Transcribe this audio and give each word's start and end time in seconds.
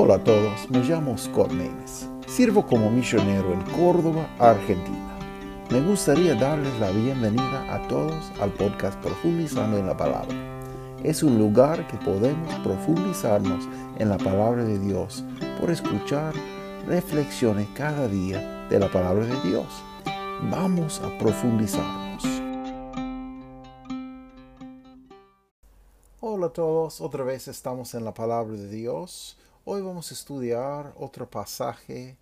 Hola 0.00 0.14
a 0.14 0.22
todos, 0.22 0.70
me 0.70 0.78
llamo 0.84 1.18
Scott 1.18 1.50
Maines. 1.50 2.08
Sirvo 2.28 2.64
como 2.64 2.88
misionero 2.88 3.52
en 3.52 3.60
Córdoba, 3.62 4.28
Argentina. 4.38 5.18
Me 5.70 5.80
gustaría 5.80 6.36
darles 6.36 6.78
la 6.78 6.92
bienvenida 6.92 7.74
a 7.74 7.82
todos 7.88 8.30
al 8.40 8.52
podcast 8.52 8.96
Profundizando 9.02 9.76
en 9.76 9.88
la 9.88 9.96
Palabra. 9.96 10.36
Es 11.02 11.24
un 11.24 11.36
lugar 11.36 11.84
que 11.88 11.96
podemos 11.96 12.54
profundizarnos 12.60 13.68
en 13.98 14.08
la 14.08 14.18
palabra 14.18 14.62
de 14.62 14.78
Dios 14.78 15.24
por 15.58 15.68
escuchar 15.68 16.32
reflexiones 16.86 17.66
cada 17.74 18.06
día 18.06 18.68
de 18.70 18.78
la 18.78 18.88
palabra 18.92 19.26
de 19.26 19.50
Dios. 19.50 19.66
Vamos 20.48 21.00
a 21.00 21.18
profundizarnos. 21.18 22.22
Hola 26.20 26.46
a 26.46 26.52
todos, 26.52 27.00
otra 27.00 27.24
vez 27.24 27.48
estamos 27.48 27.94
en 27.94 28.04
la 28.04 28.14
palabra 28.14 28.54
de 28.54 28.68
Dios. 28.68 29.36
Hoy 29.70 29.82
vamos 29.82 30.10
a 30.10 30.14
estudiar 30.14 30.94
otro 30.96 31.28
pasaje 31.28 32.16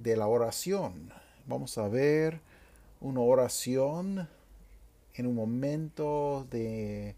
de 0.00 0.16
la 0.16 0.28
oración. 0.28 1.10
Vamos 1.46 1.76
a 1.78 1.88
ver 1.88 2.40
una 3.00 3.22
oración 3.22 4.28
en 5.14 5.26
un 5.26 5.34
momento 5.34 6.46
de 6.52 7.16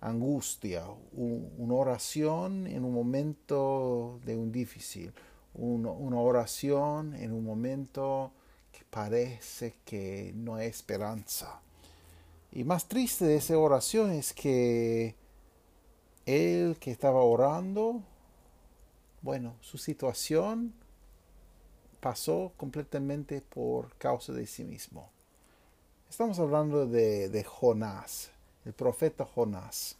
angustia, 0.00 0.84
una 1.12 1.74
oración 1.74 2.66
en 2.66 2.86
un 2.86 2.94
momento 2.94 4.18
de 4.24 4.34
un 4.38 4.50
difícil, 4.50 5.12
una 5.52 6.18
oración 6.18 7.14
en 7.16 7.34
un 7.34 7.44
momento 7.44 8.32
que 8.72 8.82
parece 8.88 9.74
que 9.84 10.32
no 10.34 10.54
hay 10.54 10.68
esperanza. 10.68 11.60
Y 12.50 12.64
más 12.64 12.88
triste 12.88 13.26
de 13.26 13.36
esa 13.36 13.58
oración 13.58 14.10
es 14.10 14.32
que 14.32 15.16
él 16.24 16.78
que 16.80 16.90
estaba 16.92 17.20
orando 17.20 18.04
bueno, 19.22 19.56
su 19.60 19.76
situación 19.78 20.72
pasó 22.00 22.52
completamente 22.56 23.42
por 23.42 23.94
causa 23.96 24.32
de 24.32 24.46
sí 24.46 24.64
mismo. 24.64 25.10
Estamos 26.08 26.38
hablando 26.38 26.86
de, 26.86 27.44
Jonás, 27.46 28.30
el 28.64 28.72
profeta 28.72 29.24
Jonás. 29.24 29.96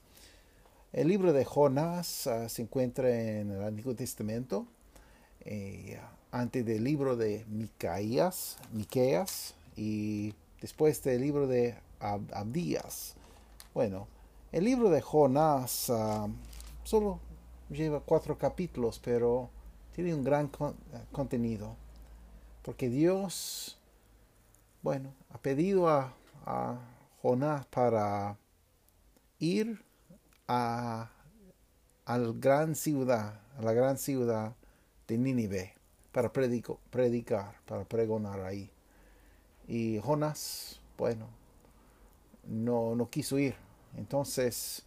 El 0.93 1.09
libro 1.09 1.33
de 1.33 1.45
Jonás 1.45 2.27
ah, 2.27 2.49
se 2.49 2.63
encuentra 2.63 3.11
en 3.11 3.51
el 3.51 3.63
Antiguo 3.63 3.95
Testamento, 3.95 4.67
eh, 5.45 6.01
antes 6.33 6.65
del 6.65 6.83
libro 6.83 7.17
de 7.17 7.45
Micaías, 7.49 8.59
Miqueas 8.73 9.55
y 9.77 10.35
después 10.61 11.03
del 11.03 11.21
libro 11.21 11.47
de 11.47 11.77
Abdías. 12.01 13.15
Bueno, 13.75 14.09
el 14.51 14.65
libro 14.65 14.91
de 14.91 15.01
Jonás 15.01 15.91
ah, 15.91 16.27
solo 16.83 17.21
lleva 17.71 18.01
cuatro 18.01 18.37
capítulos, 18.37 18.99
pero 18.99 19.51
tiene 19.95 20.15
un 20.15 20.25
gran 20.25 20.51
contenido. 21.13 21.77
Porque 22.63 22.89
Dios, 22.89 23.79
bueno, 24.83 25.15
ha 25.31 25.39
pedido 25.39 25.89
a, 25.89 26.15
Jonás 27.23 27.67
para 27.67 28.39
ir 29.39 29.85
a, 30.49 31.11
a, 32.07 32.19
la 32.19 32.33
gran 32.33 32.75
ciudad, 32.75 33.41
a 33.59 33.63
la 33.63 33.73
gran 33.73 33.99
ciudad 33.99 34.55
de 35.07 35.19
Nínive, 35.19 35.75
para 36.13 36.33
predicar, 36.33 37.55
para 37.67 37.85
pregonar 37.85 38.41
ahí. 38.41 38.71
Y 39.69 40.01
Jonás, 40.01 40.81
bueno, 40.97 41.29
no, 42.45 42.95
no 42.97 43.09
quiso 43.11 43.39
ir. 43.39 43.55
Entonces, 43.97 44.85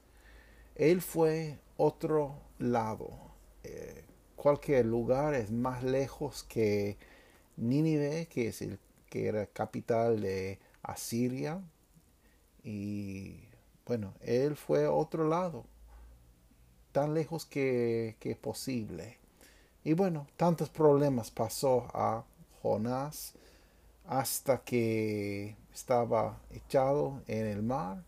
él 0.76 1.02
fue 1.02 1.60
otro 1.78 2.36
lado. 2.72 3.12
Eh, 3.64 4.06
cualquier 4.36 4.86
lugar 4.86 5.34
es 5.34 5.52
más 5.52 5.84
lejos 5.84 6.44
que 6.44 6.98
Nínive, 7.58 8.28
que 8.28 8.48
es 8.48 8.62
el 8.62 8.80
que 9.10 9.28
era 9.28 9.46
capital 9.46 10.22
de 10.22 10.60
Asiria. 10.82 11.62
Y 12.64 13.42
bueno, 13.86 14.14
él 14.22 14.56
fue 14.56 14.86
a 14.86 14.92
otro 14.92 15.28
lado, 15.28 15.66
tan 16.92 17.14
lejos 17.14 17.46
que, 17.46 18.16
que 18.20 18.36
posible. 18.36 19.18
Y 19.84 19.94
bueno, 19.94 20.28
tantos 20.38 20.70
problemas 20.70 21.30
pasó 21.30 21.88
a 21.94 22.26
Jonás 22.62 23.34
hasta 24.06 24.64
que 24.64 25.56
estaba 25.74 26.42
echado 26.52 27.22
en 27.28 27.48
el 27.48 27.62
mar 27.62 28.04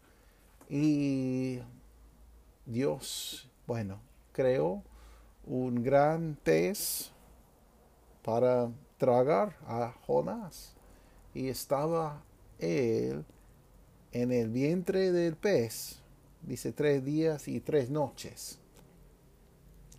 y 0.70 1.60
Dios, 2.66 3.50
bueno, 3.68 4.00
creó 4.36 4.84
un 5.46 5.82
gran 5.82 6.38
pez 6.44 7.12
para 8.22 8.70
tragar 8.98 9.56
a 9.66 9.94
Jonás. 10.06 10.76
Y 11.34 11.48
estaba 11.48 12.22
él 12.60 13.24
en 14.12 14.32
el 14.32 14.50
vientre 14.50 15.12
del 15.14 15.36
pez, 15.36 16.02
dice 16.42 16.74
tres 16.74 17.04
días 17.04 17.48
y 17.48 17.62
tres 17.62 17.90
noches. 17.90 18.60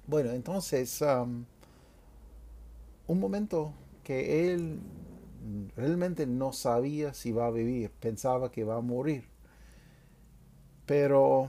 Bueno, 0.06 0.30
entonces, 0.30 1.00
um, 1.00 1.44
un 3.06 3.20
momento 3.20 3.72
que 4.04 4.52
él 4.52 4.80
realmente 5.76 6.26
no 6.26 6.52
sabía 6.52 7.14
si 7.14 7.32
va 7.32 7.46
a 7.46 7.50
vivir, 7.50 7.90
pensaba 7.90 8.50
que 8.50 8.64
va 8.64 8.76
a 8.76 8.80
morir. 8.80 9.24
Pero 10.84 11.48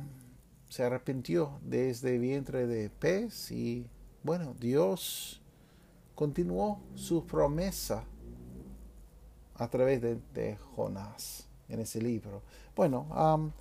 se 0.70 0.84
arrepintió 0.84 1.60
desde 1.62 2.16
el 2.16 2.22
vientre 2.22 2.68
de 2.68 2.90
pez 2.90 3.52
y 3.52 3.88
bueno, 4.24 4.56
Dios 4.60 5.42
continuó 6.16 6.80
su 6.96 7.26
promesa 7.26 8.04
a 9.56 9.70
través 9.70 10.02
de, 10.02 10.58
Jonás 10.76 11.48
en 11.70 11.80
ese 11.80 12.02
libro. 12.02 12.42
Bueno, 12.76 13.54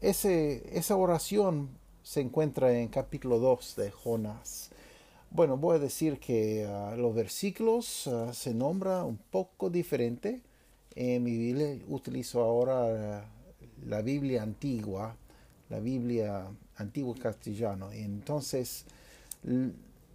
ese, 0.00 0.76
esa 0.76 0.96
oración 0.96 1.70
se 2.02 2.20
encuentra 2.20 2.72
en 2.72 2.88
capítulo 2.88 3.38
2 3.38 3.76
de 3.76 3.90
Jonás. 3.90 4.70
Bueno, 5.30 5.58
voy 5.58 5.76
a 5.76 5.78
decir 5.78 6.18
que 6.18 6.66
ah, 6.66 6.94
los 6.96 7.14
versículos 7.14 8.06
uh, 8.06 8.32
se 8.32 8.54
nombra 8.54 9.04
un 9.04 9.18
poco 9.18 9.68
diferente. 9.68 10.40
En 10.94 11.22
mi 11.22 11.36
Biblia 11.36 11.78
utilizo 11.86 12.40
ahora 12.40 13.18
ah, 13.18 13.24
la 13.84 14.00
Biblia 14.00 14.42
antigua 14.42 15.16
la 15.70 15.80
Biblia 15.80 16.46
antiguo 16.76 17.14
castellano. 17.14 17.90
entonces, 17.92 18.84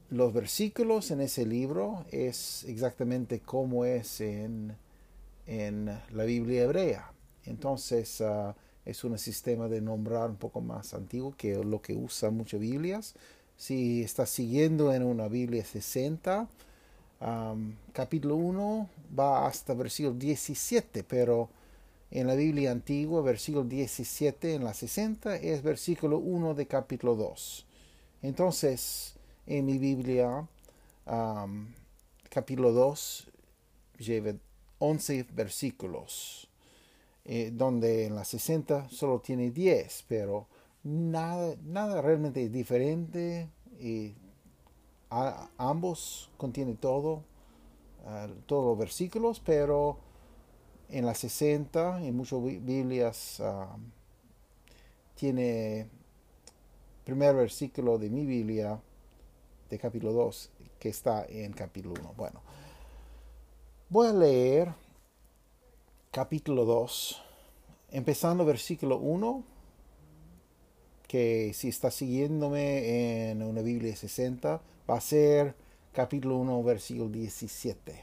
los 0.10 0.34
versículos 0.34 1.12
en 1.12 1.22
ese 1.22 1.46
libro 1.46 2.06
es 2.12 2.64
exactamente 2.66 3.40
como 3.40 3.86
es 3.86 4.22
en, 4.22 4.76
en 5.48 5.86
la 6.12 6.24
Biblia 6.24 6.64
hebrea. 6.64 7.12
Entonces, 7.46 8.22
ah, 8.22 8.56
es 8.86 9.04
un 9.04 9.18
sistema 9.18 9.68
de 9.68 9.82
nombrar 9.82 10.30
un 10.30 10.36
poco 10.36 10.62
más 10.62 10.94
antiguo 10.94 11.34
que 11.38 11.56
lo 11.64 11.82
que 11.82 11.94
usa 11.94 12.32
muchas 12.32 12.60
Biblias. 12.60 13.16
Si 13.56 14.04
estás 14.04 14.30
siguiendo 14.30 14.94
en 14.94 15.04
una 15.04 15.28
Biblia 15.28 15.64
60, 15.64 16.48
capítulo 17.94 18.36
1 18.36 18.90
va 19.18 19.48
hasta 19.48 19.74
versículo 19.74 20.16
17, 20.16 21.04
pero 21.04 21.50
en 22.14 22.28
la 22.28 22.36
Biblia 22.36 22.70
antigua, 22.70 23.24
versículo 23.24 23.64
17 23.64 24.54
en 24.54 24.64
la 24.64 24.76
60 24.76 25.36
es 25.38 25.64
versículo 25.64 26.20
1 26.20 26.54
de 26.54 26.68
capítulo 26.68 27.16
2. 27.16 27.66
Entonces, 28.22 29.16
en 29.48 29.66
mi 29.66 29.80
Biblia, 29.80 30.48
capítulo 32.30 32.72
2 32.72 33.32
lleva 33.98 34.34
11 34.78 35.26
versículos, 35.34 36.48
eh, 37.26 37.50
donde 37.52 38.06
en 38.06 38.14
la 38.14 38.26
60 38.26 38.90
solo 38.90 39.20
tiene 39.20 39.50
10, 39.50 40.06
pero 40.08 40.46
nada, 40.84 41.56
nada 41.64 42.00
realmente 42.00 42.48
diferente. 42.48 43.50
Y 43.80 44.14
ambos 45.58 46.30
contienen 46.38 46.78
todo, 46.78 47.24
ah, 48.06 48.28
todos 48.46 48.66
los 48.66 48.78
versículos, 48.78 49.40
pero 49.44 50.13
en 50.94 51.08
las 51.08 51.18
60, 51.18 52.06
en 52.06 52.16
muchas 52.16 52.40
Biblias, 52.44 53.40
ah, 53.40 53.76
tiene 55.16 55.88
primer 57.04 57.36
versículo 57.36 57.98
de 57.98 58.12
mi 58.12 58.28
Biblia, 58.28 58.80
de 59.72 59.80
capítulo 59.80 60.14
2, 60.14 60.52
que 60.78 60.90
está 60.90 61.26
en 61.28 61.52
capítulo 61.54 61.96
1. 62.00 62.14
Bueno, 62.16 62.42
voy 63.90 64.08
a 64.08 64.14
leer 64.14 64.74
capítulo 66.12 66.64
2, 66.64 67.22
empezando 67.90 68.46
versículo 68.46 68.98
1, 68.98 69.44
que 71.08 71.54
si 71.56 71.70
está 71.70 71.90
siguiéndome 71.90 73.32
en 73.32 73.42
una 73.42 73.64
Biblia 73.64 73.96
60, 73.96 74.62
va 74.88 74.98
a 74.98 75.02
ser 75.02 75.56
capítulo 75.92 76.38
1, 76.38 76.64
versículo 76.64 77.10
17. 77.10 78.00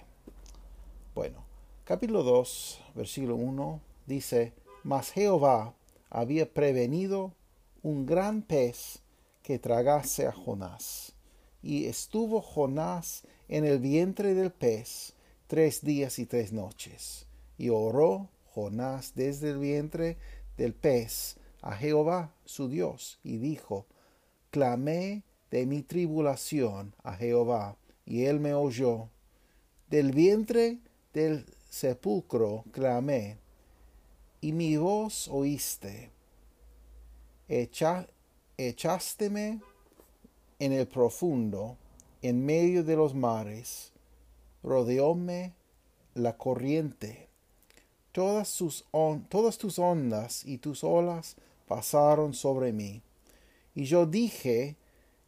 Bueno, 1.15 1.50
capítulo 1.91 2.23
2, 2.23 2.83
versículo 2.95 3.35
1 3.35 3.81
dice, 4.07 4.53
Mas 4.85 5.11
Jehová 5.11 5.75
había 6.09 6.49
prevenido 6.49 7.35
un 7.83 8.07
gran 8.07 8.43
pez 8.43 9.01
que 9.43 9.59
tragase 9.59 10.25
a 10.25 10.31
Jonás. 10.31 11.15
y 11.65 11.87
estuvo 11.87 12.43
Jonás 12.43 13.25
en 13.49 13.65
el 13.65 13.81
vientre 13.81 14.35
del 14.35 14.53
pez 14.53 15.15
tres 15.49 15.83
días 15.83 16.21
y 16.21 16.27
tres 16.27 16.53
noches. 16.53 17.27
Y 17.59 17.71
oró 17.71 18.29
Jonás 18.55 19.15
desde 19.17 19.51
el 19.51 19.59
vientre 19.59 20.17
del 20.57 20.75
pez 20.75 21.39
a 21.61 21.75
Jehová 21.75 22.33
su 22.45 22.69
Dios, 22.69 23.19
y 23.25 23.39
dijo, 23.39 23.87
Clamé 24.53 25.25
de 25.51 25.67
mi 25.67 25.83
tribulación 25.83 26.95
a 27.03 27.15
Jehová, 27.15 27.77
y 28.07 28.27
él 28.27 28.39
me 28.39 28.55
oyó. 28.55 29.09
Del 29.89 30.13
vientre 30.13 30.79
del 31.13 31.47
sepulcro 31.71 32.65
clamé, 32.73 33.39
y 34.43 34.53
mi 34.53 34.77
voz 34.77 35.29
oíste. 35.29 36.11
Echa, 37.49 38.07
echásteme 38.59 39.61
en 40.59 40.73
el 40.73 40.87
profundo, 40.87 41.79
en 42.23 42.45
medio 42.45 42.85
de 42.85 42.97
los 42.97 43.15
mares, 43.15 43.93
rodeóme 44.63 45.55
la 46.15 46.37
corriente. 46.37 47.29
Todas, 48.13 48.63
todas 49.29 49.57
tus 49.57 49.79
ondas 49.79 50.45
y 50.45 50.59
tus 50.59 50.85
olas 50.85 51.37
pasaron 51.67 52.35
sobre 52.35 52.73
mí. 52.73 53.03
Y 53.75 53.85
yo 53.85 54.05
dije, 54.07 54.77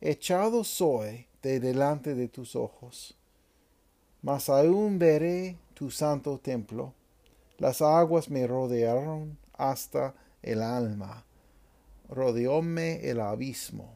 echado 0.00 0.64
soy 0.64 1.26
de 1.42 1.60
delante 1.60 2.14
de 2.14 2.28
tus 2.28 2.56
ojos. 2.56 3.16
Mas 4.20 4.48
aún 4.48 4.98
veré 4.98 5.56
tu 5.82 5.90
santo 5.90 6.38
templo. 6.38 6.94
Las 7.58 7.82
aguas 7.82 8.30
me 8.30 8.46
rodearon 8.46 9.36
hasta 9.54 10.14
el 10.40 10.62
alma. 10.62 11.24
Rodeóme 12.08 13.10
el 13.10 13.18
abismo. 13.18 13.92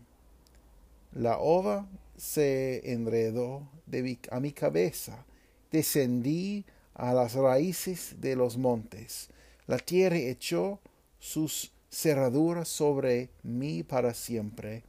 La 1.12 1.38
ova 1.38 1.86
se 2.16 2.92
enredó 2.92 3.68
de 3.86 4.18
a 4.32 4.40
mi 4.40 4.50
cabeza. 4.50 5.24
Descendí 5.70 6.64
a 6.92 7.14
las 7.14 7.34
raíces 7.34 8.16
de 8.20 8.34
los 8.34 8.56
montes. 8.56 9.28
La 9.68 9.78
tierra 9.78 10.16
echó 10.16 10.80
sus 11.20 11.70
cerraduras 11.88 12.66
sobre 12.66 13.30
mí 13.44 13.84
para 13.84 14.12
siempre. 14.12 14.82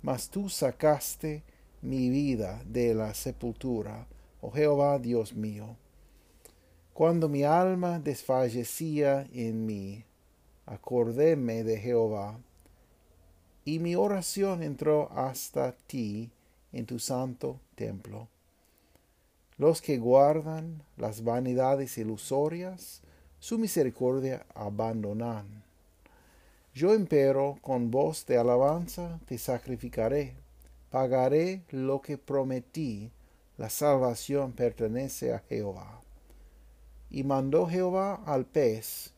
Mas 0.00 0.30
tú 0.30 0.48
sacaste 0.48 1.42
mi 1.82 2.08
vida 2.08 2.62
de 2.66 2.94
la 2.94 3.14
sepultura, 3.14 4.06
oh 4.40 4.52
Jehová 4.52 5.00
Dios 5.00 5.34
mío. 5.34 5.76
Cuando 6.92 7.28
mi 7.28 7.44
alma 7.44 7.98
desfallecía 7.98 9.26
en 9.32 9.64
mí, 9.64 10.04
acordéme 10.66 11.64
de 11.64 11.78
Jehová 11.78 12.38
y 13.64 13.78
mi 13.78 13.94
oración 13.94 14.62
entró 14.62 15.10
hasta 15.12 15.72
ti 15.86 16.30
en 16.72 16.86
tu 16.86 16.98
santo 16.98 17.60
templo. 17.74 18.28
Los 19.56 19.82
que 19.82 19.98
guardan 19.98 20.82
las 20.96 21.22
vanidades 21.22 21.98
ilusorias, 21.98 23.02
su 23.38 23.58
misericordia 23.58 24.46
abandonan. 24.54 25.62
Yo 26.74 26.94
empero 26.94 27.58
con 27.60 27.90
voz 27.90 28.26
de 28.26 28.38
alabanza 28.38 29.20
te 29.26 29.38
sacrificaré, 29.38 30.34
pagaré 30.90 31.62
lo 31.70 32.00
que 32.00 32.16
prometí, 32.16 33.10
la 33.58 33.68
salvación 33.68 34.52
pertenece 34.52 35.34
a 35.34 35.40
Jehová. 35.40 35.99
Y 37.10 37.24
mandó 37.24 37.66
Jehová 37.66 38.22
al 38.24 38.46
pez, 38.46 39.12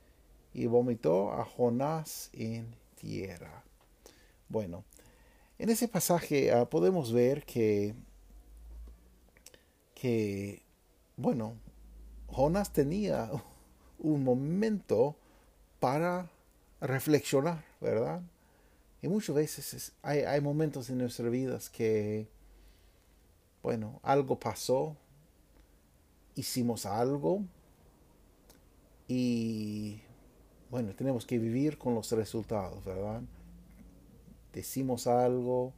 y 0.54 0.66
vomitó 0.66 1.32
a 1.32 1.44
Jonás 1.44 2.30
en 2.32 2.74
tierra. 2.94 3.64
Bueno, 4.48 4.84
en 5.58 5.70
ese 5.70 5.88
pasaje 5.88 6.52
ah, 6.52 6.68
podemos 6.68 7.12
ver 7.12 7.44
que, 7.44 7.94
que, 9.94 10.62
bueno, 11.16 11.54
Jonás 12.28 12.72
tenía 12.72 13.30
un 13.98 14.24
momento 14.24 15.16
para 15.80 16.30
reflexionar, 16.80 17.64
¿verdad? 17.80 18.20
Y 19.00 19.08
muchas 19.08 19.34
veces 19.34 19.92
hay, 20.02 20.20
hay, 20.20 20.40
momentos 20.40 20.88
en 20.90 20.98
nuestras 20.98 21.30
vidas 21.30 21.68
que, 21.70 22.28
bueno, 23.62 24.00
algo 24.02 24.38
pasó, 24.38 24.96
hicimos 26.36 26.86
algo 26.86 27.42
y, 29.14 30.00
bueno, 30.70 30.94
tenemos 30.94 31.26
que 31.26 31.38
vivir 31.38 31.76
con 31.76 31.94
los 31.94 32.10
resultados, 32.12 32.82
¿verdad? 32.82 33.20
decimos 34.54 35.06
algo 35.06 35.74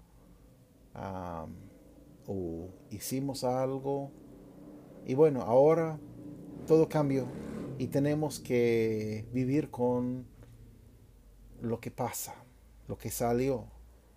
o 2.26 2.68
hicimos 2.90 3.42
algo 3.42 4.12
y 5.04 5.14
bueno, 5.14 5.42
ahora 5.42 5.98
todo 6.68 6.88
cambió 6.88 7.26
y 7.76 7.88
tenemos 7.88 8.38
que 8.38 9.26
vivir 9.32 9.68
con 9.68 10.26
lo 11.60 11.80
que 11.80 11.90
pasa, 11.90 12.36
lo 12.86 12.96
que 12.96 13.10
salió. 13.10 13.64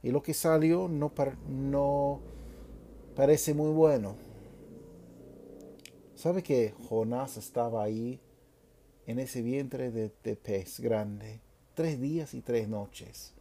Y 0.03 0.11
lo 0.11 0.21
que 0.21 0.35
salió 0.35 0.87
no, 0.87 1.11
no 1.49 2.19
parece 3.15 3.55
muy 3.55 3.71
bueno. 3.71 4.15
¿Sabe 6.13 6.43
que 6.43 6.75
Jonás 6.87 7.37
estaba 7.37 7.83
ahí 7.83 8.21
en 9.07 9.19
ese 9.19 9.41
vientre 9.41 9.89
de, 9.89 10.35
pez 10.35 10.79
grande 10.79 11.39
tres 11.73 11.99
días 11.99 12.33
y 12.33 12.41
tres 12.41 12.67
noches? 12.67 13.33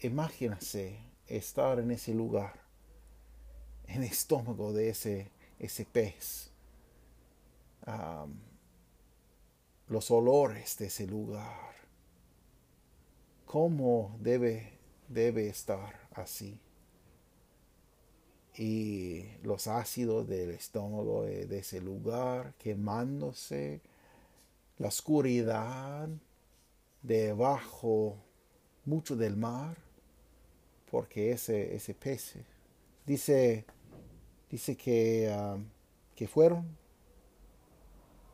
Imagínese 0.00 0.98
estar 1.26 1.78
en 1.80 1.90
ese 1.90 2.14
lugar, 2.14 2.60
en 3.86 4.02
el 4.02 4.08
estómago 4.08 4.72
de 4.72 4.90
ese, 4.90 5.30
ese 5.58 5.84
pez, 5.84 6.50
los 9.88 10.10
olores 10.10 10.78
de 10.78 10.86
ese 10.86 11.06
lugar. 11.06 11.74
¿Cómo 13.46 14.16
debe, 14.20 14.78
debe 15.08 15.48
estar 15.48 16.08
así? 16.12 16.60
Y 18.56 19.24
los 19.42 19.66
ácidos 19.66 20.28
del 20.28 20.50
estómago 20.50 21.24
de 21.24 21.58
ese 21.58 21.80
lugar 21.80 22.54
quemándose, 22.58 23.80
la 24.78 24.88
oscuridad 24.88 26.08
debajo 27.02 28.16
mucho 28.84 29.16
del 29.16 29.36
mar 29.36 29.76
porque 30.94 31.32
ese, 31.32 31.74
ese 31.74 31.92
pez 31.92 32.36
dice, 33.04 33.64
dice 34.48 34.76
que, 34.76 35.28
ah, 35.28 35.58
que 36.14 36.28
fueron 36.28 36.76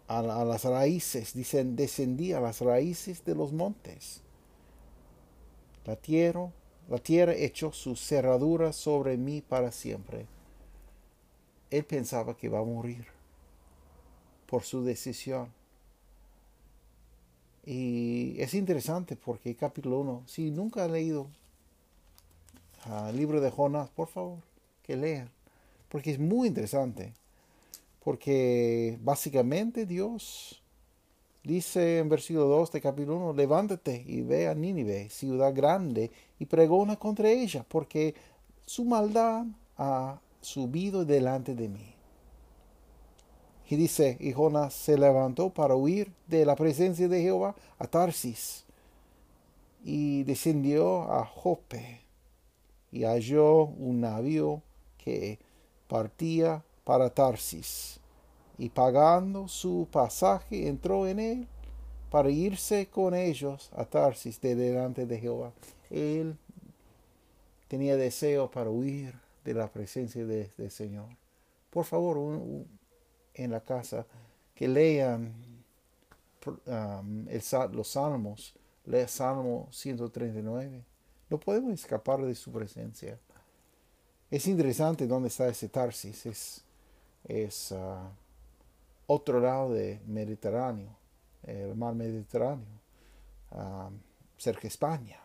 a, 0.07 0.21
las 0.45 0.65
raíces, 0.65 1.33
dicen, 1.33 1.75
descendí 1.77 2.35
a 2.35 2.41
las 2.41 2.61
raíces 2.61 3.25
de 3.25 3.35
los 3.35 3.53
montes. 3.53 4.21
La 5.87 5.97
tierra, 5.97 6.53
la 6.91 6.99
tierra 6.99 7.35
echó 7.35 7.73
su 7.73 7.95
cerradura 7.95 8.73
sobre 8.73 9.17
mí 9.17 9.43
para 9.43 9.71
siempre. 9.71 10.27
Él 11.71 11.85
pensaba 11.85 12.37
que 12.37 12.49
iba 12.49 12.59
a 12.59 12.65
morir 12.65 13.07
por 14.47 14.65
su 14.65 14.83
decisión. 14.83 15.53
Y 17.65 18.35
es 18.41 18.55
interesante 18.55 19.15
porque 19.15 19.55
capítulo 19.55 20.01
1, 20.01 20.25
si 20.27 20.51
nunca 20.51 20.85
ha 20.85 20.89
leído 20.89 21.29
al 22.83 23.17
libro 23.17 23.41
de 23.41 23.51
Jonás, 23.51 23.89
por 23.91 24.09
favor, 24.09 24.39
que 24.83 24.97
lean, 24.97 25.31
porque 25.89 26.11
es 26.11 26.19
muy 26.19 26.49
interesante, 26.49 27.15
porque 28.03 28.99
básicamente 29.03 29.87
Dios 29.87 30.61
dice 31.43 31.99
en 31.99 32.09
versículo 32.09 32.47
2 32.47 32.73
de 32.73 32.81
capítulo 32.81 33.17
1, 33.17 33.33
levántate 33.35 34.05
y 34.07 34.23
ve 34.23 34.49
a 34.49 34.55
Nínive, 34.55 35.09
ciudad 35.11 35.55
grande, 35.55 36.11
y 36.39 36.47
pregona 36.47 36.97
contra 36.97 37.31
ella, 37.31 37.65
porque 37.69 38.15
su 38.67 38.85
maldad 38.85 39.47
ha 39.77 40.21
subido 40.41 41.05
delante 41.05 41.55
de 41.55 41.69
mí. 41.69 41.95
Y 43.69 43.77
dice, 43.77 44.17
y 44.19 44.33
Jonás 44.33 44.75
se 44.75 44.99
levantó 44.99 45.51
para 45.51 45.77
huir 45.77 46.13
de 46.27 46.45
la 46.45 46.57
presencia 46.57 47.09
de 47.09 47.23
Jehová 47.23 47.55
a 47.79 47.87
Tarsis, 47.87 48.65
y 49.85 50.25
descendió 50.25 51.11
a 51.11 51.25
Jope 51.25 52.01
y 52.93 53.05
halló 53.05 53.65
un 53.65 54.01
navío 54.01 54.63
que 54.99 55.39
partía 55.89 56.65
para 56.85 57.11
Tarsis, 57.11 58.00
y 58.61 58.69
pagando 58.69 59.49
su 59.49 59.89
pasaje 59.91 60.69
entró 60.69 61.07
en 61.07 61.19
él 61.19 61.49
para 62.11 62.31
irse 62.31 62.89
con 62.89 63.15
ellos 63.15 63.71
a 63.75 63.87
Tarsis 63.87 64.39
de 64.41 64.55
delante 64.55 65.07
de 65.07 65.19
Jehová. 65.19 65.53
Él 65.89 66.37
tenía 67.69 67.97
deseo 67.97 68.51
para 68.51 68.69
huir 68.69 69.15
de 69.45 69.55
la 69.55 69.69
presencia 69.73 70.27
del 70.27 70.51
de 70.59 70.69
Señor. 70.69 71.09
Por 71.71 71.87
favor, 71.87 72.19
en 73.33 73.51
la 73.51 73.61
casa, 73.61 74.05
que 74.55 74.69
lean 74.69 75.33
um, 76.67 77.27
los 77.73 77.89
salmos, 77.89 78.55
lea 78.85 79.09
Salmo 79.09 79.69
139 79.71 80.85
no 81.31 81.39
podemos 81.39 81.73
escapar 81.73 82.21
de 82.21 82.35
su 82.35 82.53
presencia. 82.53 83.19
Es 84.31 84.47
interesante 84.49 85.07
dónde 85.07 85.29
está 85.29 85.49
ese 85.49 85.69
Tarsis. 85.69 86.63
Es, 87.25 87.73
ah, 87.73 88.11
otro 89.13 89.41
lado 89.41 89.73
del 89.73 89.99
Mediterráneo, 90.07 90.97
el 91.43 91.75
mar 91.75 91.97
Mediterráneo, 91.97 92.69
ah, 93.51 93.91
cerca 94.39 94.63
de 94.63 94.69
España. 94.69 95.21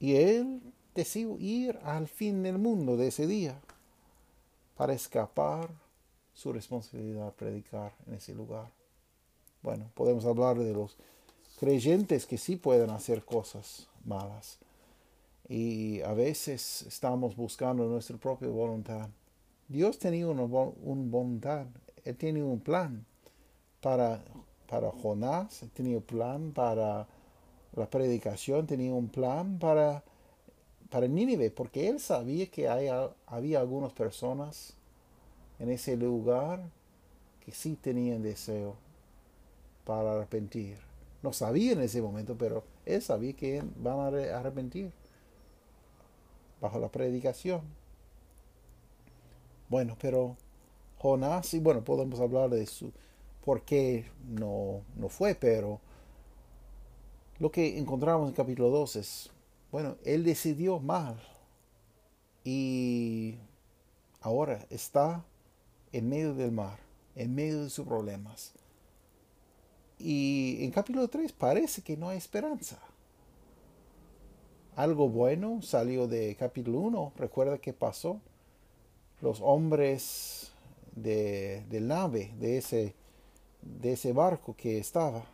Y 0.00 0.16
él 0.16 0.60
decidió 0.96 1.38
ir 1.38 1.78
al 1.84 2.08
fin 2.08 2.42
del 2.42 2.58
mundo 2.58 2.96
de 2.96 3.06
ese 3.06 3.28
día 3.28 3.60
para 4.76 4.94
escapar 4.94 5.70
su 6.32 6.52
responsabilidad 6.52 7.32
predicar 7.34 7.94
en 8.08 8.14
ese 8.14 8.34
lugar. 8.34 8.68
Bueno, 9.62 9.88
podemos 9.94 10.24
hablar 10.24 10.58
de 10.58 10.72
los 10.72 10.96
creyentes 11.60 12.26
que 12.26 12.36
sí 12.36 12.56
pueden 12.56 12.90
hacer 12.90 13.24
cosas 13.24 13.86
malas. 14.04 14.58
Y 15.48 16.00
a 16.00 16.12
veces 16.14 16.82
estamos 16.82 17.36
buscando 17.36 17.86
nuestra 17.86 18.16
propia 18.16 18.48
voluntad. 18.48 19.08
Dios 19.68 20.00
tenía 20.00 20.26
una, 20.26 20.42
voluntad, 20.42 21.66
Él 22.04 22.16
tiene 22.16 22.42
un 22.42 22.60
plan 22.60 23.04
para, 23.80 24.22
para 24.68 24.90
Jonás, 24.90 25.64
tenía 25.74 25.96
un 25.96 26.02
plan 26.02 26.52
para 26.52 27.06
la 27.74 27.90
predicación, 27.90 28.66
tenía 28.66 28.92
un 28.92 29.08
plan 29.08 29.58
para, 29.58 30.02
para 30.90 31.08
Nínive, 31.08 31.50
porque 31.50 31.88
Él 31.88 32.00
sabía 32.00 32.46
que 32.46 32.68
hay, 32.68 32.88
había 33.26 33.60
algunas 33.60 33.92
personas 33.92 34.74
en 35.58 35.70
ese 35.70 35.96
lugar 35.96 36.62
que 37.44 37.52
sí 37.52 37.76
tenían 37.80 38.22
deseo 38.22 38.76
para 39.84 40.14
arrepentir. 40.14 40.78
No 41.22 41.32
sabía 41.32 41.72
en 41.72 41.80
ese 41.80 42.02
momento, 42.02 42.36
pero 42.36 42.64
él 42.84 43.00
sabía 43.02 43.32
que 43.34 43.62
van 43.76 43.98
a 43.98 44.38
arrepentir 44.38 44.92
bajo 46.60 46.78
la 46.78 46.88
predicación. 46.88 47.62
Bueno, 49.68 49.96
pero 50.00 50.36
Jonás, 51.04 51.52
y 51.52 51.58
bueno, 51.60 51.84
podemos 51.84 52.18
hablar 52.18 52.48
de 52.48 52.64
su 52.64 52.90
por 53.44 53.60
qué 53.60 54.06
no, 54.26 54.80
no 54.96 55.10
fue, 55.10 55.34
pero 55.34 55.78
lo 57.38 57.52
que 57.52 57.78
encontramos 57.78 58.30
en 58.30 58.34
capítulo 58.34 58.70
2 58.70 58.96
es, 58.96 59.30
bueno, 59.70 59.96
él 60.02 60.24
decidió 60.24 60.78
mal 60.80 61.20
y 62.42 63.34
ahora 64.22 64.64
está 64.70 65.22
en 65.92 66.08
medio 66.08 66.32
del 66.32 66.52
mar, 66.52 66.78
en 67.16 67.34
medio 67.34 67.64
de 67.64 67.68
sus 67.68 67.86
problemas. 67.86 68.54
Y 69.98 70.64
en 70.64 70.70
capítulo 70.70 71.08
3 71.08 71.32
parece 71.32 71.82
que 71.82 71.98
no 71.98 72.08
hay 72.08 72.16
esperanza. 72.16 72.78
Algo 74.74 75.10
bueno 75.10 75.60
salió 75.60 76.08
de 76.08 76.34
capítulo 76.34 76.80
1. 76.80 77.12
Recuerda 77.16 77.58
qué 77.58 77.74
pasó. 77.74 78.22
Los 79.20 79.42
hombres 79.42 80.53
de, 80.94 81.64
del 81.68 81.88
nave, 81.88 82.32
de 82.38 82.58
ese, 82.58 82.94
de 83.62 83.92
ese 83.92 84.12
barco 84.12 84.54
que 84.56 84.78
estaba. 84.78 85.24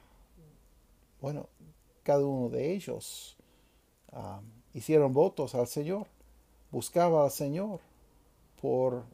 Bueno, 1.21 1.49
cada 2.02 2.25
uno 2.25 2.49
de 2.49 2.73
ellos 2.73 3.37
um, 4.12 4.43
hicieron 4.75 5.12
votos 5.12 5.55
al 5.55 5.67
Señor. 5.67 6.07
Buscaba 6.71 7.25
al 7.25 7.31
Señor 7.31 7.81
por 8.61 9.05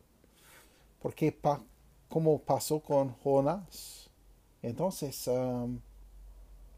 porque 1.00 1.30
pa, 1.30 1.62
como 2.08 2.38
pasó 2.38 2.80
con 2.80 3.14
Jonás. 3.22 4.10
Entonces, 4.62 5.28
um, 5.28 5.78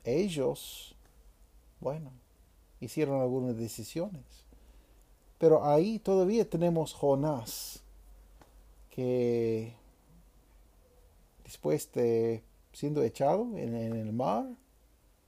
ellos, 0.04 0.94
bueno, 1.80 2.10
hicieron 2.80 3.20
algunas 3.20 3.56
decisiones. 3.56 4.24
Pero 5.38 5.64
ahí 5.64 5.98
todavía 5.98 6.48
tenemos 6.48 6.92
Jonás, 6.92 7.82
que 8.98 9.74
después 11.44 11.88
de 11.92 12.42
siendo 12.72 13.04
echado 13.04 13.46
en, 13.56 13.72
el 13.72 14.12
mar, 14.12 14.44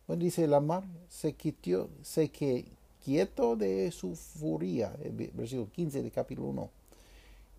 bueno, 0.09 0.25
dice 0.25 0.49
la 0.49 0.59
mar, 0.59 0.83
se 1.09 1.35
quitó, 1.35 1.89
se 2.03 2.33
que 2.33 2.65
quieto 3.05 3.55
de 3.55 3.93
su 3.93 4.17
furia, 4.17 4.93
versículo 5.35 5.71
15 5.71 6.03
de 6.03 6.11
capítulo 6.11 6.49
1 6.49 6.71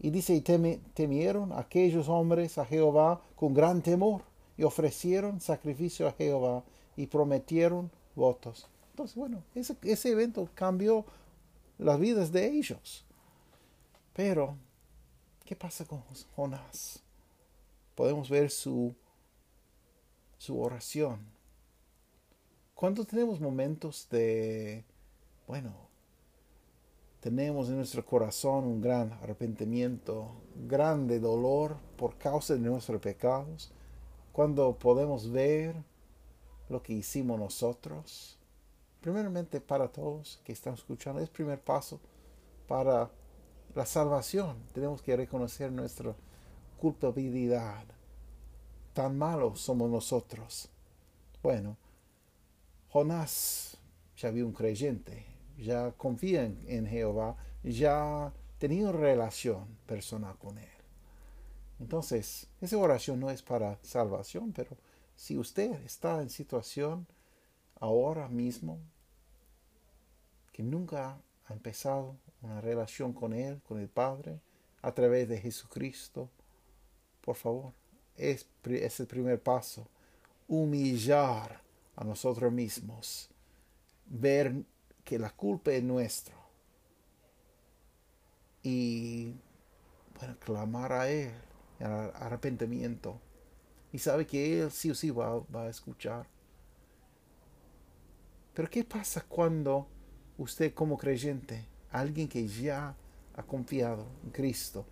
y 0.01 0.09
dice, 0.09 0.35
y 0.35 0.41
temieron 0.41 1.53
aquellos 1.53 2.09
hombres 2.09 2.57
a 2.57 2.65
Jehová 2.65 3.21
con 3.37 3.53
gran 3.53 3.81
temor 3.81 4.21
y 4.57 4.63
ofrecieron 4.63 5.39
sacrificio 5.39 6.09
a 6.09 6.11
Jehová 6.11 6.61
y 6.97 7.07
prometieron 7.07 7.89
votos. 8.17 8.67
Entonces, 8.89 9.15
bueno, 9.15 9.43
ese, 9.55 9.77
ese 9.83 10.09
evento 10.09 10.49
cambió 10.55 11.05
las 11.77 11.97
vidas 11.97 12.33
de 12.33 12.47
ellos. 12.47 13.05
Pero, 14.13 14.57
¿qué 15.51 15.55
pasa 15.57 15.83
con 15.83 16.01
Jonás? 16.33 17.03
Podemos 17.93 18.29
ver 18.29 18.49
su, 18.49 18.95
su 20.37 20.57
oración. 20.57 21.19
Cuando 22.73 23.03
tenemos 23.03 23.41
momentos 23.41 24.07
de, 24.09 24.85
bueno, 25.45 25.73
tenemos 27.19 27.67
en 27.67 27.75
nuestro 27.75 28.05
corazón 28.05 28.63
un 28.63 28.79
gran 28.79 29.11
arrepentimiento, 29.11 30.31
grande 30.55 31.19
dolor 31.19 31.75
por 31.97 32.17
causa 32.17 32.53
de 32.53 32.61
nuestros 32.61 33.01
pecados, 33.01 33.73
cuando 34.31 34.79
podemos 34.79 35.29
ver 35.29 35.75
lo 36.69 36.81
que 36.81 36.93
hicimos 36.93 37.37
nosotros, 37.37 38.39
primeramente 39.01 39.59
para 39.59 39.89
todos 39.89 40.39
que 40.45 40.53
están 40.53 40.75
escuchando, 40.75 41.19
es 41.19 41.29
primer 41.29 41.59
paso 41.59 41.99
para 42.69 43.11
la 43.75 43.85
salvación. 43.85 44.57
Tenemos 44.73 45.01
que 45.01 45.15
reconocer 45.15 45.71
nuestra 45.71 46.15
culpabilidad. 46.79 47.83
Tan 48.93 49.17
malos 49.17 49.61
somos 49.61 49.89
nosotros. 49.89 50.69
Bueno, 51.41 51.77
Jonás 52.89 53.77
ya 54.17 54.29
había 54.29 54.45
un 54.45 54.53
creyente, 54.53 55.25
ya 55.57 55.91
confían 55.93 56.59
en 56.67 56.85
Jehová, 56.85 57.37
ya 57.63 58.33
tenían 58.57 58.93
relación 58.93 59.77
personal 59.85 60.37
con 60.37 60.57
Él. 60.57 60.67
Entonces, 61.79 62.47
esa 62.59 62.77
oración 62.77 63.19
no 63.19 63.31
es 63.31 63.41
para 63.41 63.79
salvación, 63.81 64.51
pero 64.53 64.77
si 65.15 65.37
usted 65.37 65.71
está 65.83 66.21
en 66.21 66.29
situación 66.29 67.07
ahora 67.79 68.27
mismo 68.27 68.79
que 70.51 70.61
nunca 70.61 71.19
ha 71.45 71.53
empezado 71.53 72.17
una 72.41 72.61
relación 72.61 73.13
con 73.13 73.33
Él, 73.33 73.61
con 73.67 73.79
el 73.79 73.87
Padre, 73.87 74.39
a 74.81 74.91
través 74.93 75.29
de 75.29 75.39
Jesucristo, 75.39 76.29
por 77.21 77.35
favor, 77.35 77.73
es, 78.15 78.47
es 78.65 78.99
el 78.99 79.07
primer 79.07 79.41
paso. 79.41 79.87
Humillar 80.47 81.61
a 81.95 82.03
nosotros 82.03 82.51
mismos, 82.51 83.29
ver 84.05 84.63
que 85.03 85.19
la 85.19 85.29
culpa 85.29 85.71
es 85.71 85.83
nuestra. 85.83 86.35
Y, 88.63 89.33
bueno, 90.19 90.35
clamar 90.39 90.93
a 90.93 91.09
Él 91.09 91.31
en 91.79 91.87
arrepentimiento. 91.87 93.19
Y 93.91 93.99
sabe 93.99 94.25
que 94.25 94.61
Él 94.61 94.71
sí 94.71 94.91
o 94.91 94.95
sí 94.95 95.09
va, 95.09 95.39
va 95.55 95.63
a 95.63 95.69
escuchar. 95.69 96.27
Pero 98.53 98.69
¿qué 98.69 98.83
pasa 98.83 99.23
cuando 99.27 99.87
usted 100.37 100.73
como 100.73 100.97
creyente, 100.97 101.65
alguien 101.91 102.27
que 102.27 102.47
ya 102.47 102.95
ha 103.35 103.43
confiado 103.43 104.07
en 104.23 104.31
Cristo, 104.31 104.85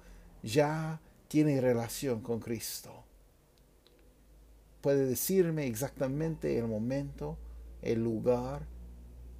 ya 0.44 1.00
tiene 1.28 1.60
relación 1.62 2.22
con 2.22 2.40
Cristo, 2.40 3.04
puede 4.82 5.06
decirme 5.06 5.68
exactamente 5.68 6.58
el 6.58 6.68
momento, 6.68 7.38
el 7.82 8.04
lugar, 8.04 8.66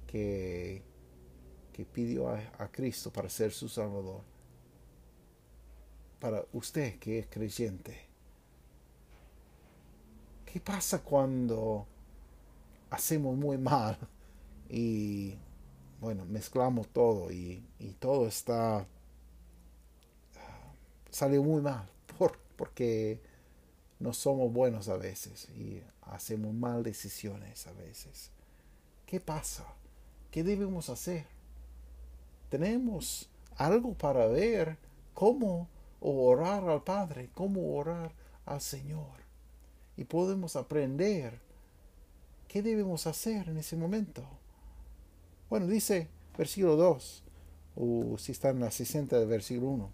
que, 0.06 0.82
pidió 1.94 2.28
a, 2.28 2.68
Cristo 2.70 3.10
para 3.10 3.30
ser 3.30 3.52
su 3.52 3.68
Salvador. 3.68 4.22
Para 6.18 6.44
usted 6.52 6.98
que 6.98 7.20
es 7.20 7.26
creyente. 7.26 8.06
¿Qué 10.44 10.60
pasa 10.60 11.02
cuando 11.02 11.86
hacemos 12.90 13.34
muy 13.36 13.56
mal 13.56 13.96
y, 14.68 15.38
bueno, 16.00 16.24
mezclamos 16.24 16.88
todo 16.88 17.30
y, 17.30 17.62
todo 17.98 18.26
está... 18.26 18.86
sale 21.10 21.38
muy 21.38 21.60
mal 21.60 21.88
por, 22.18 22.38
porque 22.56 23.20
no 23.98 24.12
somos 24.14 24.52
buenos 24.52 24.88
a 24.88 24.96
veces 24.96 25.48
y 25.50 25.82
hacemos 26.02 26.54
mal 26.54 26.82
decisiones 26.82 27.66
a 27.66 27.72
veces. 27.72 28.30
¿Qué 29.06 29.20
pasa? 29.20 29.66
¿Qué 30.30 30.42
debemos 30.42 30.88
hacer? 30.88 31.26
Tenemos 32.48 33.28
algo 33.56 33.94
para 33.94 34.26
ver 34.26 34.78
cómo 35.12 35.68
orar 36.00 36.68
al 36.68 36.82
Padre, 36.82 37.30
cómo 37.34 37.76
orar 37.76 38.12
al 38.46 38.60
Señor. 38.60 39.20
Y 39.96 40.04
podemos 40.04 40.56
aprender 40.56 41.40
qué 42.48 42.62
debemos 42.62 43.06
hacer 43.06 43.48
en 43.48 43.58
ese 43.58 43.76
momento. 43.76 44.39
Bueno, 45.50 45.66
dice 45.66 46.08
versículo 46.38 46.76
2, 46.76 47.24
o 47.74 48.16
si 48.18 48.30
está 48.30 48.50
en 48.50 48.60
la 48.60 48.70
60 48.70 49.18
del 49.18 49.28
versículo 49.28 49.70
1. 49.70 49.90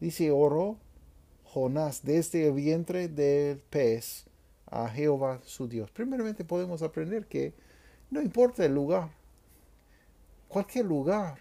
Dice, 0.00 0.30
oro 0.30 0.78
Jonás 1.44 2.02
desde 2.02 2.46
el 2.46 2.54
vientre 2.54 3.08
del 3.08 3.58
pez 3.58 4.24
a 4.64 4.88
Jehová 4.88 5.40
su 5.44 5.68
Dios. 5.68 5.90
Primeramente 5.90 6.46
podemos 6.46 6.80
aprender 6.80 7.26
que 7.26 7.52
no 8.10 8.22
importa 8.22 8.64
el 8.64 8.74
lugar, 8.74 9.10
cualquier 10.48 10.86
lugar 10.86 11.38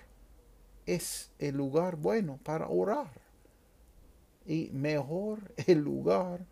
es 0.86 1.32
el 1.40 1.56
lugar 1.56 1.96
bueno 1.96 2.40
para 2.44 2.68
orar. 2.68 3.22
Y 4.46 4.70
mejor 4.74 5.54
el 5.66 5.80
lugar 5.80 6.46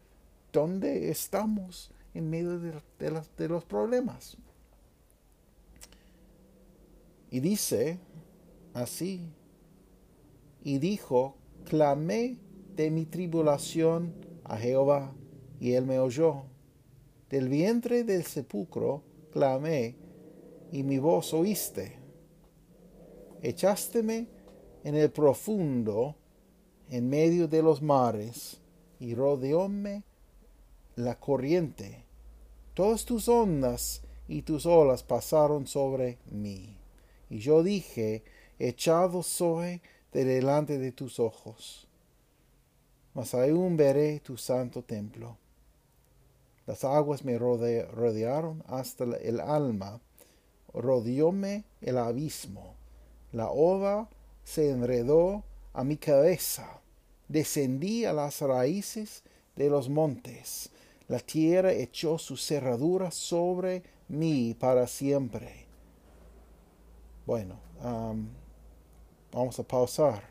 donde 0.54 1.10
estamos 1.10 1.92
en 2.14 2.30
medio 2.30 2.60
de 2.60 3.50
los 3.50 3.66
problemas. 3.66 4.38
Y 7.30 7.40
dice 7.40 8.00
así, 8.74 9.30
y 10.64 10.80
dijo, 10.80 11.36
clamé 11.66 12.38
de 12.76 12.92
mi 12.92 13.06
tribulación 13.06 14.14
a 14.44 14.58
Jehová, 14.58 15.14
y 15.60 15.74
él 15.74 15.86
me 15.86 16.00
oyó. 16.00 16.44
Del 17.30 17.50
vientre 17.50 18.04
del 18.04 18.24
sepulcro 18.24 19.04
clamé, 19.32 19.96
y 20.72 20.84
mi 20.84 20.98
voz 21.00 21.34
oíste. 21.34 22.00
Echásteme 23.42 24.28
en 24.84 24.96
el 24.96 25.12
profundo, 25.12 26.16
en 26.90 27.10
medio 27.10 27.48
de 27.48 27.62
los 27.62 27.82
mares, 27.82 28.62
y 29.00 29.14
rodeóme 29.16 30.04
la 30.96 31.20
corriente. 31.20 32.06
Todas 32.74 33.06
tus 33.06 33.28
ondas 33.28 34.02
y 34.28 34.42
tus 34.42 34.66
olas 34.66 35.04
pasaron 35.04 35.68
sobre 35.68 36.20
mí. 36.32 36.77
Y 37.30 37.40
yo 37.40 37.64
dije, 37.64 38.24
echado 38.60 39.24
soy 39.24 39.82
de 40.14 40.26
delante 40.26 40.78
de 40.78 40.92
tus 40.92 41.20
ojos. 41.20 41.88
Mas 43.14 43.34
aún 43.34 43.78
veré 43.78 44.20
tu 44.20 44.38
santo 44.38 44.84
templo. 44.84 45.38
Las 46.66 46.84
aguas 46.84 47.24
me 47.24 47.38
rodearon 47.38 48.64
hasta 48.68 49.04
el 49.04 49.40
alma, 49.40 50.02
rodeóme 50.74 51.64
el 51.82 51.98
abismo. 51.98 52.76
La 53.32 53.50
ova 53.50 54.10
se 54.44 54.70
enredó 54.70 55.44
a 55.74 55.84
mi 55.84 55.98
cabeza, 55.98 56.82
descendí 57.28 58.06
a 58.06 58.14
las 58.14 58.42
raíces 58.42 59.24
de 59.56 59.70
los 59.70 59.90
montes. 59.90 60.70
La 61.08 61.20
tierra 61.20 61.72
echó 61.72 62.18
su 62.18 62.36
cerradura 62.36 63.12
sobre 63.12 63.84
mí 64.10 64.56
para 64.60 64.88
siempre. 64.88 65.67
Bueno, 67.28 67.60
vamos 69.34 69.60
a 69.60 69.64
pausar 69.64 70.24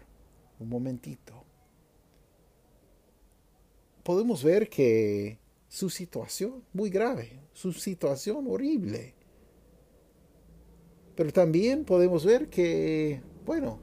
un 0.59 0.71
momentito. 0.71 1.35
Podemos 4.03 4.43
ver 4.43 4.71
que 4.71 5.39
su 5.69 5.91
situación 5.91 6.65
muy 6.73 6.89
grave, 6.89 7.39
su 7.53 7.75
situación 7.75 8.47
horrible. 8.49 9.13
Pero 11.15 11.31
también 11.35 11.85
podemos 11.85 12.25
ver 12.25 12.49
que, 12.49 13.21
bueno, 13.45 13.79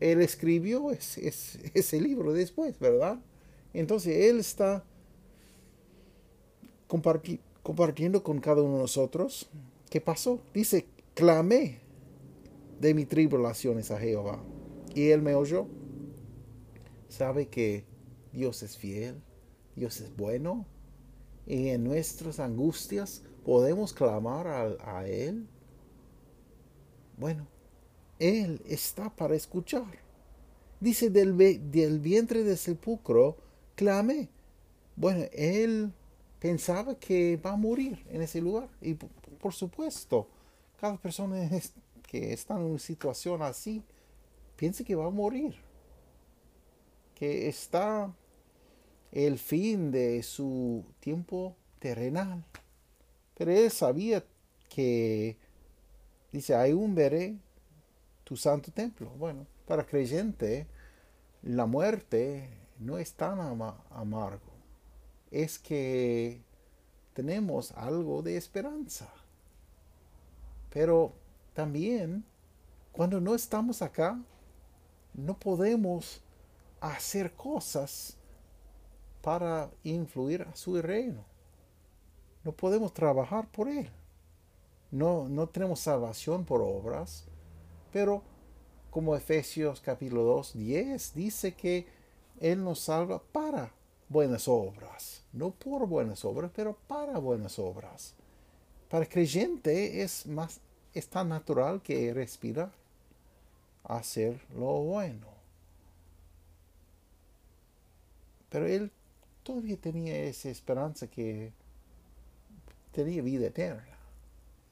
él 0.00 0.22
escribió 0.22 0.90
ese, 0.92 2.00
libro 2.00 2.32
después, 2.32 2.78
¿verdad? 2.78 3.20
Entonces 3.74 4.24
él 4.30 4.38
está 4.38 4.86
compartiendo 6.86 8.22
con 8.22 8.40
cada 8.40 8.62
uno 8.62 8.76
de 8.76 8.80
nosotros 8.80 9.50
qué 9.90 10.00
pasó. 10.00 10.40
Dice, 10.54 10.86
clamé 11.12 11.84
de 12.80 12.94
mi 12.94 13.04
tribulaciones 13.06 13.90
a 13.90 13.98
Jehová. 13.98 14.42
Y 14.94 15.10
él 15.10 15.22
me 15.22 15.34
oyó. 15.34 15.66
Sabe 17.08 17.48
que 17.48 17.84
Dios 18.32 18.62
es 18.62 18.76
fiel, 18.76 19.20
Dios 19.74 20.00
es 20.00 20.14
bueno. 20.16 20.66
Y 21.46 21.68
en 21.68 21.84
nuestras 21.84 22.40
angustias 22.40 23.22
podemos 23.44 23.92
clamar 23.92 24.46
a, 24.48 24.98
a 24.98 25.06
Él. 25.06 25.46
Bueno, 27.16 27.46
Él 28.18 28.60
está 28.66 29.14
para 29.14 29.36
escuchar. 29.36 29.86
Dice 30.80 31.08
del, 31.08 31.36
del 31.70 32.00
vientre 32.00 32.42
del 32.42 32.58
sepulcro, 32.58 33.36
clame. 33.74 34.28
Bueno, 34.96 35.24
Él 35.32 35.92
pensaba 36.40 36.98
que 36.98 37.36
va 37.36 37.52
a 37.52 37.56
morir 37.56 38.04
en 38.10 38.22
ese 38.22 38.40
lugar. 38.40 38.68
Y 38.80 38.94
por 38.94 39.52
supuesto, 39.52 40.28
cada 40.80 40.96
persona 40.96 41.48
que 42.06 42.32
está 42.32 42.54
en 42.54 42.62
una 42.62 42.78
situación 42.78 43.42
así, 43.42 43.82
piensa 44.56 44.84
que 44.84 44.94
va 44.94 45.06
a 45.06 45.10
morir, 45.10 45.54
que 47.14 47.48
está 47.48 48.12
el 49.12 49.38
fin 49.38 49.90
de 49.90 50.22
su 50.22 50.84
tiempo 51.00 51.56
terrenal. 51.78 52.44
Pero 53.34 53.50
él 53.50 53.70
sabía 53.70 54.24
que, 54.68 55.36
dice, 56.32 56.54
aún 56.54 56.94
veré 56.94 57.36
tu 58.24 58.36
santo 58.36 58.72
templo. 58.72 59.10
Bueno, 59.18 59.46
para 59.66 59.86
creyente, 59.86 60.66
la 61.42 61.66
muerte 61.66 62.50
no 62.78 62.98
es 62.98 63.12
tan 63.14 63.40
amargo. 63.90 64.52
Es 65.30 65.58
que 65.58 66.40
tenemos 67.12 67.72
algo 67.72 68.22
de 68.22 68.36
esperanza. 68.36 69.08
Pero 70.70 71.14
también 71.56 72.22
cuando 72.92 73.18
no 73.18 73.34
estamos 73.34 73.80
acá, 73.80 74.22
no 75.14 75.38
podemos 75.38 76.20
hacer 76.80 77.32
cosas 77.32 78.18
para 79.22 79.70
influir 79.82 80.42
a 80.42 80.54
su 80.54 80.80
reino. 80.82 81.24
No 82.44 82.52
podemos 82.52 82.92
trabajar 82.92 83.50
por 83.50 83.68
él. 83.68 83.88
No, 84.90 85.30
no 85.30 85.48
tenemos 85.48 85.80
salvación 85.80 86.44
por 86.44 86.60
obras, 86.60 87.24
pero 87.90 88.22
como 88.90 89.16
Efesios 89.16 89.80
capítulo 89.80 90.24
2, 90.24 90.58
10 90.58 91.14
dice 91.14 91.54
que 91.54 91.86
Él 92.38 92.62
nos 92.62 92.80
salva 92.80 93.22
para 93.32 93.72
buenas 94.10 94.46
obras. 94.46 95.22
No 95.32 95.52
por 95.52 95.86
buenas 95.86 96.22
obras, 96.26 96.50
pero 96.54 96.76
para 96.86 97.18
buenas 97.18 97.58
obras. 97.58 98.14
Para 98.90 99.04
el 99.04 99.08
creyente 99.08 100.02
es 100.02 100.26
más 100.26 100.60
es 100.98 101.08
tan 101.08 101.28
natural 101.28 101.82
que 101.82 102.14
respirar, 102.14 102.72
hacer 103.84 104.40
lo 104.54 104.80
bueno. 104.82 105.26
Pero 108.48 108.66
él 108.66 108.90
todavía 109.42 109.76
tenía 109.76 110.16
esa 110.20 110.48
esperanza 110.48 111.06
que 111.06 111.52
tenía 112.92 113.20
vida 113.20 113.48
eterna, 113.48 113.94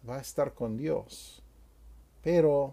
va 0.09 0.17
a 0.17 0.23
estar 0.23 0.55
con 0.55 0.79
Dios. 0.79 1.43
Pero 2.23 2.73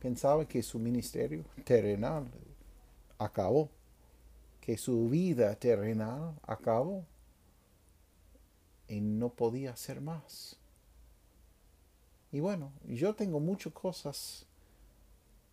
pensaba 0.00 0.48
que 0.48 0.62
su 0.62 0.78
ministerio 0.78 1.44
terrenal 1.64 2.26
acabó, 3.18 3.68
que 4.62 4.78
su 4.78 5.10
vida 5.10 5.54
terrenal 5.56 6.34
acabó 6.42 7.04
y 8.88 9.02
no 9.02 9.28
podía 9.28 9.72
hacer 9.72 10.00
más. 10.00 10.57
Y 12.30 12.40
bueno, 12.40 12.72
yo 12.86 13.14
tengo 13.14 13.40
muchas 13.40 13.72
cosas 13.72 14.46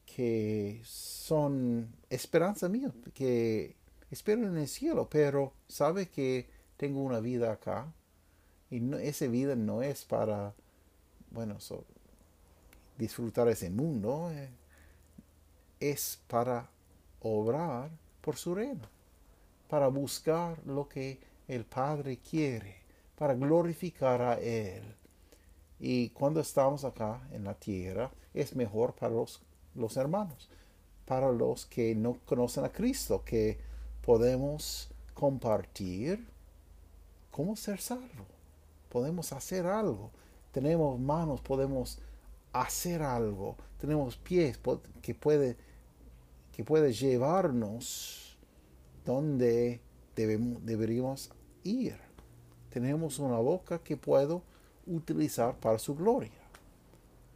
que 0.06 0.82
son 0.84 1.94
esperanza 2.10 2.68
mía, 2.68 2.92
que 3.14 3.76
espero 4.12 4.46
en 4.48 4.58
el 4.58 4.68
cielo, 4.68 5.08
pero 5.10 5.54
sabe 5.68 6.10
que 6.10 6.50
tengo 6.78 7.02
una 7.02 7.20
vida 7.20 7.54
acá 7.54 7.94
y 8.70 8.94
esa 8.96 9.28
vida 9.28 9.56
no 9.56 9.82
es 9.82 10.04
para, 10.04 10.54
bueno, 11.32 11.58
disfrutar 12.98 13.48
ese 13.48 13.70
mundo, 13.70 14.30
eh, 14.32 14.50
es 15.80 16.20
para 16.28 16.70
obrar 17.22 17.90
por 18.22 18.36
su 18.36 18.54
reino, 18.54 18.88
para 19.70 19.88
buscar 19.88 20.60
lo 20.66 20.90
que 20.90 21.20
el 21.48 21.64
Padre 21.64 22.18
quiere, 22.18 22.78
para 23.18 23.34
glorificar 23.34 24.22
a 24.22 24.40
Él 24.40 24.84
y 25.88 26.10
cuando 26.10 26.40
estamos 26.40 26.84
acá 26.84 27.22
en 27.32 27.44
la 27.44 27.54
tierra, 27.54 28.10
es 28.34 28.56
mejor 28.56 28.96
para 28.96 29.14
los, 29.14 29.44
los 29.76 29.98
hermanos, 29.98 30.50
para 31.06 31.32
los 31.32 31.68
que 31.68 31.94
no 31.94 32.18
conocen 32.26 32.66
a 32.66 32.72
Cristo, 32.72 33.22
que 33.24 33.60
podemos 34.02 34.90
compartir 35.14 36.26
cómo 37.30 37.56
ser 37.56 37.80
salvo. 37.80 38.26
Podemos 38.90 39.32
hacer 39.32 39.68
algo. 39.68 40.10
Tenemos 40.52 41.00
manos, 41.00 41.40
podemos 41.42 42.00
hacer 42.52 43.04
algo. 43.04 43.56
Tenemos 43.78 44.18
pies 44.18 44.60
que 45.04 45.14
puede, 45.14 45.56
que 46.52 46.64
puede 46.64 46.94
llevarnos 46.94 48.40
donde 49.06 49.82
debemos, 50.16 50.66
deberíamos 50.66 51.30
ir. 51.64 51.96
Tenemos 52.72 53.20
una 53.20 53.38
boca 53.38 53.78
que 53.84 53.98
puedo 53.98 54.42
utilizar 54.88 55.56
para 55.56 55.80
su 55.80 55.96
gloria. 55.96 56.32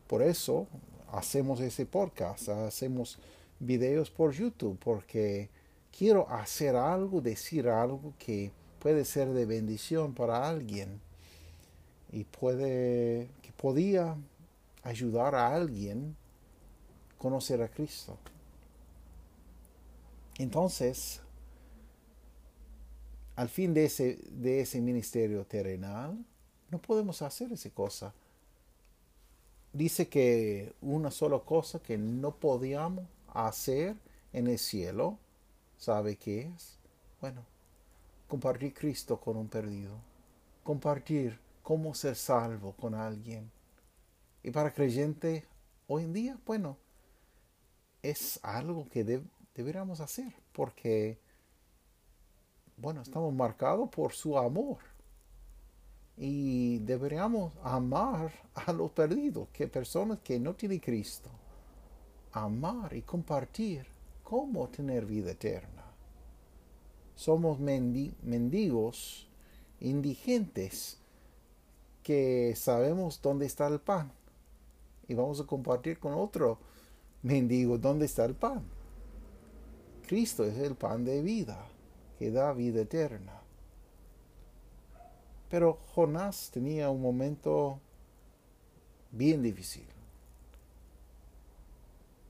Por 0.07 0.21
eso 0.21 0.67
hacemos 1.11 1.59
ese 1.59 1.85
podcast, 1.85 2.49
hacemos 2.49 3.19
videos 3.59 4.09
por 4.09 4.33
YouTube, 4.33 4.77
porque 4.79 5.49
quiero 5.95 6.29
hacer 6.29 6.75
algo, 6.75 7.21
decir 7.21 7.67
algo 7.67 8.13
que 8.17 8.51
puede 8.79 9.05
ser 9.05 9.29
de 9.29 9.45
bendición 9.45 10.13
para 10.13 10.47
alguien 10.47 11.01
y 12.11 12.23
puede 12.23 13.29
que 13.41 13.51
podía 13.55 14.15
ayudar 14.83 15.35
a 15.35 15.53
alguien 15.53 16.15
a 17.13 17.21
conocer 17.21 17.61
a 17.61 17.67
Cristo. 17.67 18.17
Entonces, 20.37 21.21
al 23.35 23.49
fin 23.49 23.73
de 23.73 23.85
ese, 23.85 24.17
de 24.31 24.61
ese 24.61 24.81
ministerio 24.81 25.45
terrenal, 25.45 26.17
no 26.71 26.79
podemos 26.79 27.21
hacer 27.21 27.51
esa 27.51 27.69
cosa. 27.69 28.13
Dice 29.73 30.07
que 30.07 30.73
una 30.81 31.11
sola 31.11 31.39
cosa 31.39 31.79
que 31.79 31.97
no 31.97 32.35
podíamos 32.35 33.05
hacer 33.33 33.95
en 34.33 34.47
el 34.47 34.57
cielo, 34.57 35.17
¿sabe 35.77 36.15
qué 36.15 36.51
es? 36.55 36.77
Bueno, 37.21 37.43
compartir 38.27 38.73
Cristo 38.73 39.19
con 39.19 39.37
un 39.37 39.47
perdido, 39.47 39.95
compartir 40.63 41.39
cómo 41.63 41.93
ser 41.93 42.15
salvo 42.15 42.73
con 42.73 42.95
alguien. 42.95 43.51
Y 44.41 44.51
para 44.51 44.73
creyente, 44.73 45.45
hoy 45.87 46.03
en 46.03 46.13
día, 46.13 46.39
bueno, 46.45 46.77
es 48.01 48.39
algo 48.43 48.87
que 48.89 49.23
deberíamos 49.53 49.99
hacer, 49.99 50.33
porque, 50.53 51.19
bueno, 52.77 53.01
estamos 53.01 53.33
marcados 53.33 53.89
por 53.89 54.13
su 54.13 54.37
amor. 54.37 54.77
Y 56.21 56.79
deberíamos 56.79 57.53
amar 57.63 58.33
a 58.53 58.73
los 58.73 58.91
perdidos, 58.91 59.47
que 59.53 59.67
personas 59.69 60.19
que 60.19 60.37
no 60.37 60.53
tienen 60.53 60.79
Cristo. 60.79 61.29
Amar 62.33 62.93
y 62.93 63.01
compartir 63.03 63.85
cómo 64.23 64.67
tener 64.67 65.05
vida 65.05 65.31
eterna. 65.31 65.85
Somos 67.15 67.57
mendigos, 67.59 69.29
indigentes, 69.79 70.97
que 72.03 72.53
sabemos 72.55 73.21
dónde 73.21 73.45
está 73.45 73.67
el 73.67 73.79
pan. 73.79 74.11
Y 75.07 75.13
vamos 75.13 75.39
a 75.39 75.47
compartir 75.47 75.99
con 75.99 76.13
otro 76.13 76.59
mendigo 77.23 77.77
dónde 77.77 78.05
está 78.05 78.25
el 78.25 78.35
pan. 78.35 78.63
Cristo 80.05 80.43
es 80.43 80.57
el 80.57 80.75
pan 80.75 81.05
de 81.05 81.21
vida, 81.21 81.65
que 82.17 82.29
da 82.29 82.51
vida 82.51 82.81
eterna. 82.81 83.38
Pero 85.49 85.79
Jonás 85.95 86.51
tenía 86.51 86.89
un 86.89 87.01
momento 87.01 87.79
bien 89.11 89.41
difícil. 89.41 89.85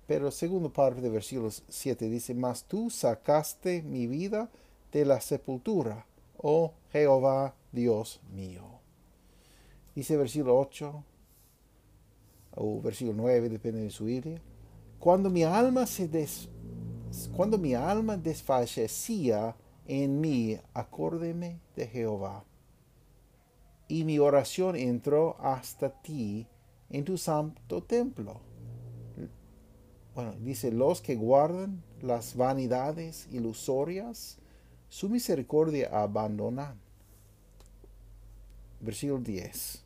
Pero 0.08 0.32
segundo 0.32 0.72
parte 0.72 1.02
de 1.02 1.10
versículo 1.10 1.52
7 1.52 2.10
dice, 2.10 2.34
Mas 2.34 2.64
tú 2.64 2.90
sacaste 2.90 3.84
mi 3.84 4.08
vida 4.08 4.50
de 4.92 5.06
la 5.06 5.22
sepultura, 5.22 6.06
oh 6.38 6.74
Jehová 6.92 7.54
Dios 7.72 8.20
mío. 8.34 8.64
Dice 9.94 10.18
versículo 10.18 10.58
8 10.58 11.04
o 12.56 12.82
versículo 12.82 13.18
9, 13.22 13.50
depende 13.50 13.82
de 13.82 13.92
su 13.92 14.06
Biblia. 14.06 14.42
Cuando 14.98 15.30
mi 15.30 15.44
alma 15.44 15.86
se 15.86 16.08
des, 16.08 16.50
cuando 17.36 17.58
mi 17.58 17.76
alma 17.76 18.18
desfallecía 18.18 19.56
en 19.86 20.20
mí, 20.20 20.58
acórdeme 20.74 21.60
de 21.76 21.88
Jehová 21.88 22.44
y 23.89 24.06
mi 24.06 24.19
oración 24.19 24.75
entró 24.78 25.36
hasta 25.41 25.89
ti 25.89 26.47
en 26.89 27.04
tu 27.04 27.17
santo 27.17 27.84
templo. 27.84 28.39
Bueno, 30.13 30.36
dice, 30.39 30.71
los 30.71 31.02
que 31.02 31.15
guardan 31.15 31.84
las 32.02 32.36
vanidades 32.36 33.28
ilusorias, 33.32 34.38
su 34.89 35.10
misericordia 35.10 35.89
abandonan. 35.91 36.80
Versículo 38.80 39.19
10. 39.19 39.84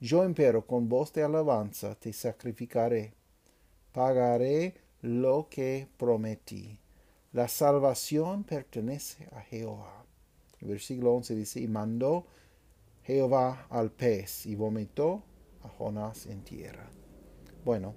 Yo 0.00 0.24
empero 0.24 0.66
con 0.66 0.88
voz 0.88 1.12
de 1.12 1.22
alabanza 1.22 1.94
te 1.94 2.12
sacrificaré, 2.12 3.14
pagaré 3.92 4.74
lo 5.02 5.48
que 5.48 5.88
prometí. 5.96 6.78
La 7.32 7.48
salvación 7.48 8.44
pertenece 8.44 9.28
a 9.32 9.40
Jehová. 9.40 10.04
versículo 10.60 11.14
11 11.14 11.34
dice, 11.36 11.60
y 11.60 11.68
mandó 11.68 12.26
Jehová 13.06 13.68
al 13.70 13.92
pez 13.92 14.46
y 14.46 14.56
vomitó 14.56 15.22
a 15.62 15.68
Jonás 15.68 16.26
en 16.26 16.42
tierra. 16.42 16.90
Bueno, 17.64 17.94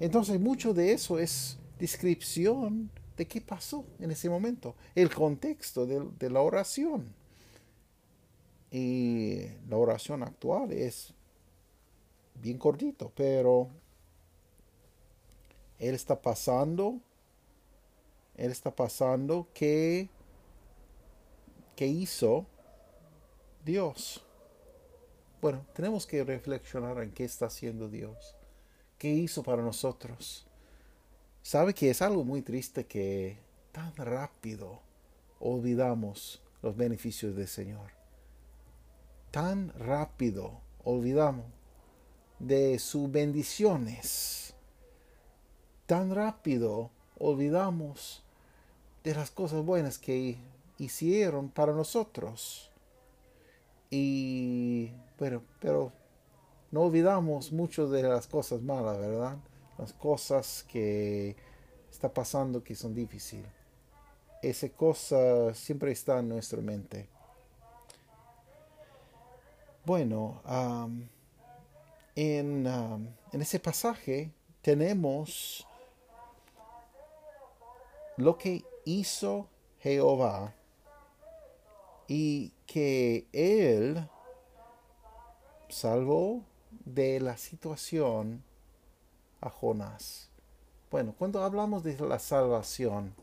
entonces 0.00 0.40
mucho 0.40 0.74
de 0.74 0.92
eso 0.92 1.20
es 1.20 1.56
descripción 1.78 2.90
de 3.16 3.26
qué 3.26 3.40
pasó 3.40 3.84
en 4.00 4.10
ese 4.10 4.28
momento, 4.28 4.74
el 4.94 5.14
contexto 5.14 5.86
de, 5.86 6.30
la 6.30 6.40
oración. 6.40 7.14
Y 8.72 9.42
la 9.68 9.76
oración 9.76 10.22
actual 10.22 10.72
es 10.72 11.12
bien 12.34 12.58
cortito, 12.58 13.12
pero 13.14 13.68
él 15.78 15.94
está 15.94 16.20
pasando, 16.20 16.98
él 18.36 18.50
está 18.50 18.74
pasando 18.74 19.46
que, 19.54 20.08
que 21.76 21.86
hizo 21.86 22.46
Dios. 23.64 24.24
Bueno, 25.40 25.64
tenemos 25.74 26.06
que 26.06 26.22
reflexionar 26.22 27.02
en 27.02 27.12
qué 27.12 27.24
está 27.24 27.46
haciendo 27.46 27.88
Dios, 27.88 28.36
qué 28.98 29.08
hizo 29.08 29.42
para 29.42 29.62
nosotros. 29.62 30.46
Sabe 31.42 31.72
que 31.72 31.88
es 31.88 32.02
algo 32.02 32.24
muy 32.24 32.42
triste 32.42 32.84
que 32.84 33.38
tan 33.72 33.96
rápido 33.96 34.82
olvidamos 35.38 36.42
los 36.60 36.76
beneficios 36.76 37.34
del 37.34 37.48
Señor. 37.48 37.90
Tan 39.30 39.72
rápido 39.78 40.60
olvidamos 40.84 41.46
de 42.38 42.78
sus 42.78 43.10
bendiciones. 43.10 44.54
Tan 45.86 46.14
rápido 46.14 46.90
olvidamos 47.18 48.22
de 49.04 49.14
las 49.14 49.30
cosas 49.30 49.64
buenas 49.64 49.98
que 49.98 50.36
hicieron 50.78 51.48
para 51.48 51.72
nosotros. 51.72 52.69
Y 53.90 54.92
pero, 55.18 55.42
pero 55.60 55.92
no 56.70 56.82
olvidamos 56.82 57.52
mucho 57.52 57.88
de 57.88 58.02
las 58.02 58.26
cosas 58.26 58.62
malas, 58.62 58.98
¿verdad? 58.98 59.36
Las 59.76 59.92
cosas 59.92 60.64
que 60.68 61.36
está 61.90 62.12
pasando 62.12 62.62
que 62.62 62.74
son 62.74 62.94
difíciles. 62.94 63.50
Esa 64.42 64.68
cosa 64.70 65.52
siempre 65.52 65.92
está 65.92 66.20
en 66.20 66.28
nuestra 66.28 66.60
mente. 66.62 67.08
Bueno, 69.84 70.40
en, 72.14 72.66
en 72.66 73.42
ese 73.42 73.58
pasaje 73.58 74.30
tenemos 74.62 75.66
lo 78.16 78.38
que 78.38 78.64
hizo 78.84 79.48
Jehová 79.80 80.54
y 82.10 82.52
que 82.66 83.28
Él 83.32 84.04
salvó 85.68 86.42
de 86.84 87.20
la 87.20 87.36
situación 87.36 88.42
a 89.40 89.48
Jonás. 89.48 90.28
Bueno, 90.90 91.14
cuando 91.16 91.44
hablamos 91.44 91.84
de 91.84 91.96
la 92.00 92.18
salvación, 92.18 93.14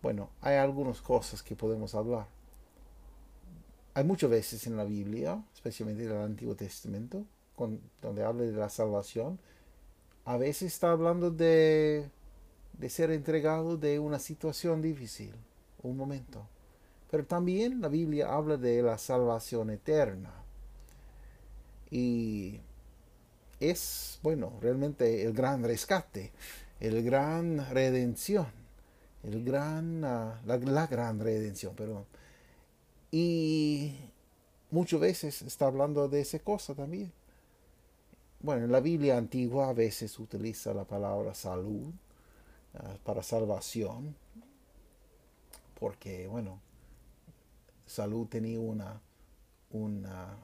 bueno, 0.00 0.30
hay 0.40 0.56
algunas 0.56 1.02
cosas 1.02 1.42
que 1.42 1.56
podemos 1.56 1.94
hablar. 1.94 2.26
Hay 3.92 4.04
muchas 4.04 4.30
veces 4.30 4.66
en 4.66 4.78
la 4.78 4.84
Biblia, 4.84 5.44
especialmente 5.52 6.04
en 6.04 6.12
el 6.12 6.22
Antiguo 6.22 6.54
Testamento, 6.54 7.22
donde 8.00 8.24
habla 8.24 8.44
de 8.44 8.52
la 8.52 8.70
salvación, 8.70 9.38
a 10.24 10.38
veces 10.38 10.72
está 10.72 10.92
hablando 10.92 11.30
de, 11.30 12.08
de 12.78 12.88
ser 12.88 13.10
entregado 13.10 13.76
de 13.76 13.98
una 13.98 14.18
situación 14.18 14.80
difícil, 14.80 15.34
un 15.82 15.98
momento. 15.98 16.46
Pero 17.10 17.24
también 17.24 17.80
la 17.80 17.88
Biblia 17.88 18.32
habla 18.32 18.56
de 18.56 18.82
la 18.82 18.98
salvación 18.98 19.70
eterna. 19.70 20.32
Y 21.90 22.60
es, 23.60 24.18
bueno, 24.22 24.52
realmente 24.60 25.22
el 25.24 25.32
gran 25.32 25.62
rescate, 25.62 26.32
el 26.80 27.02
gran 27.02 27.70
redención, 27.70 28.46
el 29.22 29.42
gran, 29.44 30.04
ah, 30.04 30.40
la, 30.44 30.86
gran 30.86 31.18
redención, 31.18 31.74
perdón. 31.74 32.04
Y 33.10 33.94
muchas 34.70 35.00
veces 35.00 35.42
está 35.42 35.66
hablando 35.66 36.08
de 36.08 36.20
esa 36.20 36.38
cosa 36.40 36.74
también. 36.74 37.10
Bueno, 38.40 38.66
en 38.66 38.72
la 38.72 38.80
Biblia 38.80 39.16
antigua 39.16 39.70
a 39.70 39.72
veces 39.72 40.18
utiliza 40.18 40.74
la 40.74 40.84
palabra 40.84 41.34
salud 41.34 41.90
ah, 42.74 42.96
para 43.02 43.22
salvación, 43.22 44.14
porque, 45.80 46.28
bueno, 46.28 46.60
salud 47.88 48.28
tenía 48.28 48.60
una 48.60 49.00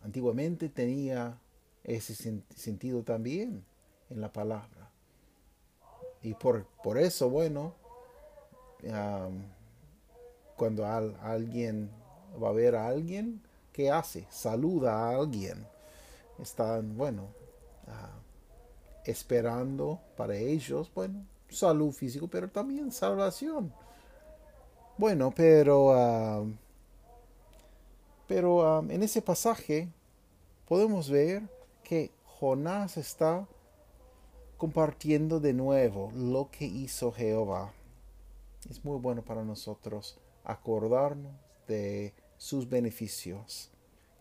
antiguamente 0.02 0.68
tenía 0.68 1.38
ese 1.82 2.42
sentido 2.54 3.02
también 3.02 3.64
en 4.10 4.20
la 4.20 4.32
palabra. 4.32 4.90
Y 6.22 6.34
por, 6.34 6.64
por 6.82 6.98
eso, 6.98 7.28
bueno, 7.28 7.74
cuando 10.56 10.86
alguien 10.86 11.90
va 12.42 12.48
a 12.48 12.52
ver 12.52 12.76
a 12.76 12.88
alguien, 12.88 13.42
¿qué 13.72 13.90
hace? 13.90 14.26
Saluda 14.30 14.94
a 14.94 15.16
alguien. 15.16 15.66
Están, 16.38 16.96
bueno, 16.96 17.28
ah, 17.86 18.18
esperando 19.04 20.00
para 20.16 20.36
ellos, 20.36 20.90
bueno, 20.94 21.26
salud 21.48 21.92
físico, 21.92 22.26
pero 22.28 22.48
también 22.48 22.90
salvación. 22.90 23.72
Bueno, 24.96 25.32
pero, 25.34 26.46
pero 28.26 28.80
en 28.90 29.02
ese 29.02 29.22
pasaje 29.22 29.88
podemos 30.66 31.10
ver 31.10 31.42
que 31.82 32.10
Jonás 32.24 32.96
está 32.96 33.46
compartiendo 34.56 35.40
de 35.40 35.52
nuevo 35.52 36.10
lo 36.14 36.50
que 36.50 36.64
hizo 36.64 37.12
Jehová. 37.12 37.72
Es 38.70 38.84
muy 38.84 38.98
bueno 38.98 39.22
para 39.22 39.44
nosotros 39.44 40.18
acordarnos 40.44 41.32
de 41.68 42.14
sus 42.36 42.68
beneficios 42.68 43.70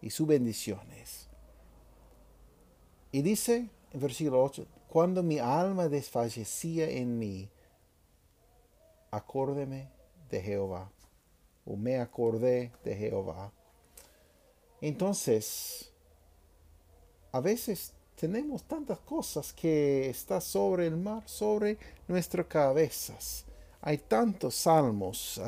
y 0.01 0.09
sus 0.09 0.27
bendiciones. 0.27 1.29
Y 3.11 3.21
dice 3.21 3.69
en 3.93 3.99
versículo 3.99 4.43
8, 4.43 4.65
cuando 4.89 5.21
mi 5.21 5.37
alma 5.37 5.87
desfallecía 5.87 6.89
en 6.89 7.19
mí, 7.19 7.49
acórdeme 9.11 9.89
de 10.29 10.41
Jehová, 10.41 10.91
o 11.63 11.75
me 11.75 11.99
acordé 11.99 12.71
de 12.83 12.95
Jehová. 12.95 13.53
Entonces, 14.85 15.89
a 17.31 17.39
veces 17.39 17.93
tenemos 18.19 18.63
tantas 18.63 18.99
cosas 18.99 19.53
que 19.53 20.09
está 20.09 20.41
sobre 20.41 20.87
el 20.87 20.97
mar, 20.97 21.23
sobre 21.25 21.77
nuestras 22.05 22.47
cabezas. 22.47 23.45
Hay 23.79 23.97
tantos 23.99 24.55
salmos. 24.55 25.39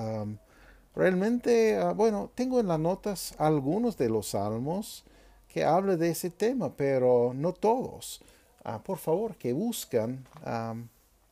realmente, 0.96 1.76
ah, 1.76 1.92
bueno, 1.92 2.32
tengo 2.34 2.62
en 2.62 2.68
las 2.68 2.80
notas 2.80 3.36
algunos 3.38 3.98
de 3.98 4.08
los 4.08 4.28
salmos 4.28 5.04
que 5.50 5.66
hablan 5.66 6.00
de 6.00 6.12
ese 6.12 6.30
tema, 6.30 6.74
pero 6.74 7.34
no 7.36 7.52
todos. 7.52 8.22
Ah, 8.64 8.82
por 8.82 9.00
favor, 9.00 9.36
que 9.36 9.52
buscan 9.52 10.26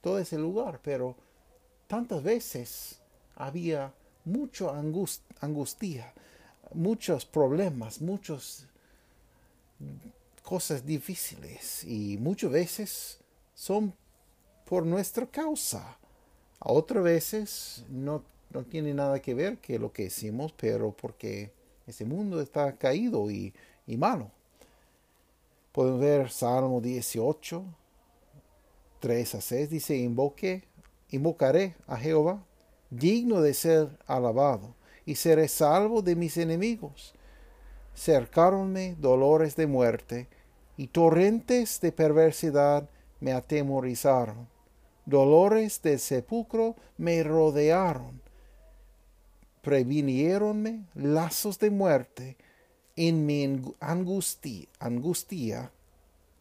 todo 0.01 0.19
ese 0.19 0.37
lugar, 0.37 0.81
pero 0.83 1.15
tantas 1.87 2.21
veces 2.21 2.99
había 3.37 3.93
mucha 4.25 4.77
angustia, 5.39 6.13
muchos 6.73 7.25
problemas, 7.25 8.01
muchas 8.01 8.67
cosas 10.43 10.86
difíciles 10.86 11.83
y 11.83 12.17
muchas 12.17 12.51
veces 12.51 13.19
son 13.55 13.93
por 14.65 14.86
nuestra 14.86 15.25
causa. 15.25 15.97
Otras 16.59 17.03
veces 17.03 17.83
no, 17.89 18.23
no 18.51 18.63
tiene 18.63 18.93
nada 18.93 19.21
que 19.21 19.33
ver 19.33 19.57
que 19.57 19.79
lo 19.79 19.91
que 19.91 20.03
hicimos, 20.03 20.53
pero 20.53 20.91
porque 20.91 21.51
ese 21.88 22.05
mundo 22.05 22.41
está 22.41 22.75
caído 22.77 23.29
y, 23.29 23.53
y 23.88 23.97
malo. 23.97 24.31
Podemos 25.71 25.99
ver 25.99 26.29
Salmo 26.29 26.79
18, 26.79 27.63
3 28.99 29.36
a 29.36 29.41
6, 29.41 29.69
dice, 29.69 29.97
invoque, 29.97 30.63
invocaré 31.09 31.75
a 31.88 31.97
Jehová, 31.97 32.43
digno 32.89 33.41
de 33.41 33.53
ser 33.53 33.89
alabado, 34.05 34.75
y 35.05 35.15
seré 35.15 35.47
salvo 35.47 36.01
de 36.01 36.15
mis 36.15 36.37
enemigos. 36.37 37.13
Cercáronme 37.95 38.95
dolores 38.99 39.55
de 39.55 39.67
muerte, 39.67 40.27
y 40.77 40.87
torrentes 40.87 41.79
de 41.81 41.91
perversidad 41.91 42.89
me 43.19 43.31
atemorizaron. 43.31 44.47
Dolores 45.05 45.81
de 45.81 45.99
sepulcro 45.99 46.75
me 46.97 47.23
rodearon. 47.23 48.21
Previniéronme 49.61 50.85
lazos 50.95 51.59
de 51.59 51.69
muerte, 51.69 52.37
en 52.95 53.25
mi 53.25 53.61
angustia, 53.79 54.67
angustia, 54.79 55.71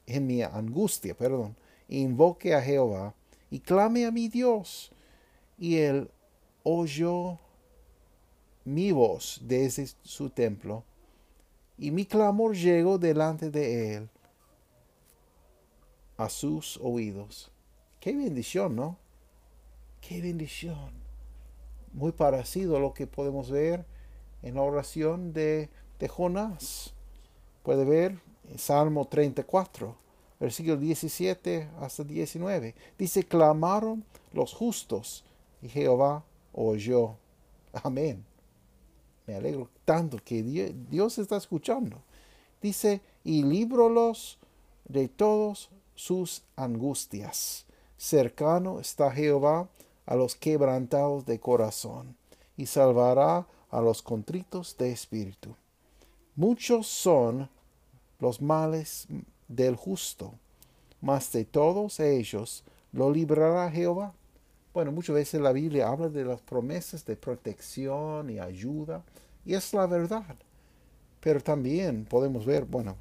en 0.07 0.27
mi 0.27 0.43
angustia, 0.43 1.15
perdón, 1.15 1.57
invoque 1.89 2.55
a 2.55 2.61
Jehová 2.61 3.15
y 3.51 3.61
clame 3.61 4.07
a 4.07 4.11
mi 4.11 4.29
Dios. 4.29 4.93
Y 5.59 5.77
él 5.77 6.11
oyó 6.63 7.39
mi 8.65 8.93
voz 8.93 9.41
desde 9.43 9.89
su 10.03 10.31
templo, 10.31 10.85
y 11.79 11.91
mi 11.91 12.05
clamor 12.05 12.55
llegó 12.55 12.99
delante 12.99 13.51
de 13.51 13.97
él 13.97 14.09
a 16.17 16.29
sus 16.29 16.79
oídos. 16.83 17.51
Qué 18.01 18.15
bendición, 18.15 18.77
¿no? 18.77 18.99
Qué 20.01 20.21
bendición. 20.21 20.93
Muy 21.93 22.13
parecido 22.13 22.77
a 22.77 22.81
lo 22.81 22.95
que 22.95 23.07
podemos 23.07 23.51
ver 23.51 23.85
en 24.43 24.55
la 24.55 24.63
oración 24.63 25.33
de 25.33 25.71
de 26.03 26.09
Jonás. 26.09 26.93
Puede 27.63 27.85
ver 27.85 28.19
Salmo 28.57 29.07
34, 29.07 29.95
versículo 30.41 30.77
17 30.77 31.69
hasta 31.81 32.03
19. 32.03 32.75
Dice, 32.99 33.23
clamaron 33.23 34.05
los 34.33 34.53
justos 34.53 35.25
y 35.63 35.69
Jehová 35.69 36.25
oyó. 36.53 37.15
Amén. 37.73 38.25
Me 39.27 39.35
alegro 39.35 39.69
tanto 39.85 40.19
que 40.25 40.43
Dios 40.43 41.19
está 41.19 41.37
escuchando. 41.37 41.99
Dice, 42.61 43.01
y 43.25 43.43
líbrolos 43.43 44.39
de 44.89 45.09
todos 45.09 45.71
sus 45.95 46.43
angustias. 46.57 47.65
Cercano 47.97 48.81
está 48.81 49.11
Jehová 49.11 49.69
a 50.07 50.17
los 50.17 50.35
quebrantados 50.35 51.25
de 51.25 51.39
corazón, 51.39 52.17
y 52.57 52.67
salvará 52.67 53.47
a 53.71 53.81
los 53.81 54.03
contritos 54.03 54.77
de 54.77 54.93
espíritu. 54.93 55.55
Muchos 56.35 56.87
son 56.87 57.49
los 58.19 58.43
males 58.43 59.07
del 59.49 59.77
justo, 59.77 60.35
mas 61.01 61.31
de 61.33 61.45
todos 61.45 62.01
ellos 62.01 62.65
lo 62.93 63.11
librará 63.11 63.71
Jehová. 63.71 64.15
Bueno, 64.75 64.91
muchas 64.91 65.17
veces 65.17 65.41
la 65.41 65.53
Biblia 65.53 65.89
habla 65.89 66.09
de 66.09 66.25
las 66.25 66.41
promesas 66.41 67.05
de 67.05 67.17
protección 67.17 68.31
y 68.31 68.39
ayuda, 68.39 69.05
y 69.45 69.55
es 69.55 69.75
la 69.75 69.87
verdad. 69.87 70.37
Pero 71.21 71.41
también 71.43 72.07
podemos 72.07 72.47
ver, 72.47 72.65
bueno, 72.65 72.97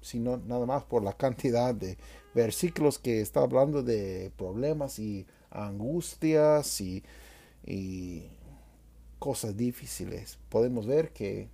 si 0.00 0.20
no 0.20 0.36
nada 0.36 0.64
más 0.64 0.84
por 0.84 1.02
la 1.02 1.12
cantidad 1.12 1.74
de 1.74 1.98
versículos 2.34 2.98
que 2.98 3.20
está 3.20 3.40
hablando 3.40 3.82
de 3.82 4.32
problemas 4.36 4.98
y 5.00 5.26
angustias 5.50 6.80
y, 6.80 7.02
y 7.66 8.28
cosas 9.18 9.56
difíciles, 9.56 10.38
podemos 10.48 10.86
ver 10.86 11.12
que 11.12 11.48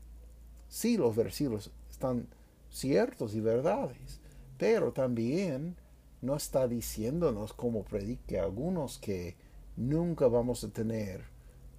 sí 0.69 0.99
los 0.99 1.17
versículos 1.17 1.71
están 1.91 2.29
ciertos 2.71 3.35
y 3.35 3.41
verdades, 3.41 4.21
pero 4.59 4.93
también 4.93 5.75
no 6.21 6.37
está 6.37 6.67
diciéndonos 6.67 7.53
como 7.53 7.85
predique 7.85 8.39
algunos 8.39 8.99
que 8.99 9.37
nunca 9.77 10.27
vamos 10.29 10.65
a 10.65 10.69
tener 10.69 11.25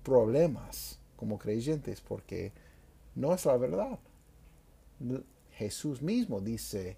problemas 0.04 1.00
como 1.16 1.38
creyentes 1.38 2.02
porque 2.02 2.54
no 3.16 3.34
es 3.34 3.46
la 3.46 3.58
verdad. 3.58 4.00
Jesús 5.52 6.02
mismo 6.02 6.40
dice 6.40 6.98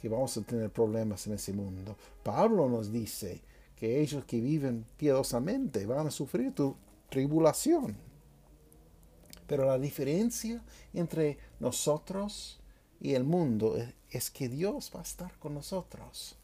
que 0.00 0.08
vamos 0.08 0.36
a 0.36 0.42
tener 0.42 0.70
problemas 0.70 1.26
en 1.26 1.34
ese 1.34 1.52
mundo. 1.52 1.96
Pablo 2.22 2.68
nos 2.68 2.90
dice 2.90 3.42
que 3.76 4.00
ellos 4.00 4.24
que 4.24 4.40
viven 4.40 4.86
piadosamente 4.96 5.86
van 5.86 6.06
a 6.06 6.10
sufrir 6.10 6.54
tu 6.54 6.74
tribulación. 7.10 7.96
Pero 9.46 9.66
la 9.66 9.78
diferencia 9.78 10.62
entre 10.94 11.36
nosotros 11.60 12.58
y 13.00 13.14
el 13.14 13.24
mundo 13.24 13.76
es, 14.10 14.30
que 14.30 14.48
Dios 14.48 14.90
va 14.94 15.00
a 15.00 15.02
estar 15.02 15.38
con 15.38 15.54
nosotros. 15.54 16.36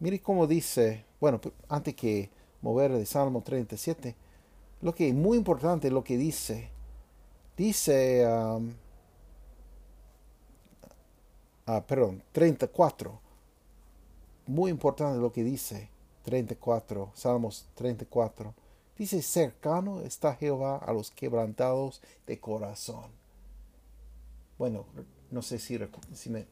Mire 0.00 0.20
cómo 0.20 0.46
dice, 0.46 1.04
bueno, 1.20 1.40
antes 1.68 1.94
que 1.94 2.30
mover 2.62 2.92
de 2.92 3.06
Salmo 3.06 3.42
37, 3.42 4.14
lo 4.82 4.94
que 4.94 5.08
es 5.08 5.14
muy 5.14 5.38
importante 5.38 5.90
lo 5.90 6.04
que 6.04 6.16
dice. 6.16 6.70
Dice, 7.56 8.26
um, 8.26 8.72
perdón, 11.86 12.22
34. 12.32 13.20
Muy 14.46 14.70
importante 14.70 15.18
lo 15.18 15.32
que 15.32 15.42
dice 15.42 15.88
34, 16.24 17.12
Salmos 17.14 17.66
34. 17.74 18.54
Dice, 18.98 19.22
cercano 19.22 20.00
está 20.02 20.34
Jehová 20.34 20.76
a 20.76 20.92
los 20.92 21.10
quebrantados 21.10 22.00
de 22.26 22.38
corazón. 22.38 23.10
Bueno, 24.58 24.84
no 25.30 25.42
sé 25.42 25.58
si, 25.58 25.78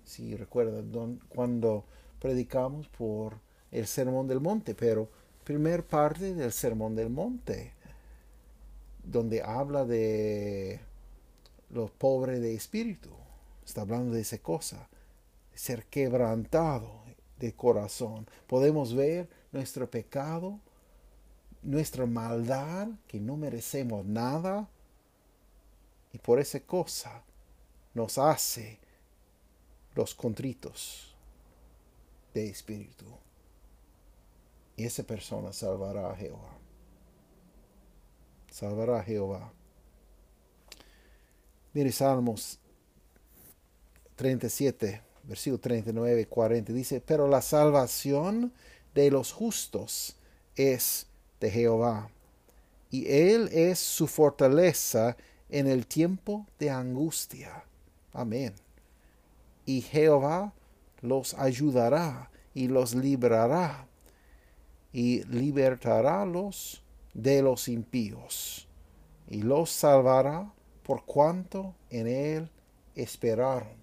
si, 0.04 0.36
recuerdan 0.36 1.20
cuando 1.28 1.84
predicamos 2.22 2.86
por 2.86 3.40
el 3.72 3.88
Sermón 3.88 4.28
del 4.28 4.40
Monte, 4.40 4.76
pero 4.76 5.08
primer 5.42 5.84
parte 5.84 6.34
del 6.34 6.52
Sermón 6.52 6.94
del 6.94 7.10
Monte, 7.10 7.72
donde 9.02 9.42
habla 9.42 9.84
de 9.84 10.78
los 11.70 11.90
pobres 11.90 12.40
de 12.40 12.54
espíritu. 12.54 13.10
Está 13.66 13.80
hablando 13.80 14.14
de 14.14 14.20
esa 14.20 14.38
cosa, 14.38 14.88
ser 15.52 15.84
quebrantado 15.86 17.02
de 17.40 17.54
corazón. 17.54 18.28
Podemos 18.46 18.94
ver 18.94 19.28
nuestro 19.50 19.90
pecado, 19.90 20.60
nuestra 21.60 22.06
maldad, 22.06 22.86
que 23.08 23.18
no 23.18 23.36
merecemos 23.36 24.06
nada, 24.06 24.68
y 26.12 26.18
por 26.18 26.38
esa 26.38 26.60
cosa 26.60 27.24
nos 27.94 28.16
hace 28.16 28.78
los 29.96 30.14
contritos 30.14 31.11
de 32.34 32.48
espíritu. 32.48 33.04
Y 34.76 34.84
esa 34.84 35.02
persona 35.02 35.52
salvará 35.52 36.10
a 36.10 36.16
Jehová. 36.16 36.58
Salvará 38.50 39.00
a 39.00 39.02
Jehová. 39.02 39.52
Mire 41.72 41.92
Salmos 41.92 42.58
37, 44.16 45.00
versículo 45.24 45.60
39 45.60 46.20
y 46.20 46.24
40. 46.26 46.72
Dice, 46.72 47.00
pero 47.00 47.28
la 47.28 47.42
salvación 47.42 48.52
de 48.94 49.10
los 49.10 49.32
justos 49.32 50.16
es 50.56 51.06
de 51.40 51.50
Jehová. 51.50 52.10
Y 52.90 53.10
Él 53.10 53.48
es 53.52 53.78
su 53.78 54.06
fortaleza 54.06 55.16
en 55.48 55.66
el 55.66 55.86
tiempo 55.86 56.46
de 56.58 56.70
angustia. 56.70 57.64
Amén. 58.12 58.54
Y 59.64 59.80
Jehová 59.80 60.52
los 61.02 61.34
ayudará 61.34 62.30
y 62.54 62.68
los 62.68 62.94
librará 62.94 63.86
y 64.92 65.24
libertarálos 65.24 66.82
de 67.12 67.42
los 67.42 67.68
impíos 67.68 68.68
y 69.28 69.42
los 69.42 69.70
salvará 69.70 70.52
por 70.82 71.04
cuanto 71.04 71.74
en 71.90 72.06
él 72.06 72.50
esperaron. 72.94 73.82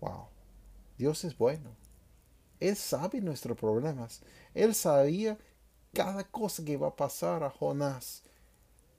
Wow, 0.00 0.26
Dios 0.96 1.24
es 1.24 1.36
bueno. 1.36 1.76
Él 2.60 2.76
sabe 2.76 3.20
nuestros 3.20 3.56
problemas. 3.56 4.20
Él 4.54 4.74
sabía 4.74 5.38
cada 5.92 6.24
cosa 6.24 6.64
que 6.64 6.76
va 6.76 6.88
a 6.88 6.96
pasar 6.96 7.42
a 7.42 7.50
Jonás 7.50 8.22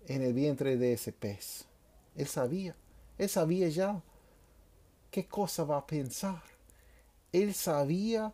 en 0.08 0.22
el 0.22 0.34
vientre 0.34 0.78
de 0.78 0.94
ese 0.94 1.12
pez. 1.12 1.66
Él 2.16 2.28
sabía. 2.28 2.76
Él 3.18 3.30
sabía 3.30 3.70
ya 3.70 4.02
qué 5.12 5.28
cosa 5.28 5.64
va 5.64 5.78
a 5.78 5.88
pensar. 5.88 6.42
Él 7.32 7.54
sabía 7.54 8.34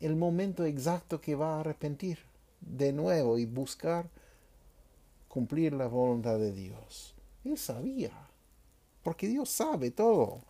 el 0.00 0.16
momento 0.16 0.64
exacto 0.64 1.20
que 1.20 1.34
va 1.34 1.56
a 1.56 1.60
arrepentir 1.60 2.18
de 2.60 2.92
nuevo 2.92 3.38
y 3.38 3.46
buscar 3.46 4.08
cumplir 5.28 5.72
la 5.72 5.86
voluntad 5.86 6.38
de 6.38 6.52
Dios. 6.52 7.14
Él 7.44 7.56
sabía, 7.56 8.12
porque 9.02 9.28
Dios 9.28 9.48
sabe 9.48 9.90
todo. 9.90 10.40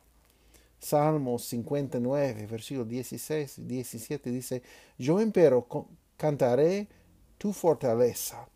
Salmos 0.78 1.44
59, 1.44 2.46
versículo 2.46 2.84
16 2.84 3.58
y 3.58 3.62
17 3.62 4.30
dice, 4.30 4.62
yo 4.98 5.20
empero 5.20 5.66
cantaré 6.16 6.88
tu 7.38 7.52
fortaleza 7.52 8.48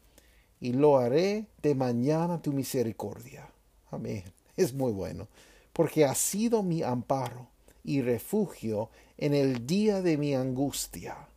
y 0.60 0.72
lo 0.72 0.98
haré 0.98 1.46
de 1.62 1.74
mañana 1.74 2.42
tu 2.42 2.52
misericordia. 2.52 3.48
Amén. 3.90 4.24
Es 4.56 4.72
muy 4.72 4.92
bueno, 4.92 5.28
porque 5.76 6.04
ha 6.04 6.14
sido 6.14 6.62
mi 6.62 6.82
amparo 6.82 7.48
y 7.84 8.00
refugio 8.00 8.88
en 9.18 9.34
el 9.34 9.66
día 9.66 10.02
de 10.02 10.16
mi 10.16 10.34
angustia. 10.34 11.28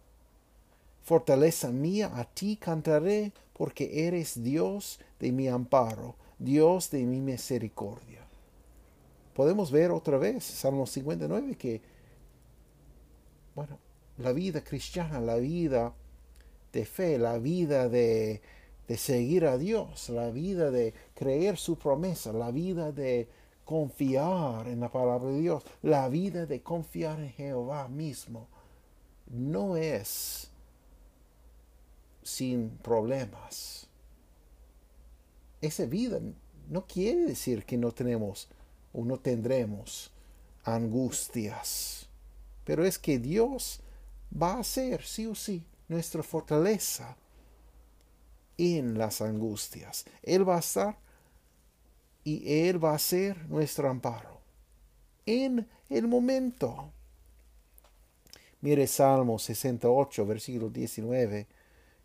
Fortaleza 1.04 1.69
mía, 1.69 2.12
a 2.15 2.23
ti 2.23 2.56
cantaré, 2.56 3.34
porque 3.54 4.08
eres 4.08 4.41
Dios 4.41 4.99
de 5.19 5.32
mi 5.32 5.47
amparo, 5.47 6.15
Dios 6.39 6.89
de 6.89 7.04
mi 7.04 7.19
misericordia 7.19 8.19
podemos 9.39 9.71
ver 9.71 9.89
otra 9.91 10.17
vez, 10.17 10.43
Salmo 10.43 10.86
59, 10.86 11.56
que, 11.56 11.82
bueno, 13.56 13.80
la 14.17 14.34
vida 14.34 14.62
cristiana, 14.62 15.21
la 15.21 15.38
vida 15.38 15.93
de 16.73 16.86
fe, 16.86 17.17
la 17.17 17.38
vida 17.38 17.88
de, 17.88 18.41
de 18.86 18.97
seguir 18.97 19.45
a 19.45 19.58
Dios, 19.58 20.10
la 20.10 20.30
vida 20.30 20.71
de 20.71 20.93
creer 21.15 21.56
su 21.56 21.78
promesa, 21.78 22.34
la 22.34 22.52
vida 22.52 22.91
de 22.91 23.30
confiar 23.69 24.67
en 24.67 24.79
la 24.79 24.89
palabra 24.89 25.29
de 25.29 25.41
Dios, 25.41 25.63
la 25.84 26.10
vida 26.10 26.47
de 26.47 26.63
confiar 26.63 27.19
en 27.19 27.29
Jehová 27.29 27.88
mismo, 27.88 28.47
no 29.27 29.77
es 29.77 30.49
sin 32.23 32.71
problemas. 32.79 33.86
Esa 35.62 35.86
vida 35.86 36.19
no 36.67 36.88
quiere 36.88 37.25
decir 37.25 37.63
que 37.63 37.77
no 37.77 37.91
tenemos 37.91 38.47
o 38.91 39.05
no 39.05 39.19
tendremos 39.19 40.10
angustias. 40.63 42.10
Pero 42.65 42.84
es 42.84 42.97
que 42.97 43.19
Dios 43.19 43.82
va 44.34 44.58
a 44.58 44.63
ser, 44.63 45.03
sí 45.03 45.27
o 45.27 45.36
sí, 45.36 45.63
nuestra 45.88 46.23
fortaleza 46.23 47.15
en 48.58 48.97
las 48.97 49.21
angustias. 49.21 50.05
Él 50.23 50.49
va 50.49 50.55
a 50.55 50.60
estar 50.60 50.97
y 52.30 52.68
Él 52.68 52.84
va 52.84 52.94
a 52.94 53.00
ser 53.00 53.50
nuestro 53.50 53.89
amparo 53.89 54.39
en 55.26 55.68
el 55.89 56.08
momento. 56.08 56.92
Mire 58.62 58.86
Salmo 58.86 59.39
68, 59.39 60.28
versículo 60.28 60.70
19 60.70 61.48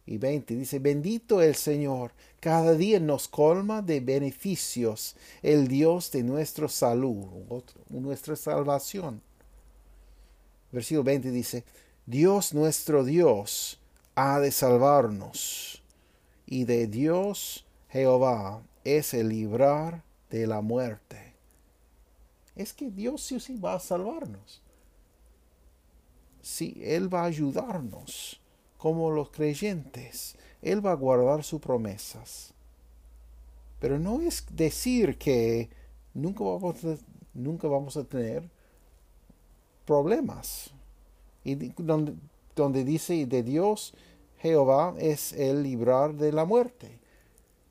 y 0.07 0.17
20 0.17 0.57
dice, 0.57 0.79
bendito 0.79 1.43
el 1.43 1.55
Señor, 1.55 2.13
cada 2.41 2.75
día 2.75 3.01
nos 3.01 3.29
colma 3.29 3.83
de 3.83 4.01
beneficios, 4.01 5.15
el 5.43 5.69
Dios 5.69 6.11
de 6.11 6.23
nuestra 6.23 6.69
salud, 6.69 7.63
nuestra 7.91 8.35
salvación. 8.35 9.21
Versículo 10.73 11.05
20 11.05 11.31
dice, 11.33 11.65
Dios 12.07 12.55
nuestro 12.55 13.05
Dios 13.05 13.79
ha 14.15 14.41
de 14.41 14.53
salvarnos, 14.53 15.83
y 16.47 16.65
de 16.65 16.87
Dios 16.87 17.67
Jehová 17.91 18.63
es 18.85 19.13
el 19.13 19.29
librar 19.29 20.03
de 20.35 20.49
la 20.49 20.61
muerte. 20.61 21.33
Es 22.57 22.73
que 22.73 22.91
Dios 22.91 23.23
sí 23.23 23.39
sí 23.39 23.57
va 23.57 23.75
a 23.75 23.79
salvarnos. 23.79 24.61
Sí, 26.43 26.81
Él 26.83 27.13
va 27.13 27.23
a 27.23 27.27
ayudarnos 27.27 28.41
como 28.77 29.13
los 29.13 29.31
creyentes. 29.31 30.37
Él 30.61 30.85
va 30.85 30.91
a 30.91 30.97
guardar 30.97 31.45
sus 31.45 31.61
promesas. 31.61 32.53
Pero 33.79 33.99
no 33.99 34.21
es 34.21 34.45
decir 34.51 35.19
que 35.19 35.71
nunca 36.13 36.43
vamos 36.43 36.85
a, 36.85 36.97
nunca 37.33 37.69
vamos 37.69 37.97
a 37.97 38.05
tener 38.05 38.51
problemas. 39.85 40.73
Y 41.45 41.55
donde, 41.55 42.15
donde 42.57 42.85
dice 42.85 43.25
de 43.27 43.43
Dios, 43.45 43.95
Jehová 44.39 44.95
es 44.99 45.33
el 45.33 45.63
librar 45.63 46.15
de 46.15 46.33
la 46.33 46.45
muerte. 46.45 46.99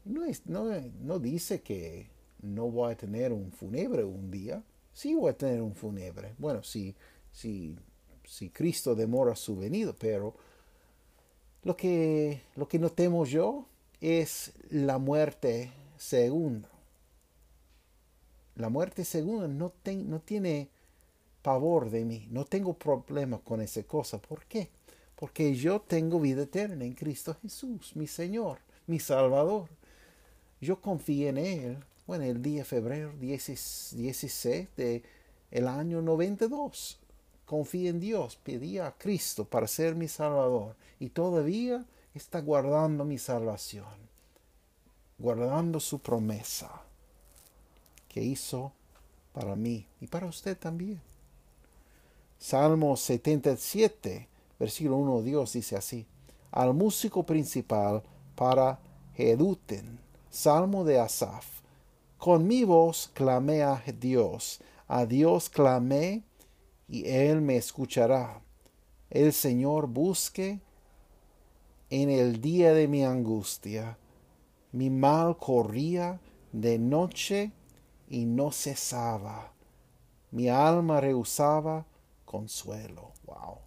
No, 0.05 0.23
es, 0.23 0.45
no, 0.45 0.65
no 1.01 1.19
dice 1.19 1.61
que 1.61 2.12
no 2.43 2.69
voy 2.69 2.91
a 2.93 2.97
tener 2.97 3.31
un 3.33 3.51
fúnebre 3.51 4.03
un 4.03 4.29
día. 4.29 4.63
Sí 4.93 5.15
voy 5.15 5.31
a 5.31 5.37
tener 5.37 5.61
un 5.61 5.73
fúnebre. 5.73 6.35
Bueno, 6.37 6.63
si, 6.63 6.95
si, 7.31 7.77
si 8.23 8.49
Cristo 8.49 8.93
demora 8.93 9.35
su 9.35 9.57
venido, 9.57 9.95
pero 9.97 10.35
lo 11.63 11.75
que, 11.75 12.41
lo 12.55 12.67
que 12.67 12.77
no 12.77 12.89
temo 12.89 13.25
yo 13.25 13.65
es 14.01 14.51
la 14.69 14.97
muerte 14.97 15.71
segunda. 15.97 16.69
La 18.55 18.69
muerte 18.69 19.05
segunda 19.05 19.47
no, 19.47 19.73
no 19.85 20.19
tiene 20.19 20.69
pavor 21.41 21.89
de 21.89 22.05
mí, 22.05 22.27
no 22.29 22.45
tengo 22.45 22.73
problema 22.73 23.39
con 23.39 23.61
esa 23.61 23.83
cosa. 23.83 24.19
¿Por 24.19 24.45
qué? 24.45 24.69
Porque 25.15 25.55
yo 25.55 25.81
tengo 25.81 26.19
vida 26.19 26.43
eterna 26.43 26.85
en 26.85 26.93
Cristo 26.93 27.35
Jesús, 27.41 27.95
mi 27.95 28.07
Señor, 28.07 28.59
mi 28.87 28.99
Salvador. 28.99 29.69
Yo 30.59 30.81
confío 30.81 31.29
en 31.29 31.37
Él. 31.37 31.77
Bueno, 32.05 32.25
el 32.25 32.41
día 32.41 32.59
de 32.59 32.65
febrero 32.65 33.13
16 33.19 34.75
de 34.75 35.03
el 35.51 35.67
año 35.67 36.01
92 36.01 36.99
confía 37.45 37.91
en 37.91 37.99
Dios, 38.01 38.35
pedía 38.35 38.87
a 38.87 38.97
Cristo 38.97 39.45
para 39.45 39.67
ser 39.67 39.95
mi 39.95 40.07
Salvador 40.09 40.75
y 40.99 41.09
todavía 41.09 41.85
está 42.13 42.41
guardando 42.41 43.05
mi 43.05 43.17
salvación, 43.17 43.85
guardando 45.17 45.79
su 45.79 45.99
promesa 45.99 46.81
que 48.09 48.21
hizo 48.21 48.73
para 49.31 49.55
mí 49.55 49.87
y 50.01 50.07
para 50.07 50.25
usted 50.25 50.57
también. 50.57 51.01
Salmo 52.37 52.97
77, 52.97 54.27
versículo 54.59 54.97
1, 54.97 55.21
Dios 55.21 55.53
dice 55.53 55.77
así, 55.77 56.05
al 56.51 56.73
músico 56.73 57.23
principal 57.23 58.03
para 58.35 58.79
Jeduten, 59.15 59.99
Salmo 60.29 60.83
de 60.83 60.99
Asaf, 60.99 61.62
con 62.23 62.47
mi 62.47 62.63
voz 62.63 63.11
clamé 63.13 63.63
a 63.63 63.83
Dios, 63.99 64.61
a 64.87 65.05
Dios 65.05 65.49
clamé 65.49 66.23
y 66.87 67.05
Él 67.05 67.41
me 67.41 67.57
escuchará. 67.57 68.41
El 69.09 69.33
Señor 69.33 69.87
busque 69.87 70.61
en 71.89 72.09
el 72.09 72.39
día 72.39 72.73
de 72.73 72.87
mi 72.87 73.03
angustia. 73.03 73.97
Mi 74.71 74.89
mal 74.89 75.35
corría 75.35 76.21
de 76.53 76.79
noche 76.79 77.51
y 78.07 78.23
no 78.23 78.53
cesaba. 78.53 79.51
Mi 80.31 80.47
alma 80.47 81.01
rehusaba 81.01 81.85
consuelo. 82.23 83.11
Wow. 83.25 83.57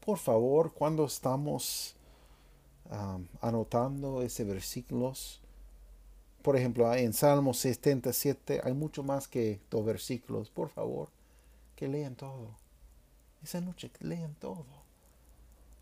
Por 0.00 0.16
favor, 0.16 0.72
cuando 0.72 1.04
estamos 1.04 1.94
um, 2.90 3.26
anotando 3.42 4.22
ese 4.22 4.44
versículos, 4.44 5.41
por 6.42 6.56
ejemplo, 6.56 6.92
en 6.94 7.12
Salmo 7.12 7.54
77 7.54 8.60
hay 8.64 8.74
mucho 8.74 9.02
más 9.02 9.28
que 9.28 9.60
dos 9.70 9.84
versículos. 9.84 10.50
Por 10.50 10.68
favor, 10.68 11.08
que 11.76 11.88
lean 11.88 12.14
todo. 12.14 12.56
Esa 13.42 13.60
noche 13.60 13.90
lean 14.00 14.34
todo. 14.34 14.64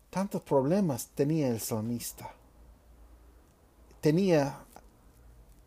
Tantos 0.09 0.41
problemas 0.41 1.07
tenía 1.15 1.47
el 1.47 1.59
salmista. 1.59 2.33
Tenía 4.01 4.65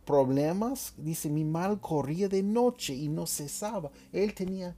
problemas, 0.04 0.92
dice, 0.96 1.30
mi 1.30 1.44
mal 1.44 1.80
corría 1.80 2.28
de 2.28 2.42
noche 2.42 2.94
y 2.94 3.08
no 3.08 3.26
cesaba. 3.26 3.90
Él 4.12 4.34
tenía 4.34 4.76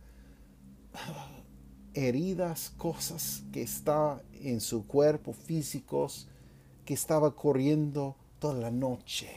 heridas, 1.95 2.73
cosas 2.77 3.43
que 3.53 3.62
está 3.62 4.23
en 4.35 4.61
su 4.61 4.87
cuerpo, 4.87 5.33
físicos, 5.33 6.29
que 6.85 6.95
estaba 6.95 7.35
corriendo 7.35 8.14
toda 8.39 8.55
la 8.55 8.71
noche, 8.71 9.29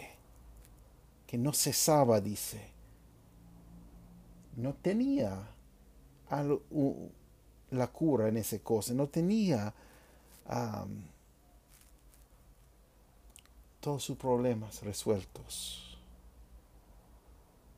que 1.30 1.38
no 1.38 1.54
cesaba, 1.54 2.20
dice. 2.20 2.72
No 4.56 4.74
tenía 4.74 5.48
la 7.70 7.88
cura 7.90 8.30
en 8.30 8.38
esa 8.38 8.58
cosa, 8.58 8.96
no 8.96 9.06
tenía 9.10 9.72
todos 13.80 14.04
sus 14.04 14.18
problemas 14.18 14.82
resueltos. 14.82 16.00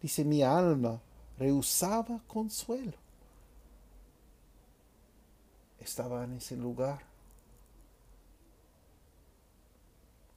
Dice, 0.02 0.24
mi 0.24 0.44
alma 0.44 1.02
rehusaba 1.38 2.22
consuelo. 2.28 2.94
Estaba 5.78 6.24
en 6.24 6.36
ese 6.36 6.56
lugar. 6.56 7.02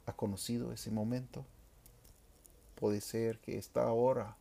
¿Ha 0.07 0.12
conocido 0.15 0.73
ese 0.73 0.91
momento? 0.91 1.45
Puede 2.75 3.01
ser 3.01 3.39
que 3.39 3.57
está 3.59 3.85
ahora, 3.85 4.37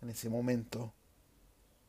en 0.00 0.10
ese 0.10 0.28
momento. 0.28 0.92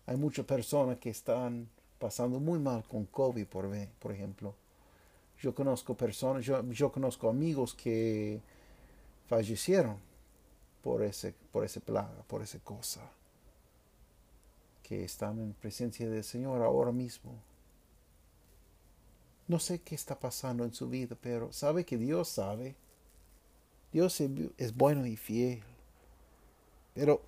Hay 0.05 0.17
muchas 0.17 0.45
personas 0.45 0.97
que 0.97 1.09
están 1.09 1.69
pasando 1.99 2.39
muy 2.39 2.59
mal 2.59 2.83
con 2.83 3.05
COVID, 3.05 3.47
por, 3.47 3.69
por 3.99 4.11
ejemplo. 4.11 4.55
Yo 5.41 5.53
conozco 5.53 5.95
personas, 5.95 6.45
yo, 6.45 6.91
conozco 6.91 7.29
amigos 7.29 7.73
que 7.73 8.41
fallecieron 9.27 9.97
por 10.81 11.03
ese, 11.03 11.33
por 11.51 11.65
ese 11.65 11.81
plaga, 11.81 12.23
por 12.27 12.41
esa 12.41 12.59
cosa, 12.59 13.01
que 14.83 15.03
están 15.03 15.39
en 15.39 15.53
presencia 15.53 16.09
del 16.09 16.23
Señor 16.23 16.61
ahora 16.61 16.91
mismo. 16.91 17.33
No 19.47 19.59
sé 19.59 19.79
qué 19.79 19.95
está 19.95 20.17
pasando 20.19 20.63
en 20.63 20.73
su 20.73 20.89
vida, 20.89 21.17
pero 21.19 21.51
sabe 21.51 21.85
que 21.85 21.97
Dios 21.97 22.29
sabe. 22.29 22.75
Dios 23.91 24.21
es, 24.57 24.75
bueno 24.75 25.05
y 25.05 25.17
fiel. 25.17 25.61
Pero 26.93 27.21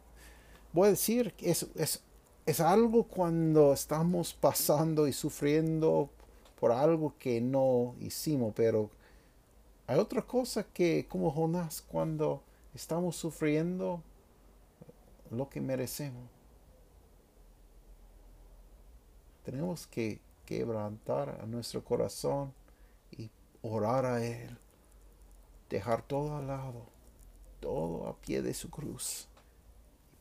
voy 0.73 0.87
a 0.87 0.91
decir 0.91 1.33
que 1.33 1.51
es, 1.51 1.67
es, 1.75 2.01
es 2.45 2.59
algo 2.59 3.03
cuando 3.03 3.73
estamos 3.73 4.33
pasando 4.33 5.07
y 5.07 5.13
sufriendo 5.13 6.09
por 6.59 6.71
algo 6.71 7.13
que 7.17 7.41
no 7.41 7.95
hicimos, 7.99 8.53
pero 8.55 8.89
hay 9.87 9.99
otra 9.99 10.21
cosa 10.21 10.63
que 10.63 11.07
como 11.07 11.31
Jonás 11.31 11.81
cuando 11.81 12.41
estamos 12.73 13.15
sufriendo 13.15 14.01
lo 15.31 15.49
que 15.49 15.61
merecemos. 15.61 16.29
Tenemos 19.43 19.85
que 19.85 20.19
quebrantar 20.45 21.39
a 21.41 21.45
nuestro 21.45 21.83
corazón 21.83 22.53
y 23.11 23.29
orar 23.61 24.05
a 24.05 24.25
Él. 24.25 24.57
Dejar 25.69 26.01
todo 26.01 26.37
al 26.37 26.47
lado, 26.47 26.85
todo 27.59 28.07
a 28.07 28.15
pie 28.17 28.41
de 28.41 28.53
su 28.53 28.69
cruz. 28.69 29.27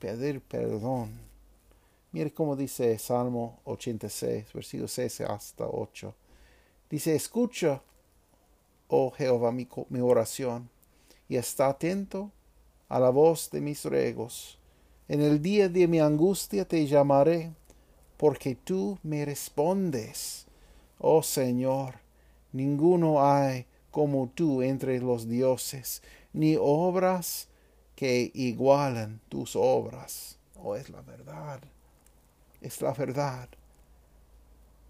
Pedir 0.05 0.42
perdón. 0.42 1.18
Mire 2.12 2.30
cómo 2.30 2.55
dice 2.55 2.98
Salmo 2.98 3.61
86, 3.64 4.52
versículo 4.52 4.86
6 4.86 5.22
hasta 5.22 5.66
8. 5.66 6.14
Dice, 6.90 7.14
escucha, 7.14 7.80
oh 8.88 9.11
Jehová, 9.12 9.50
mi, 9.50 9.66
mi 9.88 10.00
oración, 10.00 10.68
y 11.26 11.36
está 11.36 11.68
atento 11.68 12.30
a 12.90 13.00
la 13.00 13.09
voz 13.09 13.50
de 13.50 13.62
mis 13.62 13.82
ruegos. 13.86 14.59
En 15.09 15.22
el 15.22 15.40
día 15.40 15.70
de 15.70 15.88
mi 15.88 16.00
angustia 16.00 16.68
te 16.68 16.86
llamaré, 16.86 17.55
porque 18.18 18.57
tú 18.57 18.98
me 19.02 19.24
respondes. 19.24 20.44
Oh 20.98 21.22
Señor, 21.22 21.94
ninguno 22.52 23.26
hay 23.26 23.64
como 23.90 24.28
tú 24.28 24.61
entre 24.61 25.00
los 25.00 25.26
dioses, 25.26 26.02
ni 26.34 26.59
obras 26.61 27.48
que 27.95 28.30
igualan 28.34 29.20
tus 29.28 29.57
obras. 29.57 30.38
Oh, 30.62 30.76
es 30.76 30.90
la 30.90 31.03
verdad. 31.03 31.61
Es 32.61 32.80
la 32.80 32.92
verdad. 32.92 33.49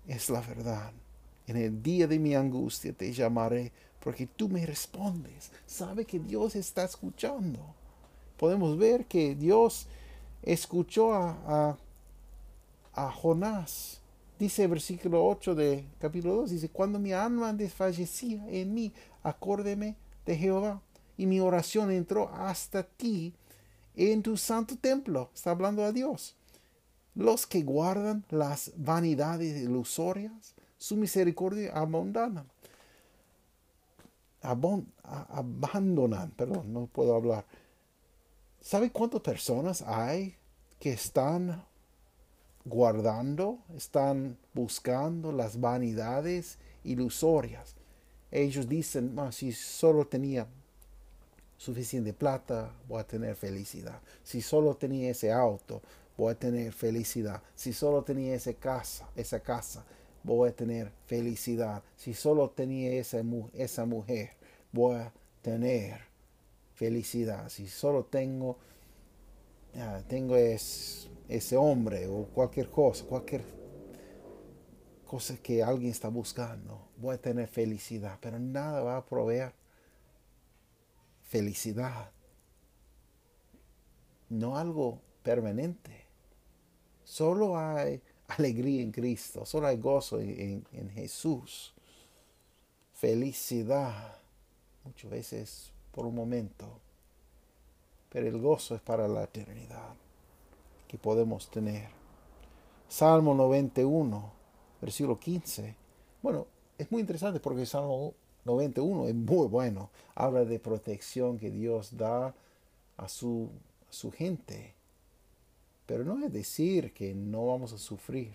Es 0.07 0.30
la 0.30 0.40
verdad. 0.40 0.92
En 1.46 1.57
el 1.57 1.82
día 1.82 2.07
de 2.07 2.18
mi 2.18 2.34
angustia 2.34 2.92
te 2.92 3.12
llamaré, 3.12 3.72
porque 4.00 4.26
tú 4.26 4.48
me 4.48 4.64
respondes. 4.64 5.50
Sabe 5.66 6.05
que 6.05 6.18
Dios 6.18 6.57
está 6.57 6.84
escuchando. 6.84 7.61
Podemos 8.38 8.76
ver 8.78 9.07
que 9.07 9.34
Dios 9.34 9.86
escuchó 10.42 11.14
a, 11.14 11.76
a, 12.94 13.11
Jonás. 13.11 14.00
Dice 14.38 14.64
el 14.64 14.70
versículo 14.70 15.26
8 15.26 15.55
de 15.55 15.84
capítulo 15.98 16.34
2, 16.36 16.50
dice, 16.50 16.68
cuando 16.68 16.98
mi 16.98 17.12
alma 17.12 17.52
desfallecía 17.52 18.44
en 18.48 18.74
mí, 18.74 18.92
acórdeme 19.22 19.96
de 20.26 20.36
Jehová, 20.36 20.82
y 21.16 21.26
mi 21.26 21.40
oración 21.40 21.90
entró 21.90 22.28
hasta 22.34 22.82
ti 22.82 23.34
en 23.94 24.22
tu 24.22 24.36
santo 24.36 24.76
templo. 24.76 25.30
Está 25.34 25.52
hablando 25.52 25.84
a 25.84 25.92
Dios. 25.92 26.36
Los 27.14 27.46
que 27.46 27.62
guardan 27.62 28.24
las 28.30 28.72
vanidades 28.76 29.62
ilusorias 29.62 30.54
su 30.84 30.96
misericordia 30.96 31.72
abundana. 31.72 32.44
abandonan, 34.42 36.30
perdón, 36.32 36.72
no 36.74 36.86
puedo 36.86 37.14
hablar. 37.14 37.46
¿Sabe 38.60 38.90
cuántas 38.90 39.22
personas 39.22 39.80
hay 39.80 40.36
que 40.78 40.92
están 40.92 41.64
guardando, 42.66 43.60
están 43.74 44.36
buscando 44.52 45.32
las 45.32 45.58
vanidades 45.58 46.58
ilusorias? 46.82 47.76
Ellos 48.30 48.68
dicen, 48.68 49.18
ah, 49.18 49.32
si 49.32 49.52
solo 49.52 50.06
tenía 50.06 50.46
suficiente 51.57 52.12
plata, 52.12 52.72
voy 52.88 53.00
a 53.00 53.07
tener 53.07 53.36
felicidad. 53.36 54.00
Si 54.22 54.40
solo 54.40 54.76
tenía 54.76 55.11
ese 55.11 55.32
auto, 55.32 55.82
voy 56.16 56.32
a 56.32 56.38
tener 56.38 56.72
felicidad. 56.72 57.42
Si 57.55 57.72
solo 57.72 58.02
tenía 58.02 58.34
esa 58.34 58.52
casa, 58.55 59.09
esa 59.16 59.40
casa, 59.40 59.84
voy 60.22 60.50
a 60.50 60.57
tener 60.57 60.90
felicidad. 61.07 61.82
Si 61.96 62.14
solo 62.14 62.50
tenía 62.50 62.92
esa, 62.92 63.22
esa 63.52 63.84
mujer, 63.84 64.30
voy 64.72 64.96
a 64.96 65.12
tener 65.42 66.00
felicidad. 66.74 67.48
Si 67.48 67.68
solo 67.68 68.05
tengo, 68.05 68.59
ah, 69.76 70.02
tengo 70.09 70.36
ese 70.36 71.57
hombre 71.57 72.07
o 72.09 72.24
cualquier 72.26 72.68
cosa, 72.68 73.05
cualquier 73.05 73.42
cosa 75.07 75.36
que 75.36 75.62
alguien 75.62 75.92
está 75.92 76.09
buscando, 76.09 76.88
voy 76.96 77.14
a 77.14 77.18
tener 77.18 77.46
felicidad. 77.46 78.18
Pero 78.20 78.38
nada 78.38 78.82
va 78.82 78.96
a 78.96 79.05
proveer 79.05 79.52
felicidad. 81.35 82.12
No 84.28 84.57
algo 84.57 85.01
permanente. 85.24 86.05
Solo 87.03 87.59
hay 87.59 88.01
alegría 88.28 88.82
en 88.82 88.93
Cristo, 88.93 89.45
solo 89.45 89.66
hay 89.66 89.76
gozo 89.78 90.20
en, 90.20 90.64
Jesús. 90.95 91.74
Felicidad, 92.93 94.16
muchas 94.85 95.11
veces 95.11 95.72
por 95.91 96.07
un 96.07 96.14
momento, 96.14 96.78
pero 98.11 98.28
el 98.28 98.41
gozo 98.41 98.76
es 98.76 98.80
para 98.80 99.09
la 99.09 99.24
eternidad 99.24 99.93
que 100.87 100.99
podemos 100.99 101.51
tener. 101.51 101.89
Salmo 102.89 103.35
91, 103.35 104.32
versículo 104.80 105.18
15. 105.18 105.74
Bueno, 106.22 106.47
es 106.78 106.93
muy 106.93 107.01
interesante 107.01 107.41
porque 107.41 107.66
Salmo 107.66 108.14
91 108.45 109.09
es 109.09 109.14
muy 109.14 109.47
bueno. 109.49 109.90
Habla 110.14 110.45
de 110.45 110.59
protección 110.59 111.38
que 111.38 111.51
Dios 111.51 111.97
da 111.97 112.34
a 112.97 113.09
su, 113.09 113.51
a 113.88 113.92
su 113.92 114.11
gente. 114.11 114.74
Pero 115.86 116.05
no 116.05 116.24
es 116.24 116.32
decir 116.32 116.92
que 116.92 117.14
no 117.14 117.47
vamos 117.47 117.72
a 117.72 117.78
sufrir. 117.78 118.34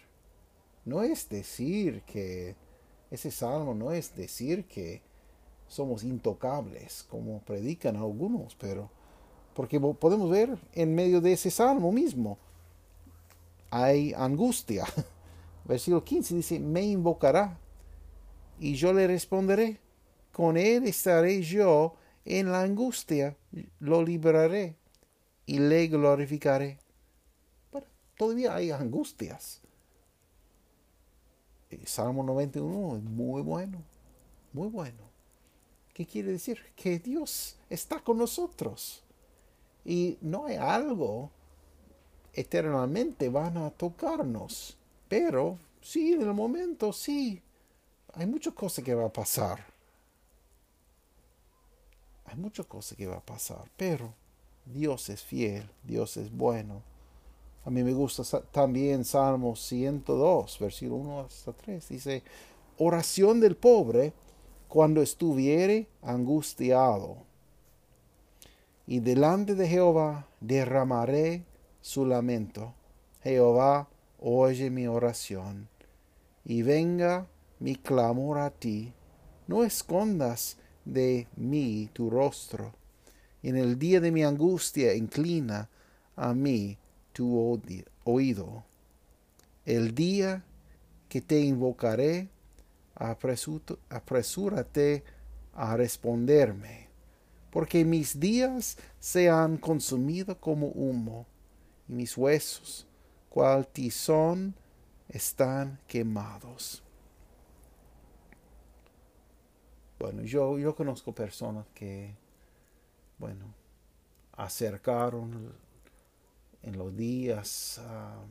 No 0.86 1.04
es 1.04 1.28
decir 1.30 2.02
que 2.04 2.56
ese 3.12 3.32
salmo 3.32 3.74
no 3.74 3.92
es 3.92 4.16
decir 4.16 4.66
que 4.66 5.02
somos 5.68 6.04
intocables, 6.04 7.06
como 7.10 7.40
predican 7.42 7.96
algunos, 7.96 8.56
pero 8.56 8.90
porque 9.54 9.80
podemos 9.80 10.30
ver 10.30 10.58
en 10.74 10.96
medio 10.96 11.22
de 11.22 11.34
ese 11.34 11.52
salmo 11.52 11.92
mismo, 11.92 12.38
hay 13.70 14.14
angustia. 14.14 14.86
Versículo 15.66 16.04
15 16.04 16.36
dice, 16.36 16.60
me 16.60 16.84
invocará 16.84 17.60
y 18.60 18.76
yo 18.76 18.94
le 18.94 19.06
responderé. 19.08 19.80
Con 20.40 20.56
él 20.56 20.86
estaré 20.86 21.42
yo 21.42 21.96
en 22.24 22.50
la 22.50 22.62
angustia, 22.62 23.36
lo 23.82 24.02
liberaré 24.02 24.78
y 25.46 25.60
le 25.60 25.88
glorificaré. 25.88 26.80
Pero 27.70 27.86
todavía 28.18 28.56
hay 28.56 28.72
angustias. 28.72 29.60
Salmo 31.84 32.24
91 32.24 32.96
es 32.96 33.04
muy 33.04 33.42
bueno, 33.42 33.84
muy 34.54 34.70
bueno. 34.70 35.10
¿Qué 35.94 36.06
quiere 36.06 36.32
decir? 36.32 36.58
Que 36.74 37.00
Dios 37.00 37.58
está 37.70 38.00
con 38.00 38.18
nosotros. 38.18 39.04
Y 39.84 40.20
no 40.22 40.46
hay 40.46 40.56
algo 40.56 41.32
eternamente 42.32 43.28
van 43.28 43.58
a 43.58 43.72
tocarnos. 43.72 44.78
Pero 45.10 45.60
sí, 45.82 46.14
en 46.14 46.22
el 46.22 46.34
momento 46.34 46.94
sí. 46.94 47.42
Hay 48.14 48.26
muchas 48.26 48.54
cosas 48.54 48.86
que 48.86 48.96
va 48.96 49.08
a 49.08 49.12
pasar. 49.12 49.69
Hay 52.30 52.38
muchas 52.38 52.66
cosas 52.68 52.98
que 52.98 53.08
va 53.08 53.18
a 53.18 53.26
pasar. 53.26 53.64
Pero 53.76 54.14
Dios 54.66 55.10
es 55.10 55.24
fiel, 55.24 55.70
Dios 55.84 56.18
es 56.18 56.32
bueno. 56.32 56.84
A 57.66 57.70
mí 57.70 57.84
me 57.84 57.94
gusta 57.94 58.24
también 58.52 59.04
Salmo 59.04 59.56
102, 59.56 60.60
versículo 60.60 60.96
1 60.98 61.20
hasta 61.22 61.54
3. 61.54 61.90
Dice, 61.90 62.24
oración 62.78 63.40
del 63.40 63.56
pobre 63.56 64.14
cuando 64.68 65.02
estuviere 65.02 65.88
angustiado. 66.02 67.18
Y 68.86 69.00
delante 69.00 69.56
de 69.56 69.68
Jehová 69.68 70.28
derramaré 70.40 71.44
su 71.82 72.06
lamento. 72.06 72.74
Jehová, 73.24 73.90
oye 74.20 74.70
mi 74.70 74.88
oración. 74.88 75.68
Y 76.46 76.62
venga 76.62 77.28
mi 77.60 77.76
clamor 77.76 78.38
a 78.40 78.50
ti. 78.50 78.94
No 79.48 79.64
escondas 79.64 80.58
de 80.86 81.28
mí 81.36 81.90
tu 81.94 82.10
rostro. 82.10 82.74
En 83.42 83.56
el 83.56 83.80
día 83.80 84.00
de 84.00 84.12
mi 84.12 84.24
angustia 84.24 84.94
inclina 84.94 85.70
a 86.16 86.34
mí 86.34 86.78
tu 87.14 87.60
oído. 88.04 88.64
El 89.66 89.96
día 89.96 90.44
que 91.08 91.22
te 91.22 91.40
invocaré, 91.40 92.30
apresúrate 92.96 95.04
a 95.54 95.78
responderme, 95.78 96.88
porque 97.52 97.86
mis 97.86 98.20
días 98.20 98.78
se 99.00 99.30
han 99.30 99.58
consumido 99.58 100.40
como 100.40 100.68
humo, 100.68 101.26
y 101.88 101.94
mis 101.94 102.18
huesos, 102.18 102.88
cual 103.30 103.68
tizón, 103.68 104.56
están 105.08 105.80
quemados. 105.88 106.84
Bueno, 110.00 110.24
yo, 110.24 110.58
yo 110.58 110.74
conozco 110.76 111.14
personas 111.14 111.68
que, 111.74 112.16
bueno, 113.18 113.54
acercaron 114.32 115.54
en 116.64 116.78
los 116.78 116.96
días 116.96 117.82
uh, 117.84 118.26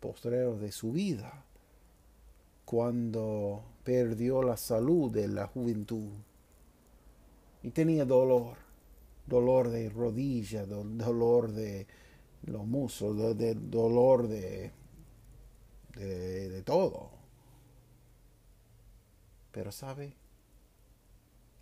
postreros 0.00 0.60
de 0.60 0.70
su 0.70 0.92
vida 0.92 1.44
cuando 2.66 3.64
perdió 3.84 4.42
la 4.42 4.58
salud 4.58 5.10
de 5.10 5.28
la 5.28 5.46
juventud 5.46 6.12
y 7.62 7.70
tenía 7.70 8.04
dolor, 8.04 8.58
dolor 9.26 9.70
de 9.70 9.88
rodilla, 9.88 10.66
dolor 10.66 11.52
de 11.52 11.86
los 12.44 12.66
muslos, 12.66 13.16
dolor 13.70 14.28
de, 14.28 14.72
de, 15.96 16.48
de 16.50 16.62
todo. 16.62 17.10
Pero 19.52 19.72
sabe 19.72 20.19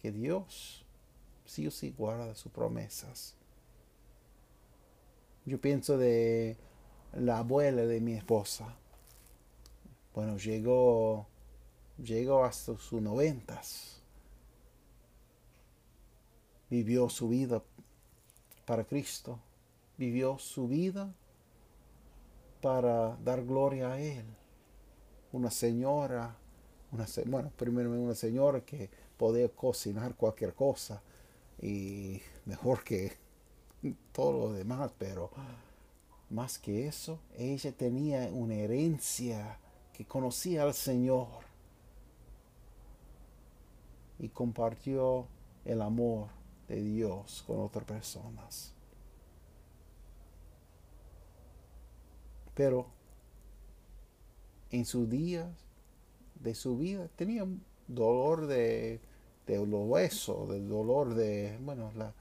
que 0.01 0.13
Dios 0.13 0.85
sí 1.45 1.67
o 1.67 1.71
sí 1.71 1.95
guarda 1.97 2.35
sus 2.35 2.53
promesas. 2.53 3.35
Yo 5.45 5.61
pienso 5.61 5.97
de 5.97 6.57
la 7.15 7.39
abuela 7.39 7.83
de 7.83 8.01
mi 8.01 8.13
esposa 8.15 8.77
bueno, 10.19 10.37
llegó, 10.37 11.29
llegó 11.97 12.45
hasta 12.45 12.77
sus 12.77 13.01
noventas. 13.01 14.03
Vivió 16.69 17.09
su 17.09 17.29
vida 17.29 17.63
para 18.65 18.83
Cristo. 18.83 19.39
Vivió 19.97 20.37
su 20.39 20.67
vida 20.67 21.15
para 22.61 23.17
dar 23.19 23.45
gloria 23.45 23.93
a 23.93 24.01
Él. 24.01 24.25
Una 25.31 25.53
señora, 25.53 26.37
una, 26.91 27.07
bueno, 27.27 27.53
primero 27.57 27.93
una 27.93 28.17
señora 28.17 28.61
que 28.63 28.91
podía 29.19 29.49
cocinar 29.49 30.15
cualquier 30.15 30.55
cosa 30.55 31.03
y 31.61 32.23
mejor 32.47 32.85
que 32.85 33.13
todo 34.13 34.49
lo 34.49 34.53
demás, 34.53 34.91
pero 34.99 35.31
más 36.31 36.59
que 36.59 36.87
eso, 36.87 37.19
ella 37.37 37.73
tenía 37.73 38.29
una 38.33 38.55
herencia 38.55 39.59
que 39.93 40.05
conocía 40.05 40.63
al 40.63 40.75
Señor 40.75 41.27
y 44.19 44.29
compartió 44.29 45.27
el 45.65 45.83
amor 45.83 46.29
de 46.69 46.83
Dios 46.83 47.43
con 47.47 47.61
otras 47.61 47.85
personas. 47.85 48.73
Pero 52.55 52.87
en 54.71 54.85
sus 54.85 55.09
días 55.09 55.49
de 56.35 56.55
su 56.55 56.77
vida 56.77 57.09
tenía 57.17 57.47
dolor 57.87 58.47
de, 58.47 59.01
de 59.55 59.67
los 59.67 59.89
huesos, 59.89 60.49
del 60.49 60.69
dolor 60.69 61.15
de, 61.15 61.59
bueno, 61.63 61.91
la, 61.97 62.13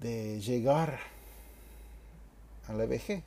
de 0.00 0.40
llegar 0.40 0.98
a 2.66 2.72
la 2.72 2.86
vejez. 2.86 3.24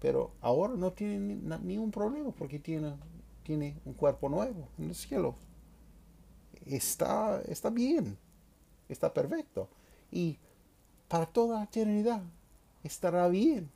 Pero 0.00 0.30
ahora 0.40 0.74
no 0.74 0.92
tiene 0.92 1.18
ningún 1.18 1.90
problema 1.90 2.30
porque 2.30 2.58
tiene, 2.58 2.94
tiene 3.42 3.76
un 3.84 3.94
cuerpo 3.94 4.28
nuevo 4.28 4.68
en 4.78 4.88
el 4.88 4.94
cielo. 4.94 5.34
Está, 6.66 7.42
está 7.42 7.70
bien, 7.70 8.16
está 8.88 9.12
perfecto. 9.12 9.68
Y 10.10 10.38
para 11.08 11.26
toda 11.26 11.58
la 11.58 11.64
eternidad 11.64 12.22
estará 12.82 13.28
bien. 13.28 13.70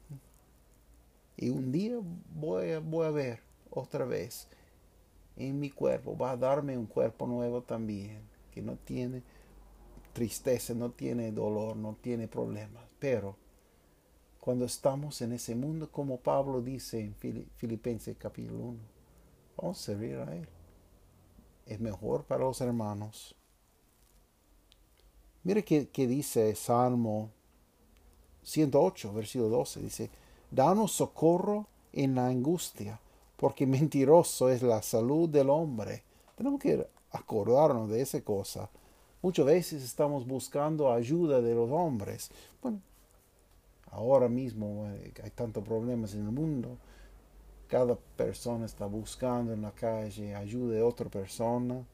Y 1.37 1.51
un 1.51 1.71
día 1.71 1.99
voy 2.35 2.77
voy 2.79 3.07
a 3.07 3.11
ver 3.11 3.41
otra 3.71 4.05
vez 4.05 4.49
en 5.39 5.59
mi 5.59 5.70
cuerpo, 5.70 6.16
va 6.16 6.32
a 6.32 6.36
darme 6.36 6.76
un 6.76 6.86
cuerpo 6.86 7.26
nuevo 7.26 7.62
también, 7.62 8.20
que 8.51 8.61
no 8.61 8.76
tiene 8.76 9.22
tristeza, 10.12 10.74
no 10.74 10.91
tiene 10.91 11.32
dolor, 11.32 11.76
no 11.76 11.97
tiene 12.01 12.28
problemas. 12.28 12.84
Pero 12.99 13.36
cuando 14.41 14.64
estamos 14.64 15.20
en 15.22 15.32
ese 15.32 15.55
mundo, 15.55 15.91
como 15.91 16.18
Pablo 16.18 16.61
dice 16.61 17.01
en 17.01 17.14
Filipenses 17.57 18.16
capítulo 18.18 18.64
1. 18.64 18.78
Vamos 19.57 19.80
a 19.80 19.82
servir 19.82 20.16
a 20.16 20.34
Él. 20.34 20.49
Es 21.66 21.80
mejor 21.80 22.24
para 22.24 22.45
los 22.45 22.61
hermanos. 22.61 23.34
Mire 25.43 25.64
que, 25.64 26.07
dice 26.07 26.55
Salmo 26.55 27.30
108, 28.43 29.12
versículo 29.12 29.49
12. 29.51 29.80
Dice, 29.80 30.11
danos 30.51 30.93
socorro 30.93 31.66
en 31.93 32.14
la 32.14 32.26
angustia, 32.26 33.01
porque 33.39 33.66
mentiroso 33.66 34.51
es 34.51 34.62
la 34.62 34.82
salud 34.82 35.28
del 35.28 35.49
hombre. 35.49 36.03
Tenemos 36.36 36.61
que 36.61 36.86
acordarnos 37.12 37.89
de 37.89 38.01
esa 38.03 38.20
cosa. 38.20 38.68
Muchas 39.22 39.47
veces 39.47 39.84
estamos 39.84 40.26
buscando 40.26 40.93
ayuda 40.93 41.41
de 41.41 41.55
los 41.55 41.70
hombres. 41.70 42.32
Bueno, 42.61 42.80
ahora 43.93 44.28
mismo 44.28 44.86
eh, 44.89 45.14
hay 45.22 45.30
tantos 45.30 45.64
problemas 45.64 46.14
en 46.14 46.26
el 46.26 46.32
mundo. 46.32 46.76
Cada 47.68 47.95
persona 47.95 48.66
está 48.66 48.86
buscando 48.86 49.53
en 49.53 49.62
la 49.62 49.70
calle 49.70 50.34
ayuda 50.34 50.74
de 50.74 50.82
otra 50.82 51.09
persona. 51.09 51.86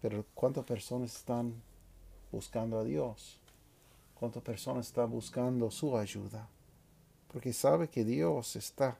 Pero 0.00 0.24
¿cuántas 0.32 0.64
personas 0.64 1.16
están 1.16 1.54
buscando 2.30 2.78
a 2.78 2.84
Dios? 2.84 3.40
¿Cuántas 4.14 4.44
personas 4.44 4.86
están 4.86 5.10
buscando 5.10 5.72
su 5.72 5.96
ayuda? 5.98 6.48
Porque 7.36 7.52
sabe 7.52 7.90
que 7.90 8.02
Dios 8.02 8.56
está. 8.56 8.96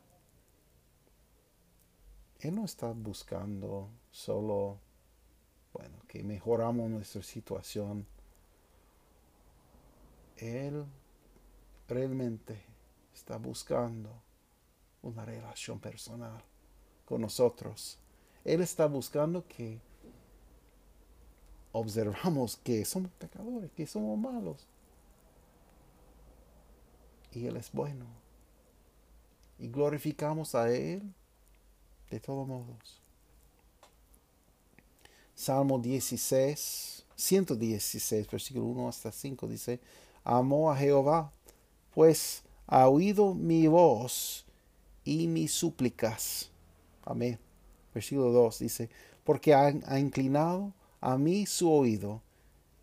Él 2.38 2.54
no 2.54 2.66
está 2.66 2.92
buscando 2.92 3.88
solo, 4.10 4.78
que 6.06 6.22
mejoramos 6.22 6.90
nuestra 6.90 7.22
situación 7.22 8.06
él 10.36 10.84
realmente 11.88 12.62
está 13.14 13.38
buscando 13.38 14.10
una 15.00 15.24
relación 15.24 15.80
personal 15.80 16.44
con 17.06 17.22
nosotros. 17.22 17.98
Él 18.44 18.60
está 18.60 18.84
buscando 18.84 19.48
que 19.48 19.80
observamos 21.72 22.58
que 22.58 22.84
somos 22.84 23.10
pecadores, 23.12 23.70
que 23.72 23.86
somos 23.86 24.18
malos. 24.18 24.68
y 27.32 27.46
Él 27.46 27.56
es 27.56 27.72
bueno. 27.72 28.25
Y 29.58 29.68
glorificamos 29.68 30.54
a 30.54 30.70
Él 30.70 31.02
de 32.10 32.20
todos 32.20 32.46
modos. 32.46 33.00
Salmo 35.34 35.78
16, 35.78 37.04
116, 37.14 38.30
versículo 38.30 38.64
1 38.66 38.88
hasta 38.88 39.12
5 39.12 39.46
dice, 39.48 39.80
Amó 40.24 40.70
a 40.70 40.76
Jehová, 40.76 41.30
pues 41.94 42.42
ha 42.66 42.88
oído 42.88 43.34
mi 43.34 43.66
voz 43.66 44.44
y 45.04 45.26
mis 45.26 45.52
súplicas. 45.52 46.50
Amén. 47.04 47.38
Versículo 47.94 48.32
2 48.32 48.58
dice, 48.58 48.90
porque 49.24 49.54
ha, 49.54 49.72
ha 49.86 49.98
inclinado 49.98 50.72
a 51.00 51.16
mí 51.16 51.46
su 51.46 51.70
oído, 51.70 52.22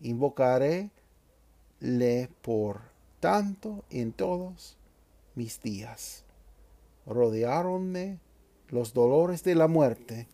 invocaré 0.00 0.90
le 1.80 2.28
por 2.40 2.80
tanto 3.20 3.84
en 3.90 4.12
todos 4.12 4.76
mis 5.34 5.60
días. 5.60 6.23
Rodearonme 7.06 8.18
los 8.68 8.92
dolores 8.92 9.44
de 9.44 9.54
la 9.54 9.68
muerte, 9.68 10.26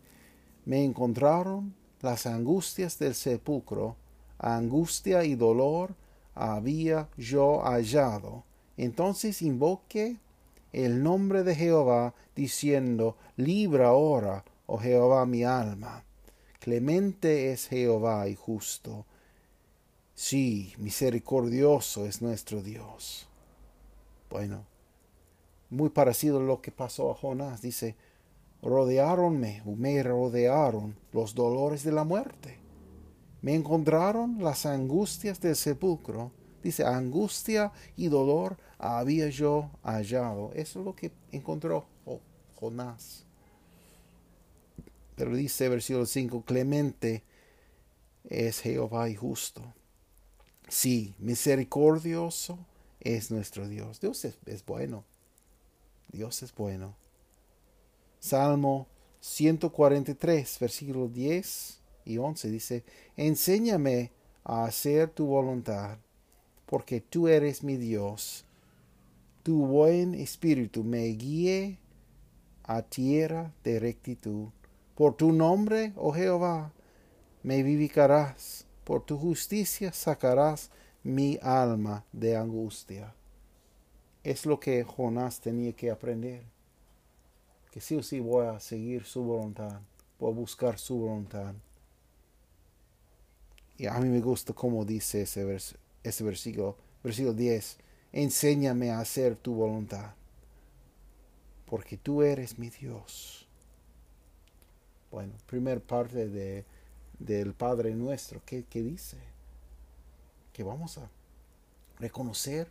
me 0.65 0.83
encontraron 0.83 1.75
las 2.01 2.25
angustias 2.25 2.97
del 2.97 3.13
sepulcro, 3.13 3.95
angustia 4.39 5.23
y 5.23 5.35
dolor 5.35 5.95
había 6.33 7.09
yo 7.17 7.61
hallado. 7.61 8.43
Entonces 8.77 9.41
invoqué 9.41 10.17
el 10.71 11.03
nombre 11.03 11.43
de 11.43 11.55
Jehová, 11.55 12.15
diciendo, 12.35 13.17
Libra 13.35 13.89
ahora, 13.89 14.45
oh 14.65 14.77
Jehová, 14.77 15.25
mi 15.25 15.43
alma. 15.43 16.03
Clemente 16.59 17.51
es 17.51 17.67
Jehová 17.67 18.27
y 18.27 18.35
justo. 18.35 19.05
Sí, 20.15 20.73
misericordioso 20.77 22.05
es 22.05 22.21
nuestro 22.21 22.61
Dios. 22.61 23.27
Bueno, 24.29 24.65
muy 25.71 25.89
parecido 25.89 26.37
a 26.37 26.43
lo 26.43 26.61
que 26.61 26.71
pasó 26.71 27.09
a 27.09 27.15
Jonás. 27.15 27.61
Dice, 27.61 27.95
rodearonme, 28.61 29.63
me 29.65 30.03
rodearon 30.03 30.95
los 31.13 31.33
dolores 31.33 31.83
de 31.83 31.93
la 31.93 32.03
muerte. 32.03 32.59
Me 33.41 33.55
encontraron 33.55 34.43
las 34.43 34.67
angustias 34.67 35.39
del 35.39 35.55
sepulcro. 35.55 36.31
Dice, 36.61 36.85
angustia 36.85 37.71
y 37.95 38.09
dolor 38.09 38.57
había 38.77 39.29
yo 39.29 39.71
hallado. 39.81 40.51
Eso 40.53 40.79
es 40.79 40.85
lo 40.85 40.95
que 40.95 41.11
encontró 41.31 41.85
Jonás. 42.59 43.25
Pero 45.15 45.35
dice 45.35 45.69
versículo 45.69 46.05
5, 46.05 46.43
clemente 46.43 47.23
es 48.25 48.59
Jehová 48.59 49.09
y 49.09 49.15
justo. 49.15 49.73
Sí, 50.67 51.15
misericordioso 51.17 52.59
es 52.99 53.31
nuestro 53.31 53.67
Dios. 53.67 53.99
Dios 53.99 54.23
es, 54.25 54.37
es 54.45 54.65
bueno. 54.65 55.05
Dios 56.11 56.43
es 56.43 56.53
bueno. 56.53 56.95
Salmo 58.19 58.87
143, 59.21 60.59
versículos 60.59 61.13
10 61.13 61.81
y 62.05 62.17
11 62.17 62.51
dice, 62.51 62.83
Enséñame 63.15 64.11
a 64.43 64.65
hacer 64.65 65.09
tu 65.09 65.27
voluntad, 65.27 65.97
porque 66.65 67.01
tú 67.01 67.27
eres 67.27 67.63
mi 67.63 67.77
Dios. 67.77 68.45
Tu 69.43 69.65
buen 69.65 70.13
espíritu 70.13 70.83
me 70.83 71.05
guíe 71.07 71.79
a 72.63 72.81
tierra 72.81 73.53
de 73.63 73.79
rectitud. 73.79 74.49
Por 74.95 75.15
tu 75.15 75.31
nombre, 75.31 75.93
oh 75.95 76.13
Jehová, 76.13 76.73
me 77.43 77.63
vivificarás. 77.63 78.65
Por 78.83 79.03
tu 79.03 79.17
justicia 79.17 79.93
sacarás 79.93 80.69
mi 81.03 81.39
alma 81.41 82.05
de 82.11 82.35
angustia. 82.35 83.15
Es 84.23 84.45
lo 84.45 84.59
que 84.59 84.83
Jonás 84.83 85.39
tenía 85.39 85.73
que 85.73 85.91
aprender 85.91 86.43
que 87.71 87.79
sí 87.79 87.95
o 87.95 88.03
sí 88.03 88.19
voy 88.19 88.45
a 88.45 88.59
seguir 88.59 89.05
su 89.05 89.23
voluntad, 89.23 89.79
voy 90.19 90.31
a 90.31 90.35
buscar 90.35 90.77
su 90.77 90.97
voluntad. 90.97 91.55
Y 93.77 93.87
a 93.87 93.97
mí 93.99 94.09
me 94.09 94.19
gusta 94.19 94.53
cómo 94.53 94.83
dice 94.83 95.21
ese, 95.21 95.45
versículo, 96.23 96.77
versículo 97.01 97.33
10, 97.33 97.77
enséñame 98.11 98.91
a 98.91 98.99
hacer 98.99 99.37
tu 99.37 99.55
voluntad, 99.55 100.13
porque 101.65 101.97
tú 101.97 102.21
eres 102.21 102.59
mi 102.59 102.69
Dios. 102.69 103.47
Bueno, 105.09 105.33
primer 105.45 105.81
parte 105.81 106.27
de, 106.27 106.65
del 107.19 107.53
Padre 107.53 107.95
nuestro, 107.95 108.41
¿qué, 108.45 108.65
¿qué 108.69 108.83
dice? 108.83 109.17
Que 110.51 110.63
vamos 110.63 110.97
a 110.97 111.09
reconocer 111.99 112.67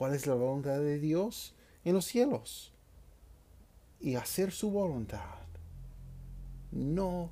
cuál 0.00 0.14
es 0.14 0.26
la 0.26 0.32
voluntad 0.32 0.78
de 0.78 0.98
Dios 0.98 1.54
en 1.84 1.92
los 1.92 2.06
cielos 2.06 2.72
y 4.00 4.14
hacer 4.14 4.50
su 4.50 4.70
voluntad, 4.70 5.40
no 6.72 7.30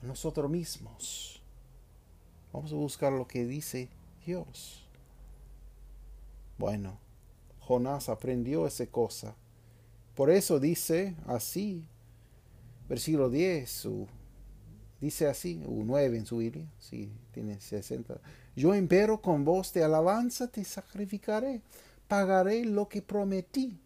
nosotros 0.00 0.50
mismos. 0.50 1.42
Vamos 2.54 2.72
a 2.72 2.76
buscar 2.76 3.12
lo 3.12 3.28
que 3.28 3.44
dice 3.44 3.90
Dios. 4.24 4.88
Bueno, 6.56 6.98
Jonás 7.60 8.08
aprendió 8.08 8.66
esa 8.66 8.86
cosa. 8.86 9.36
Por 10.14 10.30
eso 10.30 10.58
dice 10.58 11.16
así, 11.26 11.84
versículo 12.88 13.28
10, 13.28 13.88
dice 15.02 15.28
así, 15.28 15.62
u 15.66 15.84
9 15.84 16.16
en 16.16 16.24
su 16.24 16.38
Biblia, 16.38 16.66
si 16.78 17.12
tiene 17.32 17.60
60. 17.60 18.18
Yo 18.56 18.72
empero 18.72 19.20
con 19.20 19.44
voz 19.44 19.74
de 19.74 19.84
alabanza 19.84 20.48
te 20.48 20.64
sacrificaré, 20.64 21.60
pagaré 22.08 22.64
lo 22.64 22.88
que 22.88 23.02
prometí 23.02 23.78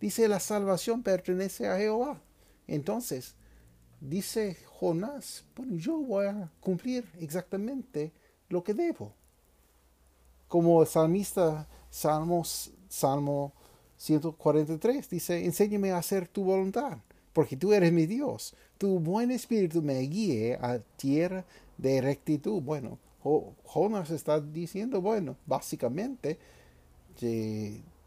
Dice, 0.00 0.28
la 0.28 0.40
salvación 0.40 1.02
pertenece 1.02 1.68
a 1.68 1.78
Jehová. 1.78 2.20
Entonces, 2.66 3.34
dice 4.00 4.56
Jonás, 4.78 5.44
bueno, 5.56 5.76
yo 5.76 5.98
voy 5.98 6.26
a 6.26 6.50
cumplir 6.60 7.04
exactamente 7.18 8.12
lo 8.48 8.62
que 8.62 8.74
debo. 8.74 9.12
Como 10.48 10.82
el 10.82 10.88
salmista, 10.88 11.66
Salmos, 11.90 12.72
Salmo 12.88 13.52
143, 13.96 15.08
dice, 15.08 15.44
enséñame 15.44 15.92
a 15.92 15.98
hacer 15.98 16.28
tu 16.28 16.44
voluntad, 16.44 16.98
porque 17.32 17.56
tú 17.56 17.72
eres 17.72 17.92
mi 17.92 18.06
Dios. 18.06 18.54
Tu 18.76 18.98
buen 19.00 19.30
espíritu 19.30 19.80
me 19.80 19.98
guíe 20.00 20.58
a 20.60 20.78
tierra 20.96 21.44
de 21.78 22.00
rectitud. 22.02 22.60
Bueno, 22.60 22.98
Jonás 23.64 24.10
está 24.10 24.40
diciendo, 24.40 25.00
bueno, 25.00 25.36
básicamente, 25.46 26.38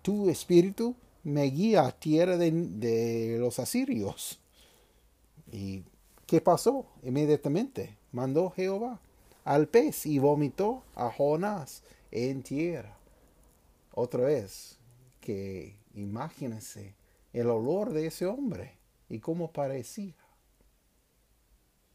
tu 0.01 0.29
espíritu 0.29 0.95
me 1.23 1.43
guía 1.45 1.85
a 1.85 1.91
tierra 1.91 2.37
de, 2.37 3.37
los 3.39 3.59
asirios. 3.59 4.39
¿Y 5.51 5.83
qué 6.25 6.41
pasó? 6.41 6.85
Inmediatamente 7.03 7.97
mandó 8.11 8.51
Jehová 8.51 8.99
al 9.43 9.67
pez 9.67 10.05
y 10.05 10.19
vomitó 10.19 10.83
a 10.95 11.11
Jonás 11.11 11.83
en 12.11 12.43
tierra. 12.43 12.97
Otra 13.93 14.23
vez, 14.23 14.77
que 15.19 15.75
imagínense 15.95 16.93
el 17.33 17.49
olor 17.49 17.91
de 17.91 18.07
ese 18.07 18.25
hombre 18.25 18.77
y 19.09 19.19
cómo 19.19 19.51
parecía. 19.51 20.15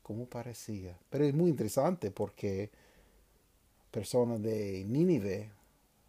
Cómo 0.03 0.27
parecía. 0.27 0.99
Pero 1.11 1.25
es 1.25 1.35
muy 1.35 1.51
interesante 1.51 2.11
porque 2.11 2.71
personas 3.91 4.43
de 4.43 4.85
Nínive, 4.87 5.51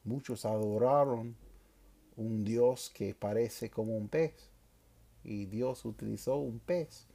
muchos 0.05 0.45
adoraron 0.45 1.35
un 2.15 2.43
Dios 2.43 2.91
que 2.93 3.13
parece 3.13 3.69
como 3.69 3.97
un 3.97 4.07
pez. 4.07 4.33
Y 5.23 5.45
Dios 5.45 5.83
utilizó 5.85 6.37
un 6.37 6.59
pez 6.59 7.07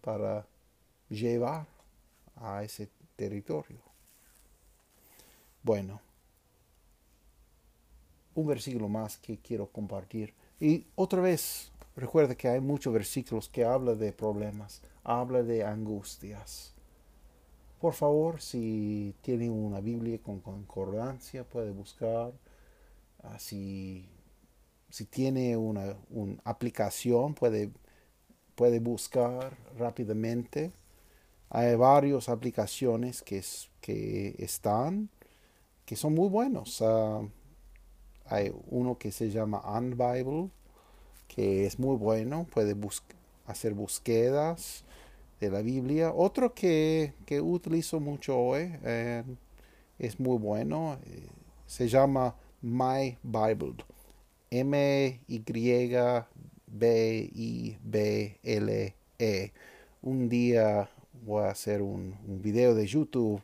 para 0.00 0.46
llevar 1.08 1.66
a 2.36 2.62
ese 2.62 2.88
territorio. 3.16 3.80
Bueno, 5.62 6.00
un 8.36 8.46
versículo 8.46 8.88
más 8.88 9.18
que 9.18 9.38
quiero 9.38 9.66
compartir. 9.66 10.32
Y 10.60 10.86
otra 10.94 11.20
vez, 11.20 11.72
recuerda 11.96 12.36
que 12.36 12.48
hay 12.48 12.60
muchos 12.60 12.92
versículos 12.92 13.48
que 13.48 13.64
hablan 13.64 13.98
de 13.98 14.12
problemas, 14.12 14.80
habla 15.02 15.42
de 15.42 15.64
angustias. 15.64 16.75
Por 17.80 17.92
favor, 17.94 18.40
si 18.40 19.14
tiene 19.20 19.50
una 19.50 19.80
Biblia 19.80 20.18
con 20.22 20.40
concordancia, 20.40 21.44
puede 21.44 21.72
buscar. 21.72 22.32
Así 23.22 24.08
si 24.96 25.04
tiene 25.04 25.58
una, 25.58 25.94
aplicación, 26.44 27.34
puede, 27.34 27.70
puede 28.54 28.80
buscar 28.80 29.54
rápidamente. 29.76 30.72
Hay 31.50 31.74
varias 31.76 32.30
aplicaciones 32.30 33.22
que, 33.22 33.44
que 33.82 34.34
están, 34.38 35.10
que 35.84 35.96
son 35.96 36.14
muy 36.14 36.30
buenos. 36.30 36.80
Ah, 36.80 37.20
hay 38.24 38.52
uno 38.70 38.96
que 38.96 39.12
se 39.12 39.30
llama 39.30 39.60
Unbible, 39.78 40.48
que 41.28 41.66
es 41.66 41.78
muy 41.78 41.96
bueno, 41.96 42.46
puede 42.50 42.74
hacer 43.46 43.74
búsquedas 43.74 44.85
de 45.40 45.50
la 45.50 45.62
Biblia. 45.62 46.12
Otro 46.12 46.54
que, 46.54 47.14
que 47.26 47.40
utilizo 47.40 48.00
mucho 48.00 48.38
hoy, 48.38 48.72
eh, 48.84 49.22
es 49.98 50.20
muy 50.20 50.38
bueno, 50.38 50.98
eh, 51.06 51.28
se 51.66 51.88
llama 51.88 52.34
My 52.62 53.16
Bible 53.22 53.76
M-Y-B-I-B-L-E. 54.50 55.42
Un 60.02 60.28
día 60.28 60.88
voy 61.24 61.44
a 61.44 61.50
hacer 61.50 61.82
un, 61.82 62.14
video 62.42 62.74
de 62.74 62.86
YouTube 62.86 63.42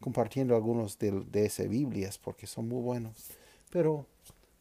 compartiendo 0.00 0.56
algunos 0.56 0.98
de, 0.98 1.12
de 1.30 1.46
esas 1.46 1.68
Biblias 1.68 2.18
porque 2.18 2.46
son 2.46 2.68
muy 2.68 2.82
buenos. 2.82 3.28
Pero 3.70 4.06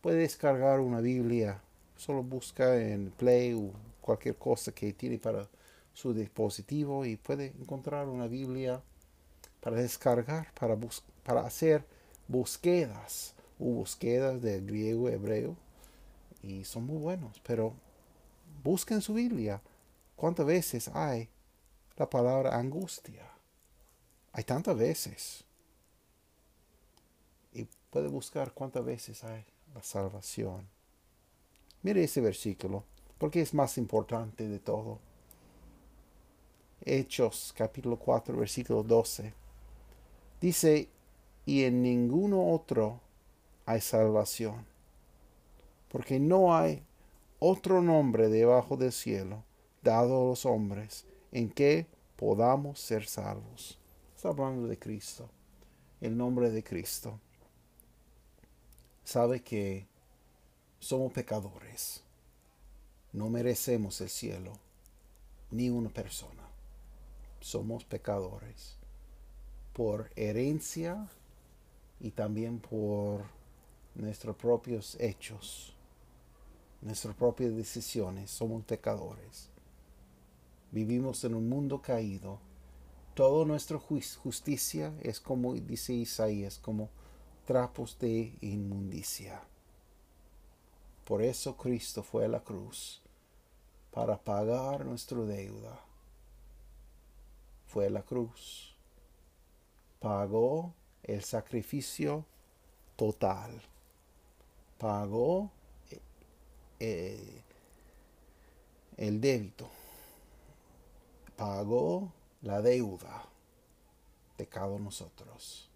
puede 0.02 0.20
descargar 0.20 0.80
una 0.80 1.02
Biblia, 1.02 1.62
solo 1.96 2.24
busca 2.24 2.80
en 2.80 3.12
Play 3.12 3.54
o 3.54 3.72
cualquier 4.02 4.36
cosa 4.36 4.72
que 4.72 4.94
tiene 4.94 5.18
para 5.18 5.48
su 6.00 6.14
dispositivo 6.14 7.06
y 7.06 7.18
puede 7.18 7.48
encontrar 7.60 8.08
una 8.08 8.28
Biblia 8.28 8.82
para 9.60 9.76
descargar, 9.76 10.54
para, 10.54 10.78
para 11.24 11.42
hacer 11.42 11.86
búsquedas 12.30 13.36
o 13.60 13.66
búsquedas 13.66 14.42
de 14.42 14.62
griego, 14.62 15.10
hebreo 15.10 15.58
y 16.42 16.64
son 16.64 16.86
muy 16.86 16.98
buenos, 16.98 17.42
pero 17.46 17.74
busquen 18.64 19.02
su 19.02 19.14
Biblia. 19.14 19.62
¿Cuántas 20.16 20.46
veces 20.46 20.88
hay 20.90 21.28
la 21.98 22.10
palabra 22.10 22.58
angustia? 22.58 23.30
Hay 24.32 24.46
tantas 24.46 24.78
veces. 24.78 25.44
Y 27.52 27.68
puede 27.90 28.08
buscar 28.08 28.54
cuántas 28.54 28.86
veces 28.86 29.22
hay 29.26 29.44
la 29.74 29.84
salvación. 29.84 30.66
Mire 31.82 32.06
ese 32.06 32.22
versículo, 32.22 32.86
porque 33.18 33.42
es 33.42 33.54
más 33.54 33.78
importante 33.78 34.48
de 34.48 34.60
todo. 34.60 35.09
Hechos 36.86 37.54
capítulo 37.58 37.98
4, 37.98 38.38
versículo 38.38 38.84
12. 38.84 39.34
Dice, 40.40 40.88
y 41.46 41.64
en 41.64 41.82
ninguno 41.82 42.52
otro 42.52 43.02
hay 43.66 43.82
salvación, 43.82 44.66
porque 45.90 46.20
no 46.20 46.56
hay 46.56 46.84
otro 47.40 47.82
nombre 47.82 48.30
debajo 48.30 48.78
del 48.78 48.92
cielo 48.92 49.44
dado 49.82 50.22
a 50.22 50.26
los 50.30 50.46
hombres 50.46 51.06
en 51.32 51.50
que 51.50 51.88
podamos 52.16 52.80
ser 52.80 53.06
salvos. 53.06 53.78
Está 54.16 54.30
hablando 54.30 54.68
de 54.68 54.78
Cristo, 54.78 55.30
el 56.02 56.18
nombre 56.18 56.50
de 56.50 56.64
Cristo. 56.64 57.20
Sabe 59.04 59.42
que 59.42 59.86
somos 60.80 61.12
pecadores, 61.12 62.04
no 63.12 63.30
merecemos 63.30 64.00
el 64.02 64.10
cielo, 64.10 64.54
ni 65.52 65.70
una 65.70 65.90
persona. 65.90 66.39
Somos 67.40 67.86
pecadores 67.86 68.78
por 69.74 70.12
herencia 70.16 71.08
y 72.00 72.12
también 72.12 72.60
por 72.60 73.24
nuestros 73.96 74.36
propios 74.36 74.98
hechos, 75.00 75.74
nuestras 76.82 77.16
propias 77.16 77.56
decisiones. 77.56 78.30
Somos 78.30 78.66
pecadores. 78.66 79.50
Vivimos 80.72 81.24
en 81.24 81.34
un 81.34 81.48
mundo 81.48 81.82
caído. 81.82 82.40
Toda 83.14 83.46
nuestra 83.46 83.80
justicia 83.80 84.94
es 85.02 85.20
como 85.20 85.54
dice 85.54 85.94
Isaías, 85.94 86.60
como 86.60 86.90
trapos 87.46 87.98
de 88.00 88.38
inmundicia. 88.42 89.42
Por 91.06 91.24
eso 91.24 91.58
Cristo 91.58 92.04
fue 92.04 92.26
a 92.26 92.28
la 92.28 92.44
cruz, 92.44 93.02
para 93.92 94.18
pagar 94.18 94.86
nuestra 94.86 95.20
deuda. 95.22 95.89
Fue 97.70 97.88
la 97.92 98.02
cruz. 98.02 98.76
Pagó 100.00 100.74
el 101.04 101.24
sacrificio 101.24 102.26
total. 102.96 103.62
Pagó 104.80 105.52
eh, 106.80 107.44
el 108.98 109.22
débito. 109.22 109.70
Pagó 111.38 112.12
la 112.42 112.60
deuda 112.64 113.30
de 114.36 114.48
cada 114.48 114.80
nosotros. 114.80 115.70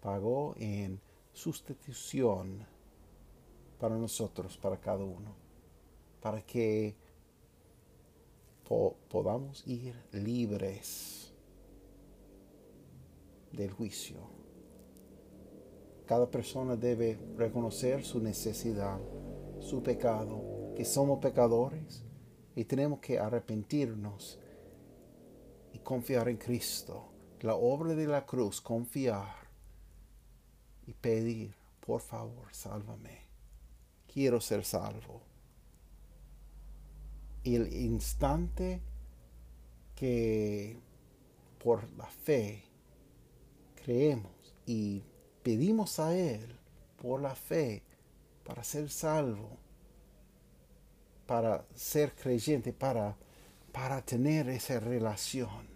Pagó 0.00 0.54
en 0.56 1.02
sustitución 1.34 2.66
para 3.78 3.94
nosotros, 3.96 4.56
para 4.56 4.80
cada 4.80 5.04
uno, 5.04 5.34
para 6.22 6.40
que 6.40 6.94
podamos 8.70 9.66
ir 9.66 9.96
libres 10.12 11.32
del 13.50 13.72
juicio. 13.72 14.18
Cada 16.06 16.30
persona 16.30 16.76
debe 16.76 17.18
reconocer 17.36 18.04
su 18.04 18.20
necesidad, 18.20 19.00
su 19.58 19.82
pecado, 19.82 20.72
que 20.76 20.84
somos 20.84 21.18
pecadores 21.18 22.04
y 22.54 22.64
tenemos 22.64 23.00
que 23.00 23.18
arrepentirnos 23.18 24.38
y 25.72 25.78
confiar 25.80 26.28
en 26.28 26.36
Cristo. 26.36 27.06
La 27.40 27.56
obra 27.56 27.94
de 27.94 28.06
la 28.06 28.24
cruz, 28.24 28.60
confiar 28.60 29.48
y 30.86 30.92
pedir, 30.92 31.54
por 31.80 32.02
favor, 32.02 32.52
sálvame. 32.52 33.26
Quiero 34.06 34.40
ser 34.40 34.64
salvo. 34.64 35.29
El 37.44 37.72
instante 37.72 38.80
que 39.94 40.76
por 41.62 41.90
la 41.96 42.06
fe 42.06 42.64
creemos 43.82 44.32
y 44.66 45.02
pedimos 45.42 45.98
a 45.98 46.16
Él 46.16 46.60
por 47.00 47.20
la 47.20 47.34
fe 47.34 47.82
para 48.44 48.62
ser 48.62 48.90
salvo, 48.90 49.56
para 51.26 51.64
ser 51.74 52.14
creyente, 52.14 52.72
para, 52.72 53.16
para 53.72 54.02
tener 54.02 54.48
esa 54.48 54.80
relación, 54.80 55.66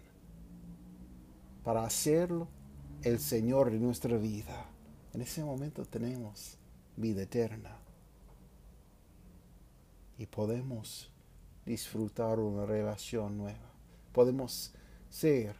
para 1.63 1.83
hacerlo 1.85 2.47
el 3.01 3.19
Señor 3.19 3.71
de 3.71 3.79
nuestra 3.79 4.17
vida. 4.17 4.65
En 5.13 5.21
ese 5.21 5.43
momento 5.43 5.85
tenemos 5.85 6.57
vida 6.97 7.23
eterna 7.23 7.77
y 10.17 10.25
podemos 10.25 11.11
disfrutar 11.65 12.39
una 12.39 12.65
relación 12.65 13.37
nueva. 13.37 13.71
Podemos 14.13 14.73
ser 15.09 15.55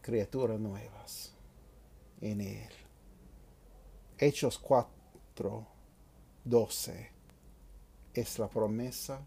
criaturas 0.00 0.58
nuevas 0.58 1.32
en 2.20 2.40
Él. 2.40 2.70
Hechos 4.18 4.58
4, 4.58 5.66
12 6.44 7.10
es 8.14 8.38
la 8.38 8.48
promesa 8.48 9.20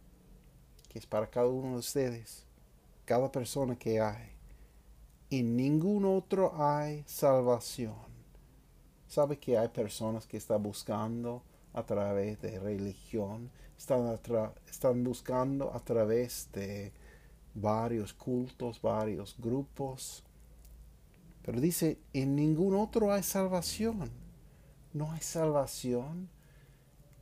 que 0.89 0.97
es 0.97 1.05
para 1.05 1.29
cada 1.29 1.47
uno 1.47 1.73
de 1.73 1.79
ustedes, 1.79 2.45
cada 3.05 3.31
persona 3.31 3.77
que 3.77 4.01
hay. 4.01 4.31
En 5.29 5.55
ningún 5.55 6.03
otro 6.05 6.51
hay 6.61 7.03
salvación. 7.05 8.09
¿Sabe 9.07 9.37
que 9.37 9.57
hay 9.57 9.67
personas 9.67 10.25
que 10.25 10.37
están 10.37 10.63
buscando 10.63 11.43
a 11.73 11.85
través 11.85 12.41
de 12.41 12.59
religión? 12.59 13.51
Están, 13.79 15.03
buscando 15.03 15.73
a 15.73 15.79
través 15.79 16.49
de 16.51 16.91
varios 17.55 18.13
cultos, 18.13 18.81
varios 18.81 19.35
grupos 19.39 20.23
pero 21.49 21.61
dice, 21.61 21.97
en 22.13 22.35
ningún 22.35 22.75
otro 22.75 23.11
hay 23.11 23.23
salvación. 23.23 24.11
No 24.93 25.11
hay 25.11 25.21
salvación 25.21 26.29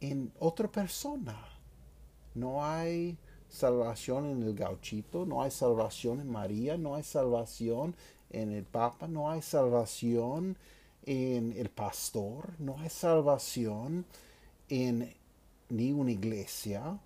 en 0.01 0.34
otra 0.38 0.70
persona. 0.70 1.38
No 2.36 2.66
hay 2.66 3.18
salvación 3.47 4.26
en 4.26 4.43
el 4.43 4.53
gauchito, 4.53 5.26
no 5.26 5.41
hay 5.41 5.51
salvación 5.51 6.20
en 6.20 6.30
María, 6.30 6.78
no 6.78 6.95
hay 6.95 7.03
salvación 7.03 7.95
en 8.30 8.51
el 8.51 8.66
Papa, 8.66 9.08
no 9.08 9.32
hay 9.32 9.41
salvación 9.41 10.58
en 11.05 11.53
el 11.53 11.70
pastor, 11.70 12.51
no 12.60 12.78
hay 12.80 12.89
salvación 12.89 14.05
en 14.68 15.16
ni 15.70 15.91
una 15.91 16.11
iglesia, 16.11 16.99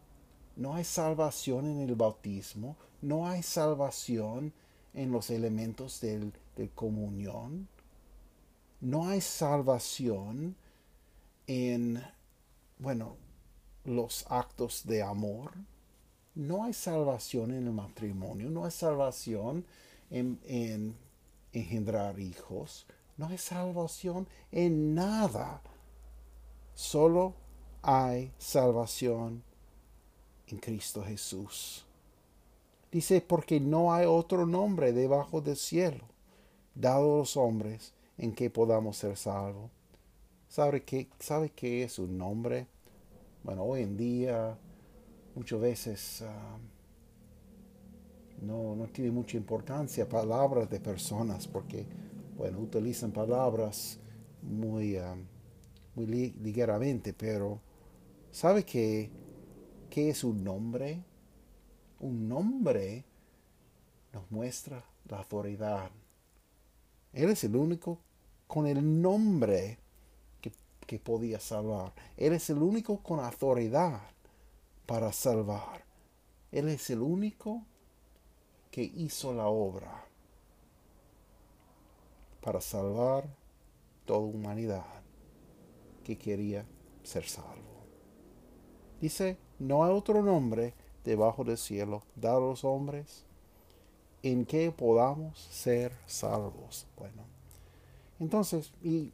no 0.56 0.76
hay 0.76 0.84
salvación 0.84 1.66
en 1.66 1.82
el 1.82 1.96
bautismo, 1.96 2.76
no 3.02 3.28
hay 3.28 3.42
salvación 3.42 4.54
en 4.94 5.12
los 5.12 5.30
elementos 5.30 6.02
del 6.02 6.34
de 6.56 6.70
comunión. 6.70 7.68
No 8.80 9.10
hay 9.10 9.22
salvación 9.22 10.56
en, 11.48 12.04
bueno, 12.80 13.18
los 13.84 14.26
actos 14.30 14.86
de 14.86 15.04
amor. 15.04 15.52
No 16.34 16.64
hay 16.64 16.74
salvación 16.74 17.52
en 17.52 17.68
el 17.68 17.74
matrimonio. 17.74 18.50
No 18.50 18.66
hay 18.66 18.72
salvación 18.72 19.66
en, 20.10 20.40
en 20.46 20.96
engendrar 21.54 22.20
hijos. 22.20 22.86
No 23.18 23.28
hay 23.28 23.38
salvación 23.38 24.28
en 24.52 24.96
nada. 24.96 25.62
Solo 26.74 27.36
hay 27.82 28.32
salvación 28.38 29.44
en 30.48 30.58
Cristo 30.58 31.04
Jesús. 31.04 31.86
Dice, 32.92 33.22
porque 33.22 33.60
no 33.60 33.94
hay 33.94 34.06
otro 34.06 34.46
nombre 34.46 34.92
debajo 34.92 35.42
del 35.42 35.56
cielo 35.56 36.04
dado 36.76 37.16
a 37.16 37.18
los 37.20 37.38
hombres 37.38 37.94
en 38.18 38.34
que 38.34 38.50
podamos 38.50 38.98
ser 38.98 39.18
salvos. 39.18 39.72
¿Sabe 40.50 40.84
qué, 40.84 41.08
¿Sabe 41.20 41.50
qué 41.50 41.84
es 41.84 41.98
un 41.98 42.18
nombre? 42.18 42.68
Bueno, 43.44 43.64
hoy 43.64 43.84
en 43.84 43.96
día 43.96 44.58
muchas 45.34 45.62
veces 45.62 46.22
ah, 46.24 46.58
no, 48.42 48.76
no 48.76 48.88
tiene 48.88 49.12
mucha 49.12 49.38
importancia 49.38 50.08
palabras 50.08 50.70
de 50.70 50.80
personas 50.80 51.48
porque, 51.48 51.86
bueno, 52.38 52.60
utilizan 52.60 53.12
palabras 53.12 53.98
muy, 54.42 54.98
ah, 54.98 55.16
muy 55.96 56.06
ligeramente, 56.06 57.14
pero 57.14 57.60
¿sabe 58.32 58.64
qué, 58.66 59.10
qué 59.90 60.10
es 60.10 60.24
un 60.24 60.44
nombre? 60.44 61.04
Un 62.00 62.28
nombre 62.28 63.06
nos 64.14 64.30
muestra 64.32 64.84
la 65.08 65.18
autoridad. 65.18 65.92
Él 67.14 67.30
es 67.30 67.44
el 67.44 67.56
único 67.56 68.00
con 68.48 68.68
el 68.68 69.02
nombre 69.02 69.78
que, 70.42 70.52
que 70.88 71.00
podía 71.00 71.40
salvar. 71.40 71.94
Él 72.18 72.34
es 72.34 72.50
el 72.50 72.58
único 72.58 73.02
con 73.04 73.20
autoridad 73.20 74.02
para 74.86 75.12
salvar. 75.12 75.84
Él 76.52 76.68
es 76.68 76.90
el 76.90 77.02
único 77.02 77.64
que 78.72 78.84
hizo 78.84 79.34
la 79.34 79.48
obra 79.48 80.06
para 82.42 82.60
salvar 82.60 83.26
toda 84.06 84.20
humanidad 84.20 84.86
que 86.04 86.18
quería 86.18 86.66
ser 87.04 87.26
salvo. 87.26 87.71
Dice, 89.02 89.38
no 89.60 89.84
hay 89.84 89.92
otro 89.92 90.22
nombre 90.22 90.74
debajo 91.04 91.44
del 91.44 91.58
cielo 91.58 92.04
dado 92.16 92.38
a 92.38 92.50
los 92.52 92.64
hombres 92.64 93.26
en 94.24 94.46
que 94.46 94.72
podamos 94.72 95.40
ser 95.52 95.92
salvos. 96.06 96.86
Bueno, 96.98 97.24
entonces, 98.20 98.72
y 98.84 99.12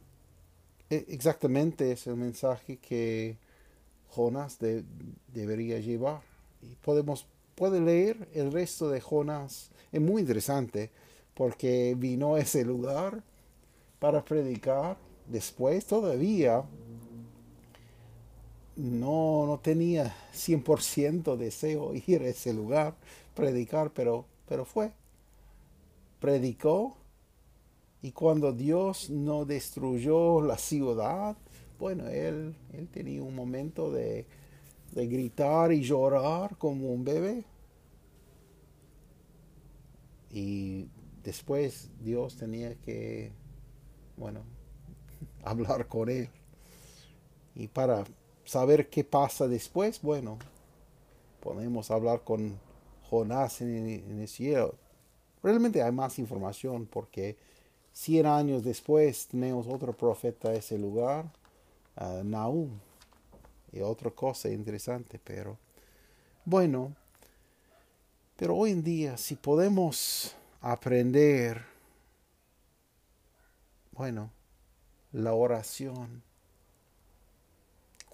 e, 0.90 1.06
exactamente 1.08 1.90
es 1.90 2.06
el 2.06 2.16
mensaje 2.16 2.76
que 2.76 3.38
Jonás 4.10 4.58
debería 5.32 5.80
llevar. 5.80 6.20
Y 6.62 6.74
podemos 6.76 7.26
puede 7.58 7.80
leer 7.80 8.28
el 8.34 8.52
resto 8.52 8.88
de 8.88 9.00
Jonás. 9.00 9.70
Es 9.90 10.00
muy 10.00 10.22
interesante 10.22 10.90
porque 11.34 11.96
vino 11.98 12.36
a 12.36 12.40
ese 12.40 12.64
lugar 12.64 13.22
para 13.98 14.24
predicar. 14.24 14.96
Después 15.26 15.84
todavía 15.84 16.62
no, 18.78 19.44
no 19.44 19.58
tenía 19.58 20.14
100% 20.32 21.36
deseo 21.36 21.92
ir 21.94 22.22
a 22.22 22.28
ese 22.28 22.54
lugar, 22.54 22.94
predicar, 23.34 23.90
pero, 23.92 24.24
pero 24.48 24.64
fue. 24.64 24.92
Predicó 26.20 26.96
y 28.02 28.12
cuando 28.12 28.52
Dios 28.52 29.10
no 29.10 29.44
destruyó 29.44 30.40
la 30.40 30.56
ciudad, 30.58 31.36
bueno, 31.80 32.06
él, 32.06 32.54
él 32.72 32.88
tenía 32.88 33.20
un 33.22 33.34
momento 33.34 33.90
de, 33.90 34.26
de 34.92 35.06
gritar 35.08 35.72
y 35.72 35.82
llorar 35.82 36.56
como 36.56 36.92
un 36.92 37.04
bebé. 37.04 37.44
Y 40.30 40.86
después 41.24 41.90
Dios 42.00 42.36
tenía 42.36 42.76
que, 42.76 43.32
bueno, 44.16 44.42
hablar 45.42 45.88
con 45.88 46.08
él. 46.08 46.28
Y 47.56 47.66
para 47.66 48.04
saber 48.48 48.88
qué 48.88 49.04
pasa 49.04 49.46
después, 49.46 50.00
bueno, 50.00 50.38
podemos 51.40 51.90
hablar 51.90 52.24
con 52.24 52.58
Jonás 53.10 53.60
en, 53.60 53.86
el 53.86 54.26
cielo. 54.26 54.74
Realmente 55.42 55.82
hay 55.82 55.92
más 55.92 56.18
información 56.18 56.86
porque 56.86 57.36
100 57.92 58.24
años 58.24 58.64
después 58.64 59.26
tenemos 59.26 59.66
otro 59.66 59.92
profeta 59.92 60.48
a 60.48 60.54
ese 60.54 60.78
lugar, 60.78 61.26
uh, 62.00 62.68
y 63.70 63.80
otra 63.82 64.10
cosa 64.10 64.48
interesante, 64.48 65.20
pero 65.22 65.58
bueno, 66.46 66.94
pero 68.34 68.56
hoy 68.56 68.70
en 68.70 68.82
día 68.82 69.18
si 69.18 69.34
podemos 69.34 70.34
aprender, 70.62 71.66
bueno, 73.92 74.30
la 75.12 75.34
oración, 75.34 76.22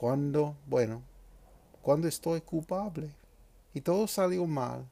cuando, 0.05 0.55
bueno, 0.67 1.01
cuando 1.81 2.09
estoy 2.09 2.43
culpable 2.43 3.09
y 3.73 3.81
todo 3.81 4.07
salió 4.07 4.45
mal, 4.45 4.87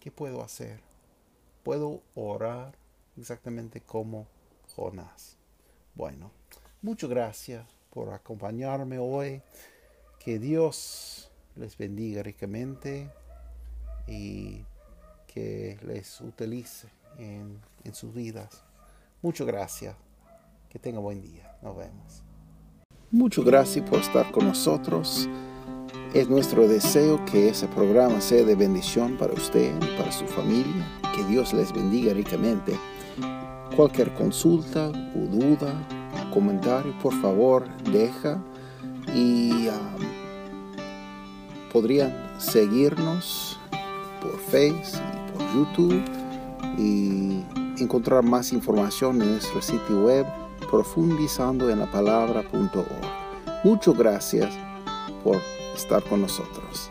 ¿qué 0.00 0.10
puedo 0.10 0.42
hacer? 0.42 0.80
Puedo 1.62 2.02
orar 2.16 2.74
exactamente 3.16 3.80
como 3.80 4.26
Jonás. 4.74 5.36
Bueno, 5.94 6.32
muchas 6.82 7.08
gracias 7.08 7.64
por 7.90 8.12
acompañarme 8.12 8.98
hoy. 8.98 9.42
Que 10.18 10.40
Dios 10.40 11.30
les 11.54 11.78
bendiga 11.78 12.24
ricamente 12.24 13.08
y 14.08 14.64
que 15.28 15.78
les 15.86 16.20
utilice 16.20 16.88
en, 17.16 17.60
en 17.84 17.94
sus 17.94 18.12
vidas. 18.12 18.64
Muchas 19.22 19.46
gracias. 19.46 19.94
Que 20.68 20.80
tenga 20.80 20.98
buen 20.98 21.22
día. 21.22 21.56
Nos 21.62 21.76
vemos. 21.76 22.23
Muchas 23.14 23.44
gracias 23.44 23.88
por 23.88 24.00
estar 24.00 24.28
con 24.32 24.48
nosotros. 24.48 25.28
Es 26.12 26.28
nuestro 26.28 26.66
deseo 26.66 27.24
que 27.24 27.48
ese 27.48 27.68
programa 27.68 28.20
sea 28.20 28.42
de 28.42 28.56
bendición 28.56 29.16
para 29.16 29.32
usted 29.32 29.72
y 29.72 29.96
para 29.96 30.10
su 30.10 30.26
familia. 30.26 30.84
Que 31.14 31.22
Dios 31.26 31.52
les 31.52 31.72
bendiga 31.72 32.12
ricamente. 32.12 32.76
Cualquier 33.76 34.12
consulta 34.14 34.88
o 34.88 35.18
duda 35.30 35.72
comentario, 36.32 36.92
por 36.98 37.14
favor, 37.22 37.68
deja 37.84 38.42
y 39.14 39.68
um, 39.68 39.72
podrían 41.72 42.12
seguirnos 42.38 43.60
por 44.20 44.36
Facebook 44.40 45.00
y 45.14 45.38
por 45.38 45.54
YouTube 45.54 46.02
y 46.76 47.44
encontrar 47.80 48.24
más 48.24 48.52
información 48.52 49.22
en 49.22 49.30
nuestro 49.34 49.62
sitio 49.62 50.04
web 50.04 50.26
profundizando 50.74 51.70
en 51.70 51.78
la 51.78 51.86
palabra.org. 51.86 53.62
Muchas 53.62 53.96
gracias 53.96 54.52
por 55.22 55.36
estar 55.76 56.02
con 56.02 56.22
nosotros. 56.22 56.90